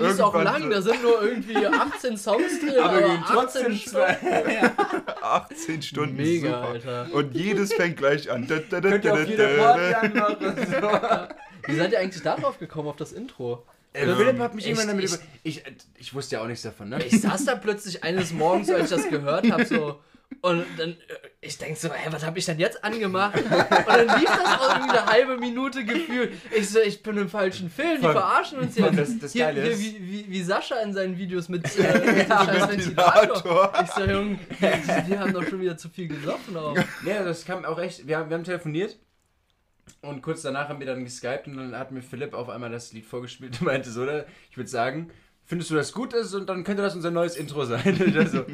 [0.00, 3.00] Die ist auch Irgendwann lang, so- da sind nur irgendwie 18 Songs drin, Aber aber,
[3.02, 4.14] gehen 18 trotzdem zwei.
[4.14, 5.12] Stunden.
[5.22, 6.16] 18 Stunden.
[6.16, 6.68] Mega, super.
[6.68, 7.06] Alter.
[7.12, 8.46] Und jedes fängt gleich an.
[8.48, 10.00] Da, da, da, Könnt ihr da, auf jeder da, Party da.
[10.24, 10.56] anmachen.
[10.80, 11.72] So.
[11.72, 13.64] Wie seid ihr eigentlich darauf gekommen, auf das Intro?
[13.94, 15.22] Äh, Philipp hat mich ich- irgendwann damit ich- über...
[15.44, 15.62] Ich,
[15.98, 17.02] ich wusste ja auch nichts davon, ne?
[17.04, 20.00] Ich saß da plötzlich eines Morgens, als ich das gehört habe, so.
[20.40, 20.96] Und dann, äh,
[21.40, 23.36] ich denk so, hä, was habe ich denn jetzt angemacht?
[23.40, 26.32] Und dann lief das auch irgendwie eine halbe Minute gefühlt.
[26.50, 28.90] Ich so, ich bin im falschen Film, die verarschen uns hier.
[28.90, 33.44] Das- das hier, hier wie, wie, wie Sascha in seinen Videos mit, äh, scheiß Ventilator.
[33.44, 33.72] Ventilator.
[33.84, 36.76] Ich so, Junge, die, die haben doch schon wieder zu viel gesoffen auch.
[37.06, 38.06] Ja, das kam auch echt.
[38.08, 38.98] Wir haben, wir haben telefoniert
[40.02, 42.92] und kurz danach haben wir dann geskypt und dann hat mir Philipp auf einmal das
[42.92, 44.26] Lied vorgespielt und meinte so, oder?
[44.50, 45.10] Ich würde sagen,
[45.44, 47.82] findest du das gut ist und dann könnte das unser neues Intro sein.
[48.00, 48.44] Und ich so,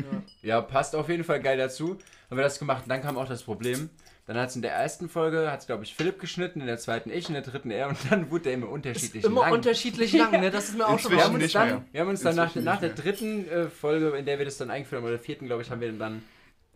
[0.42, 1.98] ja, passt auf jeden Fall geil dazu.
[2.28, 3.90] Haben wir das gemacht und dann kam auch das Problem.
[4.26, 6.78] Dann hat es in der ersten Folge, hat es glaube ich Philipp geschnitten, in der
[6.78, 9.52] zweiten ich, in der dritten er und dann wurde der immer unterschiedlich Immer lang.
[9.54, 10.50] unterschiedlich lang, ne?
[10.52, 11.84] Das ist mir auch schon wir haben uns dann, mehr.
[11.90, 14.70] wir haben uns dann nach, nach der dritten äh, Folge, in der wir das dann
[14.70, 16.22] eingeführt haben, oder der vierten, glaube ich, haben wir dann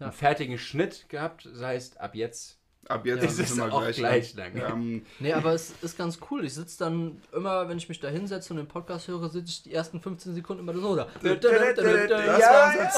[0.01, 0.07] Ja.
[0.07, 1.47] einen fertigen Schnitt gehabt.
[1.47, 3.28] Das heißt, ab jetzt Ab jetzt Ja.
[3.28, 4.53] ist es immer auch gleich, gleich lang.
[4.57, 6.45] Ähm, Nee, aber es ist ganz cool.
[6.45, 9.62] Ich sitze dann immer, wenn ich mich da hinsetze und den Podcast höre, sitze ich
[9.62, 11.07] die ersten 15 Sekunden immer so da.
[11.22, 11.32] Ja,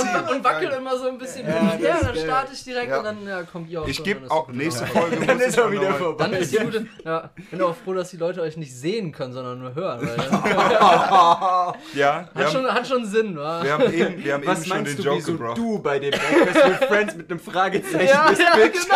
[0.00, 2.90] und, und wackel immer so ein bisschen Ja, hin und ist dann starte ich direkt
[2.90, 2.98] Ja.
[2.98, 5.58] und dann ja, kommt ihr auch ich schon, gebe auch, nächste Folge Dann ist ich
[5.58, 6.24] er wieder vorbei.
[6.24, 6.86] Dann ist die gute.
[7.04, 10.08] Ja, bin auch froh, dass die Leute euch nicht sehen können, sondern nur hören.
[11.94, 13.62] Ja, hat, haben, schon, hat schon Sinn, wa?
[13.62, 15.58] wir haben eben, wir haben eben Was schon meinst den du, Joke gebracht.
[15.58, 18.94] du bei dem Breakfast with Friends mit einem Fragezeichen Ja, bist, ja, genau.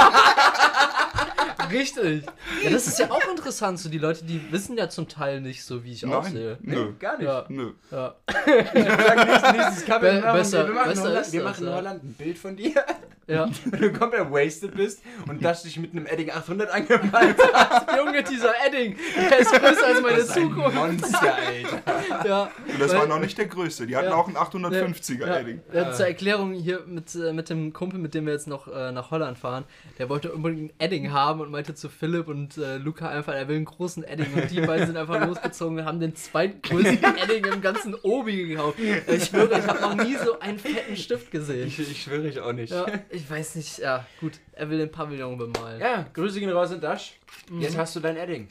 [1.73, 2.25] Richtig.
[2.63, 3.79] Ja, das ist ja auch interessant.
[3.79, 6.59] So die Leute, die wissen ja zum Teil nicht so, wie ich aussehe.
[6.63, 7.27] Nein, nö, Gar nicht.
[7.27, 7.73] Ja, nö.
[7.91, 8.15] ja.
[8.29, 8.35] Ich
[8.85, 10.01] sag nächstes, nächstes Cover.
[10.01, 11.77] Be- wir machen, besser- wir machen, besser in Holland, ist wir das, machen in ja.
[11.77, 12.85] Holland ein Bild von dir,
[13.27, 13.49] ja.
[13.67, 17.87] wenn du komplett wasted bist und das dich mit einem Edding 800 angemalt hast.
[17.99, 18.97] Junge, dieser Edding,
[19.31, 20.75] der ist größer als meine Das ist ein Zukunft.
[20.75, 22.29] Monster, Alter.
[22.29, 22.43] Ja.
[22.67, 23.87] Und das Weil- war noch nicht der größte.
[23.87, 24.15] Die hatten Ja.
[24.15, 25.61] auch einen 850er Ja, Edding.
[25.73, 28.91] ja, zur Erklärung hier mit, äh, mit dem Kumpel, mit dem wir jetzt noch äh,
[28.93, 29.65] nach Holland fahren,
[29.99, 33.49] der wollte unbedingt ein Edding haben und meinte zu Philipp und äh, Luca einfach, er
[33.49, 37.45] will einen großen Edding und die beiden sind einfach losgezogen und haben den zweitgrößten Edding
[37.45, 38.79] im ganzen Obi gekauft.
[38.79, 41.67] Ich schwöre, ich habe noch nie so einen fetten Stift gesehen.
[41.69, 42.73] Ich, ich schwöre ich auch nicht.
[42.73, 45.81] Ja, ich weiß nicht, ja gut, er will den Pavillon bemalen.
[45.81, 47.19] Ja, Grüße gehen raus in Dash.
[47.59, 48.49] Jetzt hast du dein Edding.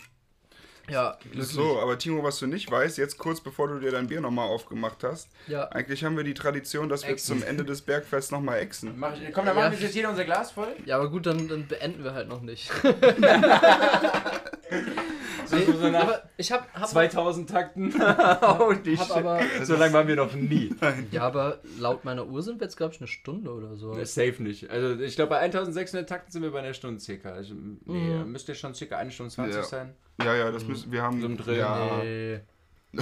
[0.90, 1.46] Ja, glücklich.
[1.48, 4.48] So, aber Timo, was du nicht weißt, jetzt kurz bevor du dir dein Bier nochmal
[4.48, 5.68] aufgemacht hast, Ja.
[5.70, 7.40] eigentlich haben wir die Tradition, dass wir Exen.
[7.40, 8.94] zum Ende des Bergfests nochmal exen.
[8.98, 9.64] Mach ich, komm, dann Ja.
[9.64, 10.76] machen wir jetzt jeder unser Glas voll.
[10.86, 12.72] ja, aber gut, dann, dann beenden wir halt noch nicht.
[15.50, 17.94] So, so, nach aber ich hab, hab 2000 Takten.
[17.94, 19.18] oh, die hab Shit.
[19.18, 20.74] aber, so lange waren wir noch nie.
[21.12, 23.94] ja, aber laut meiner Uhr sind wir jetzt, glaube ich, eine Stunde oder so.
[24.06, 24.70] Safe nicht.
[24.70, 27.32] Also ich glaube, bei 1600 Takten sind wir bei einer Stunde circa.
[27.32, 27.80] Also, nee,
[28.20, 28.32] Mhm.
[28.32, 29.64] müsste schon circa eine Stunde 20 Ja.
[29.64, 29.96] sein.
[30.22, 31.20] Ja, ja, das müssen wir haben.
[31.22, 31.58] So im Dreh.
[31.58, 32.40] ja, Nee.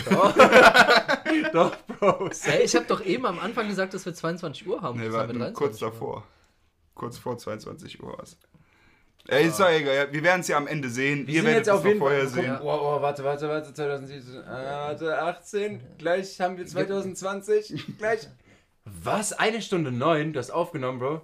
[1.53, 2.45] Doch, Bros.
[2.45, 4.99] Hey, ich habe doch eben am Anfang gesagt, dass wir 22 Uhr haben.
[4.99, 5.89] nee, wir hatten kurz 23 Uhr.
[5.91, 6.23] davor.
[6.93, 8.37] Kurz vor 22 Uhr was.
[9.30, 11.28] Ey, ist doch egal, ja, wir werden es ja am Ende sehen.
[11.28, 12.30] Wir Ihr sind werdet jetzt es auf jeden vorher Fall.
[12.30, 12.57] sehen.
[12.61, 13.73] Oh, oh, warte, warte, warte.
[13.73, 15.82] 2017, äh, warte, 18.
[15.97, 17.84] Gleich haben wir 2020.
[17.97, 18.28] Gleich.
[18.86, 19.34] Was?
[19.34, 20.32] Eine Stunde neun?
[20.34, 21.21] Du hast aufgenommen, Bro.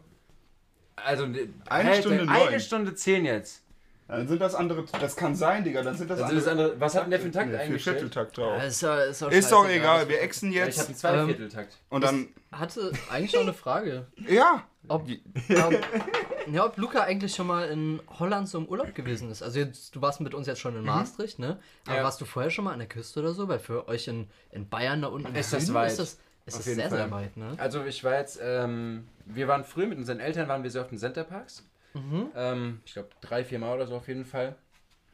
[0.97, 1.23] Also,
[1.69, 2.59] Eine Stunde Eine neun?
[2.59, 3.61] Stunde zehn jetzt.
[4.09, 4.83] Dann sind das andere.
[4.99, 5.81] Das kann sein, Digga.
[5.81, 7.99] Dann sind das, Also das andere, was hat denn der für einen Takt Nee, eingestellt?
[7.99, 8.63] Vierteltakt Ja, drauf.
[8.63, 11.77] ist, ja, ist, doch Ist doch egal, wir exen Ja, ich jetzt habe einen Zweivierteltakt.
[11.89, 12.27] und dann.
[12.51, 14.07] Hatte eigentlich noch eine Frage.
[14.27, 14.67] Ja!
[14.89, 15.73] Ob, ob,
[16.51, 19.41] ja, ob Luca eigentlich schon mal in Holland so im Urlaub gewesen ist.
[19.41, 21.57] Also jetzt, du warst mit uns jetzt schon in Maastricht, ne?
[21.85, 22.03] Aber Ja.
[22.03, 23.47] warst du vorher schon mal an der Küste oder so?
[23.47, 25.91] Weil für euch in, in Bayern da unten Ist das weit.
[25.91, 26.97] ist das, ist das jeden sehr, Fall.
[26.97, 27.53] sehr weit, ne?
[27.57, 30.89] Also ich war jetzt, ähm, wir waren früher mit unseren Eltern, waren wir sehr auf
[30.89, 31.63] den Centerparks.
[31.93, 32.27] Mhm.
[32.35, 34.55] Ähm, ich glaube drei, vier Mal oder so auf jeden Fall.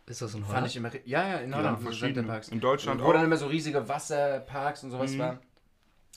[0.08, 0.68] Ist das in Fand Holland?
[0.68, 2.14] ich immer, ja, ja, in Holland, ja, verschiedene.
[2.16, 2.50] Centerparks.
[2.50, 3.26] In Deutschland Wo dann auch.
[3.26, 5.20] immer so riesige Wasserparks und sowas Mhm.
[5.20, 5.40] war.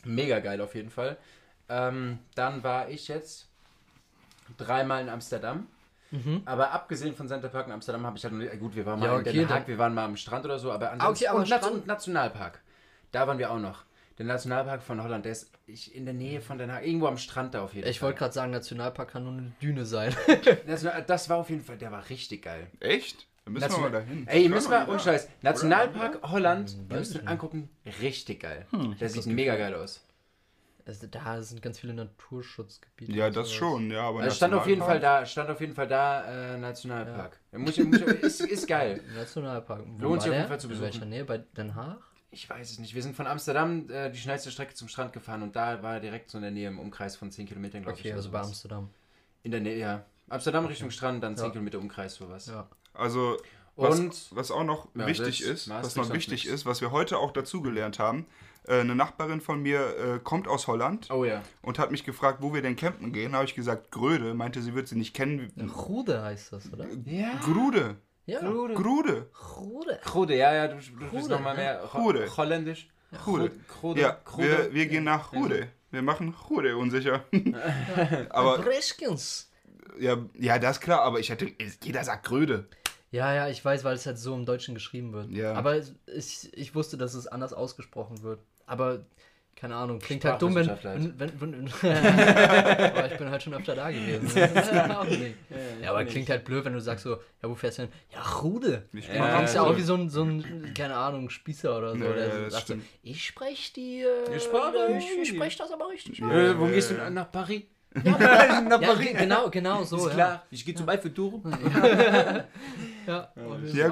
[0.04, 1.18] Mega geil auf jeden Fall.
[1.72, 3.48] Ähm, dann war ich jetzt
[4.58, 5.66] dreimal in Amsterdam.
[6.10, 6.42] Mhm.
[6.44, 9.06] Aber abgesehen von Center Park in Amsterdam habe ich halt, nur- gut, wir waren mal
[9.06, 11.28] Ja, in okay, Den Haag, wir waren mal am Strand oder so, aber ansonsten, Ah,
[11.28, 12.60] okay, aber und, Strand- und Nationalpark.
[13.12, 13.84] Da waren wir auch noch.
[14.18, 17.16] Der Nationalpark von Holland, der ist ich, in der Nähe von Den Haag, irgendwo am
[17.16, 18.08] Strand da auf jeden Ich Fall.
[18.08, 20.14] wollte gerade sagen, Nationalpark kann nur eine Düne sein.
[21.06, 22.66] Das, war- auf jeden Fall, der war richtig geil.
[22.80, 23.26] Echt?
[23.46, 24.28] Dann müssen Nation- wir mal dahin.
[24.28, 27.70] Ey, Ich müssen wir, ohne Scheiß, Nationalpark Holland, wir ich müssen angucken,
[28.02, 28.66] richtig geil.
[28.70, 30.04] Hm, der sieht mega geil aus.
[30.86, 33.12] Also, da sind ganz viele Naturschutzgebiete.
[33.12, 33.52] Ja, das sowas.
[33.52, 36.58] schon, ja, aber Also stand auf jeden Fall da, stand auf jeden Fall da, äh,
[36.58, 37.38] Nationalpark.
[37.52, 39.00] Muss ich, muss ich, ist, ist geil.
[39.16, 39.84] Nationalpark.
[39.86, 40.48] Wo Lohnt sich auf jeden der?
[40.48, 40.84] Fall zu In besuchen.
[40.86, 41.24] welcher Nähe?
[41.24, 41.98] Bei Den Haag?
[42.30, 42.94] Ich weiß es nicht.
[42.94, 46.00] Wir sind von Amsterdam äh, die schnellste Strecke zum Strand gefahren und da war er
[46.00, 48.14] direkt so in der Nähe im Umkreis von 10 Kilometern, glaube Okay, ich.
[48.14, 48.44] also oder bei.
[48.46, 48.90] Amsterdam.
[49.42, 50.04] In der Nähe, ja.
[50.30, 51.50] Amsterdam Richtung Strand, dann 10 Ja.
[51.52, 52.46] Kilometer Umkreis, sowas.
[52.46, 52.68] Ja.
[52.94, 53.36] Also,
[53.76, 57.18] was, Und was auch noch Ja, wichtig ist, was noch wichtig ist, was wir heute
[57.18, 58.26] auch dazugelernt haben,
[58.68, 61.42] eine Nachbarin von mir äh, kommt aus Holland Oh ja.
[61.62, 63.34] und hat mich gefragt, wo wir denn campen gehen.
[63.34, 64.34] habe ich gesagt, Gröde.
[64.34, 65.52] Meinte, sie wird sie nicht kennen.
[65.88, 66.86] Rude heißt das, oder?
[67.04, 67.32] Ja.
[67.42, 67.96] Grude.
[68.26, 68.38] Ja.
[68.40, 68.74] Grude.
[68.74, 69.30] Grude.
[69.58, 70.00] Rude.
[70.04, 72.36] Krude, ja, ja, du, du bist nochmal mehr Ho- Krude.
[72.36, 72.88] holländisch.
[73.24, 73.50] Krude.
[73.68, 74.00] Krude.
[74.00, 74.46] Ja, Krude.
[74.48, 75.68] wir, wir gehen nach Rude.
[75.90, 77.24] Wir machen Rude unsicher.
[78.30, 78.60] aber
[80.00, 81.48] ja, ja, das ist klar, aber ich hätte.
[81.82, 82.66] Jeder sagt Gröde.
[83.10, 85.30] Ja, ja, ich weiß, weil es halt so im Deutschen geschrieben wird.
[85.30, 85.52] Ja.
[85.52, 88.40] Aber ich, ich wusste, dass es anders ausgesprochen wird.
[88.66, 89.00] Aber
[89.54, 90.64] keine Ahnung, klingt halt dumm, wenn.
[90.64, 91.94] Sprachwissenschaftler wenn, wenn, wenn
[92.96, 94.30] aber ich bin halt schon öfter da gewesen.
[95.80, 97.10] Ja, aber klingt halt blöd, wenn du sagst so,
[97.42, 97.92] ja, wo fährst du hin?
[98.12, 98.88] Ja, Rude.
[98.92, 101.78] Ich Ja, Du nach klingst ja auch wie so ein, so ein, keine Ahnung, Spießer
[101.78, 102.02] oder so.
[102.04, 102.74] Ja, der ja, sagt so,
[103.04, 104.00] ich spreche die.
[104.02, 104.36] Äh.
[104.36, 104.48] Ich,
[105.22, 106.18] ich spreche das aber richtig.
[106.18, 106.30] Ja.
[106.30, 107.04] Äh, wo Ja, gehst du ja.
[107.04, 107.14] denn?
[107.14, 107.62] nach Paris?
[108.04, 109.96] Ja, nach ja, ge- genau, genau so.
[109.98, 110.10] Ist ja.
[110.14, 110.46] klar.
[110.50, 111.42] Ich gehe zum Eiffelturm.
[113.06, 113.88] Ja, auf jeden Ja,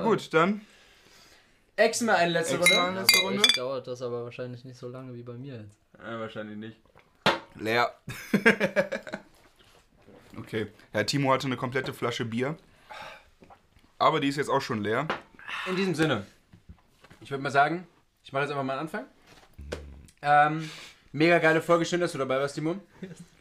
[1.81, 1.81] Fall.
[1.81, 1.86] gut, dann.
[1.86, 2.59] Ex mal eine letzte.
[2.59, 2.74] Runde.
[2.74, 3.43] Ja, Letzte bei Runde?
[3.43, 5.78] euch dauert das aber wahrscheinlich nicht so lange wie bei mir jetzt.
[5.98, 6.77] Ja, wahrscheinlich nicht.
[7.57, 7.93] Leer.
[10.39, 10.69] okay.
[10.93, 12.57] Ja, Timo hatte eine komplette Flasche Bier.
[13.98, 15.07] Aber die ist jetzt auch schon leer.
[15.66, 16.24] In diesem Sinne,
[17.20, 17.86] ich würde mal sagen,
[18.24, 19.05] ich mache jetzt einfach mal einen Anfang.
[20.23, 20.70] Ähm,
[21.12, 22.77] mega geile Folge, schön, dass du dabei warst, Timo.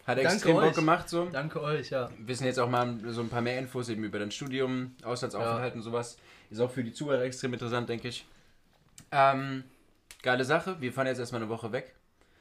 [0.05, 0.75] Hat Danke extrem Bock euch.
[0.75, 1.25] gemacht so.
[1.25, 2.09] Danke euch, ja.
[2.17, 5.83] wissen jetzt auch mal so ein paar mehr Infos eben über dein Studium, Auslandsaufenthalt und
[5.83, 6.17] sowas.
[6.49, 8.25] Ist auch für die Zuhörer extrem interessant, denke ich.
[9.11, 9.63] Ähm,
[10.23, 10.77] geile Sache.
[10.79, 11.93] Wir fahren jetzt erstmal eine Woche weg.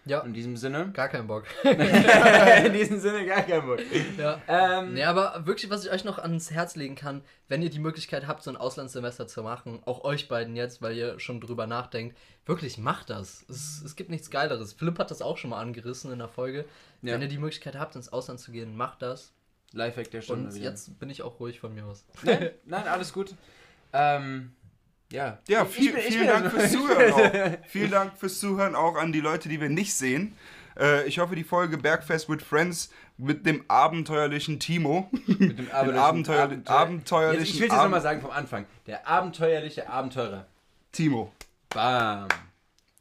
[0.05, 0.91] Ja, In diesem Sinne.
[0.95, 1.45] gar keinen Bock.
[1.65, 3.81] In diesem Sinne gar kein Bock.
[4.17, 4.41] ja.
[4.49, 7.79] Ähm, Nee, aber wirklich, was ich euch noch ans Herz legen kann, wenn ihr die
[7.79, 11.67] Möglichkeit habt, so ein Auslandssemester zu machen, auch euch beiden jetzt, weil ihr schon drüber
[11.67, 12.17] nachdenkt,
[12.47, 13.45] wirklich macht das.
[13.51, 14.73] Es, es gibt nichts Geileres.
[14.73, 16.65] Philipp hat das auch schon mal angerissen in der Folge.
[17.03, 17.13] Ja.
[17.13, 19.33] Wenn ihr die Möglichkeit habt, ins Ausland zu gehen, macht das.
[19.73, 20.71] Lifehack der Stunde Und wieder.
[20.71, 22.07] jetzt bin ich auch ruhig von mir aus.
[22.23, 23.35] Nein, nein, alles gut.
[23.93, 24.53] Ähm,
[25.11, 25.39] ja.
[25.49, 27.59] Ja, viel, bin- ich vielen Dank also- fürs Zuhören auch.
[27.69, 30.35] Vielen Dank fürs Zuhören auch an die Leute, die wir nicht sehen.
[30.79, 35.09] Äh, ich hoffe, die Folge Bergfest with Friends mit dem abenteuerlichen Timo.
[35.27, 38.67] Mit dem Den Abenteuer, Abenteuer- abenteuerlichen Jetzt, ich will es nochmal sagen vom Anfang.
[38.87, 40.47] Der abenteuerliche Abenteurer.
[40.93, 41.33] Timo.
[41.71, 42.29] Bam.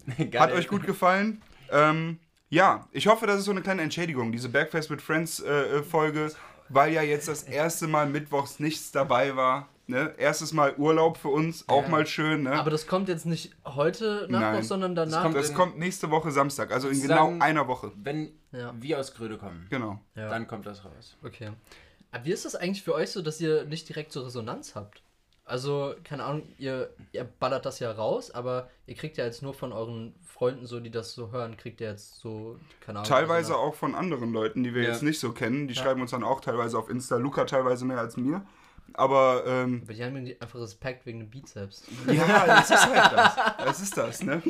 [0.18, 0.40] Geil.
[0.40, 1.42] Hat euch gut gefallen?
[1.72, 2.20] Ähm,
[2.50, 5.84] ja, ich hoffe, das ist so eine kleine Entschädigung, diese Bergfest with Friends äh, äh,
[5.84, 6.32] Folge,
[6.70, 9.68] weil ja jetzt das erste Mal mittwochs nichts dabei war.
[9.90, 10.14] Ne?
[10.18, 11.90] Erstes Mal Urlaub für uns, auch Ja.
[11.90, 12.44] mal schön.
[12.44, 12.52] Ne?
[12.52, 14.56] Aber das kommt jetzt nicht heute Nacht Nein.
[14.58, 15.24] noch, sondern danach.
[15.24, 17.94] kommt- das kommt nächste Woche Samstag, also in Sagen- genau einer Woche.
[17.96, 18.74] Wenn Ja.
[18.78, 20.00] wir aus Gröde kommen, Genau.
[20.16, 20.28] ja.
[20.28, 21.16] dann kommt das raus.
[21.24, 21.52] Okay.
[22.12, 25.04] Aber wie ist das eigentlich für euch so, dass ihr nicht direkt so Resonanz habt?
[25.46, 29.54] Also, keine Ahnung, ihr, ihr ballert das ja raus, aber ihr kriegt ja jetzt nur
[29.54, 33.10] von euren Freunden so, die das so hören, kriegt ihr jetzt so, keine Ahnung.
[33.10, 33.74] Teilweise Resonanz.
[33.74, 34.90] auch von anderen Leuten, die wir Ja.
[34.90, 35.70] jetzt nicht so kennen.
[35.70, 35.84] Die Ja.
[35.84, 37.16] schreiben uns dann auch teilweise auf Insta.
[37.16, 38.46] Luca teilweise mehr als mir.
[38.94, 41.84] Aber ähm, Aber die haben einfach Respekt wegen dem Bizeps.
[42.08, 43.36] ja, das ist halt das.
[43.58, 44.42] Das ist das, ne?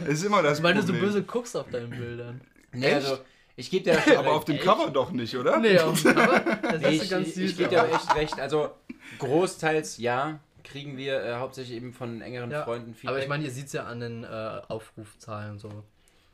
[0.00, 1.04] Das ist immer das Weil du so Problem.
[1.06, 2.40] böse guckst auf deinen Bildern.
[2.72, 2.94] Nee, Echt?
[2.96, 3.18] also,
[3.54, 4.64] ich gebe dir Aber auf dem Echt?
[4.64, 5.58] Cover doch nicht, oder?
[5.58, 7.50] Nee, auf dem Cover, das Nee, ist ich, ganz ich, süß.
[7.50, 8.40] ich gebe dir aber echt recht.
[8.40, 8.70] Also,
[9.18, 13.10] großteils ja, kriegen wir äh, hauptsächlich eben von engeren Ja, Freunden Feedback.
[13.10, 15.68] aber ich meine, ihr seht es ja an den äh, Aufrufzahlen so.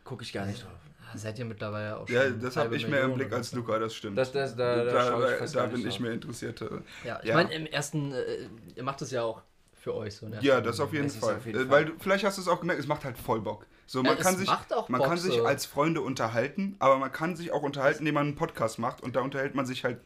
[0.05, 0.73] gucke ich gar nicht drauf.
[1.15, 2.17] Seid ihr mittlerweile auch schon.
[2.17, 3.53] Ja, das habe ich mehr im Blick als.
[3.53, 4.19] Luca, das stimmt.
[4.19, 6.61] Das, das, da, da, da ich da, bin ich mehr interessiert.
[7.05, 7.35] Ja, ich Ja.
[7.35, 9.43] meine, im ersten, äh, ihr macht es ja auch
[9.75, 10.29] für euch so.
[10.29, 10.39] Ne?
[10.43, 11.37] Ja, das auf jeden Fall.
[11.37, 11.71] auf jeden Äh, Fall.
[11.71, 13.67] Weil du, vielleicht hast du es auch gemerkt, es macht halt voll Bock.
[13.87, 16.77] So, man Ja, kann es sich, macht auch man Bock, kann sich als Freunde unterhalten,
[16.79, 19.65] aber man kann sich auch unterhalten, indem man einen Podcast macht und da unterhält man
[19.65, 19.99] sich halt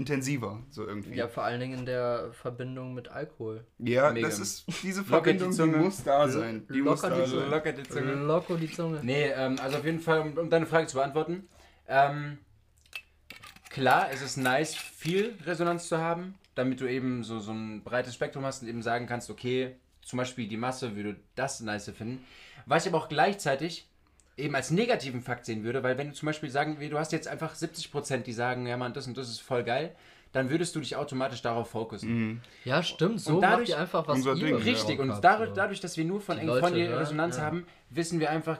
[0.00, 1.14] intensiver, so irgendwie.
[1.14, 3.64] Ja, vor allen Dingen in der Verbindung mit Alkohol.
[3.78, 4.26] Ja, Mega.
[4.26, 5.76] das ist diese die Verbindung, die, Zunge.
[5.76, 6.66] muss da sein.
[6.72, 7.50] Die muss Lockert da die sein.
[7.50, 8.14] Locker die Zunge.
[8.14, 9.00] Loco die Zunge.
[9.02, 11.48] Nee, ähm, also auf jeden Fall, um, um deine Frage zu beantworten.
[11.86, 12.38] Ähm,
[13.68, 18.14] klar, es ist nice, viel Resonanz zu haben, damit du eben so, so ein breites
[18.14, 22.24] Spektrum hast und eben sagen kannst, okay, zum Beispiel die Masse würde das nice finden.
[22.64, 23.89] Was ich aber auch gleichzeitig
[24.40, 27.28] eben als negativen Fakt sehen würde, weil wenn du zum Beispiel sagen, du hast jetzt
[27.28, 29.94] einfach 70%, die sagen, ja man, das und das ist voll geil,
[30.32, 32.40] dann würdest du dich automatisch darauf fokussen.
[32.64, 33.20] Ja, stimmt.
[33.20, 36.04] So Und dadurch- macht ihr einfach was unser Ding, Richtig, und dadurch, dadurch, dass wir
[36.04, 37.42] nur von hören, Resonanz ja.
[37.42, 38.58] haben, wissen wir einfach,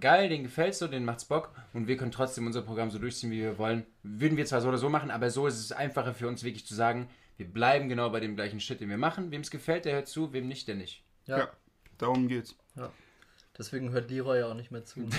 [0.00, 3.30] geil, den gefällt's so, den macht's Bock und wir können trotzdem unser Programm so durchziehen,
[3.30, 3.84] wie wir wollen.
[4.02, 6.66] Würden wir zwar so oder so machen, aber so ist es einfacher für uns wirklich
[6.66, 9.30] zu sagen, wir bleiben genau bei dem gleichen Shit, den wir machen.
[9.30, 11.02] Wem es gefällt, der hört zu, wem nicht, der nicht.
[11.26, 11.38] Ja.
[11.38, 11.48] Ja.
[11.98, 12.56] Darum geht's.
[13.58, 15.00] Deswegen hört Leroy ja auch nicht mehr zu.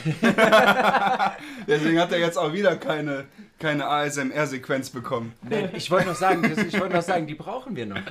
[1.68, 3.26] Deswegen hat er jetzt auch wieder keine,
[3.60, 5.34] keine ASMR-Sequenz bekommen.
[5.44, 8.02] Nee, ich wollte noch sagen, das, ich wollte noch sagen, die brauchen wir noch.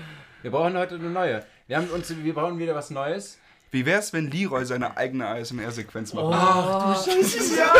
[0.43, 1.44] Wir brauchen heute eine neue.
[1.66, 3.40] Wir haben uns, wir brauchen wieder was Neues.
[3.73, 6.32] Wie wär's, wenn Leroy seine eigene ASMR-Sequenz macht?
[6.32, 7.59] Ach du Scheiße.
[7.59, 7.73] Ja.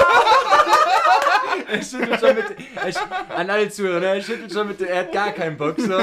[1.69, 2.45] er schüttelt schon mit.
[2.75, 4.07] Er, an alle Zuhörer, ne?
[4.07, 4.81] er schüttelt schon mit.
[4.81, 5.79] Er hat gar keinen Bock.
[5.79, 6.01] So.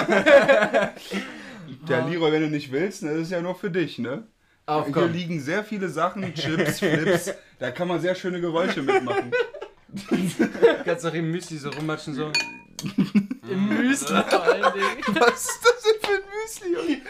[1.89, 4.23] Der Leroy, wenn du nicht willst, ne, das ist ja nur für dich, ne?
[4.69, 5.11] Auf, Hier komm.
[5.11, 9.31] liegen sehr viele Sachen, Chips, Flips, da kann man sehr schöne Geräusche mitmachen.
[10.85, 12.13] Kannst doch im Müsli so rummatschen.
[12.13, 12.31] So.
[13.49, 14.97] Im Müsli vor allen Dingen.
[15.19, 16.23] Was ist das denn für ein
[16.83, 17.01] Müsli?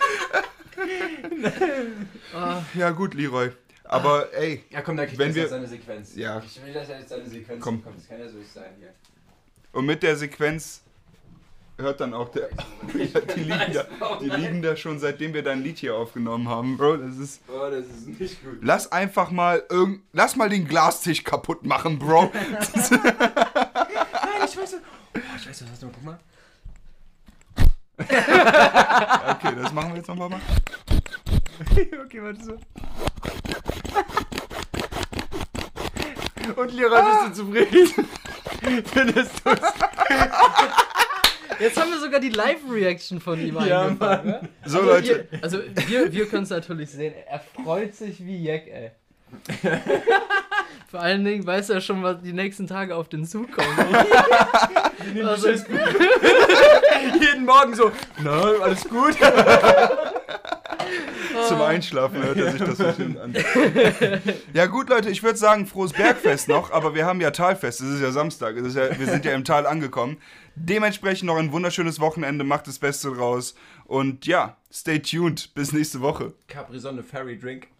[2.76, 3.52] Ja gut, Leroy.
[3.84, 6.16] Aber ey, Ja, komm, da kriegt Wenn Wenn wir- wir seine Sequenz.
[6.16, 6.42] Ja.
[6.46, 7.80] Ich will, dass er jetzt seine Sequenz Komm.
[7.80, 7.98] bekommt.
[7.98, 8.94] Das kann ja so nicht sein hier.
[9.74, 10.82] und mit der Sequenz
[11.80, 12.50] hört dann auch der...
[12.94, 13.86] Ja, die, liegen da,
[14.20, 16.98] die liegen da schon, seitdem wir dein Lied hier aufgenommen haben, Bro.
[16.98, 17.42] Das ist...
[17.48, 18.60] Oh, das ist nicht gut.
[18.62, 20.02] Lass einfach mal irgend...
[20.12, 22.32] Lass mal den Glastisch kaputt machen, Bro.
[22.34, 22.34] Nein,
[24.46, 24.84] ich weiß nicht.
[25.16, 26.20] Oh, ich weiß nicht, was du guck mal.
[28.00, 30.42] Okay, das machen wir jetzt nochmal mal.
[32.06, 32.58] okay, warte so.
[36.56, 38.08] Und Lehrer, bist du zufrieden?
[38.86, 39.50] Findest du
[41.60, 44.26] Jetzt haben wir sogar die Live-Reaction von ihm Ja, eingefangen.
[44.28, 44.50] ne?
[44.66, 45.28] So, also Leute.
[45.32, 47.14] Ihr, also wir, wir können es natürlich sehen.
[47.28, 48.92] Er freut sich wie Jack, ey.
[50.90, 53.68] Vor allen Dingen weiß er schon, was die nächsten Tage auf den Zug kommt.
[55.24, 55.50] also,
[57.20, 57.92] jeden Morgen so,
[58.24, 58.32] na,
[58.62, 59.16] alles gut?
[61.48, 63.36] Zum Einschlafen hört er sich das bestimmt an.
[64.54, 67.90] Ja gut, Leute, ich würde sagen, frohes Bergfest noch, aber wir haben ja Talfest, es
[67.90, 70.18] ist ja Samstag, ist ja, wir sind ja im Tal angekommen.
[70.62, 73.56] Dementsprechend noch ein wunderschönes Wochenende, macht das Beste draus
[73.86, 76.34] und ja, stay tuned, bis nächste Woche.
[76.48, 77.70] Capri Sonne Fairy Drink.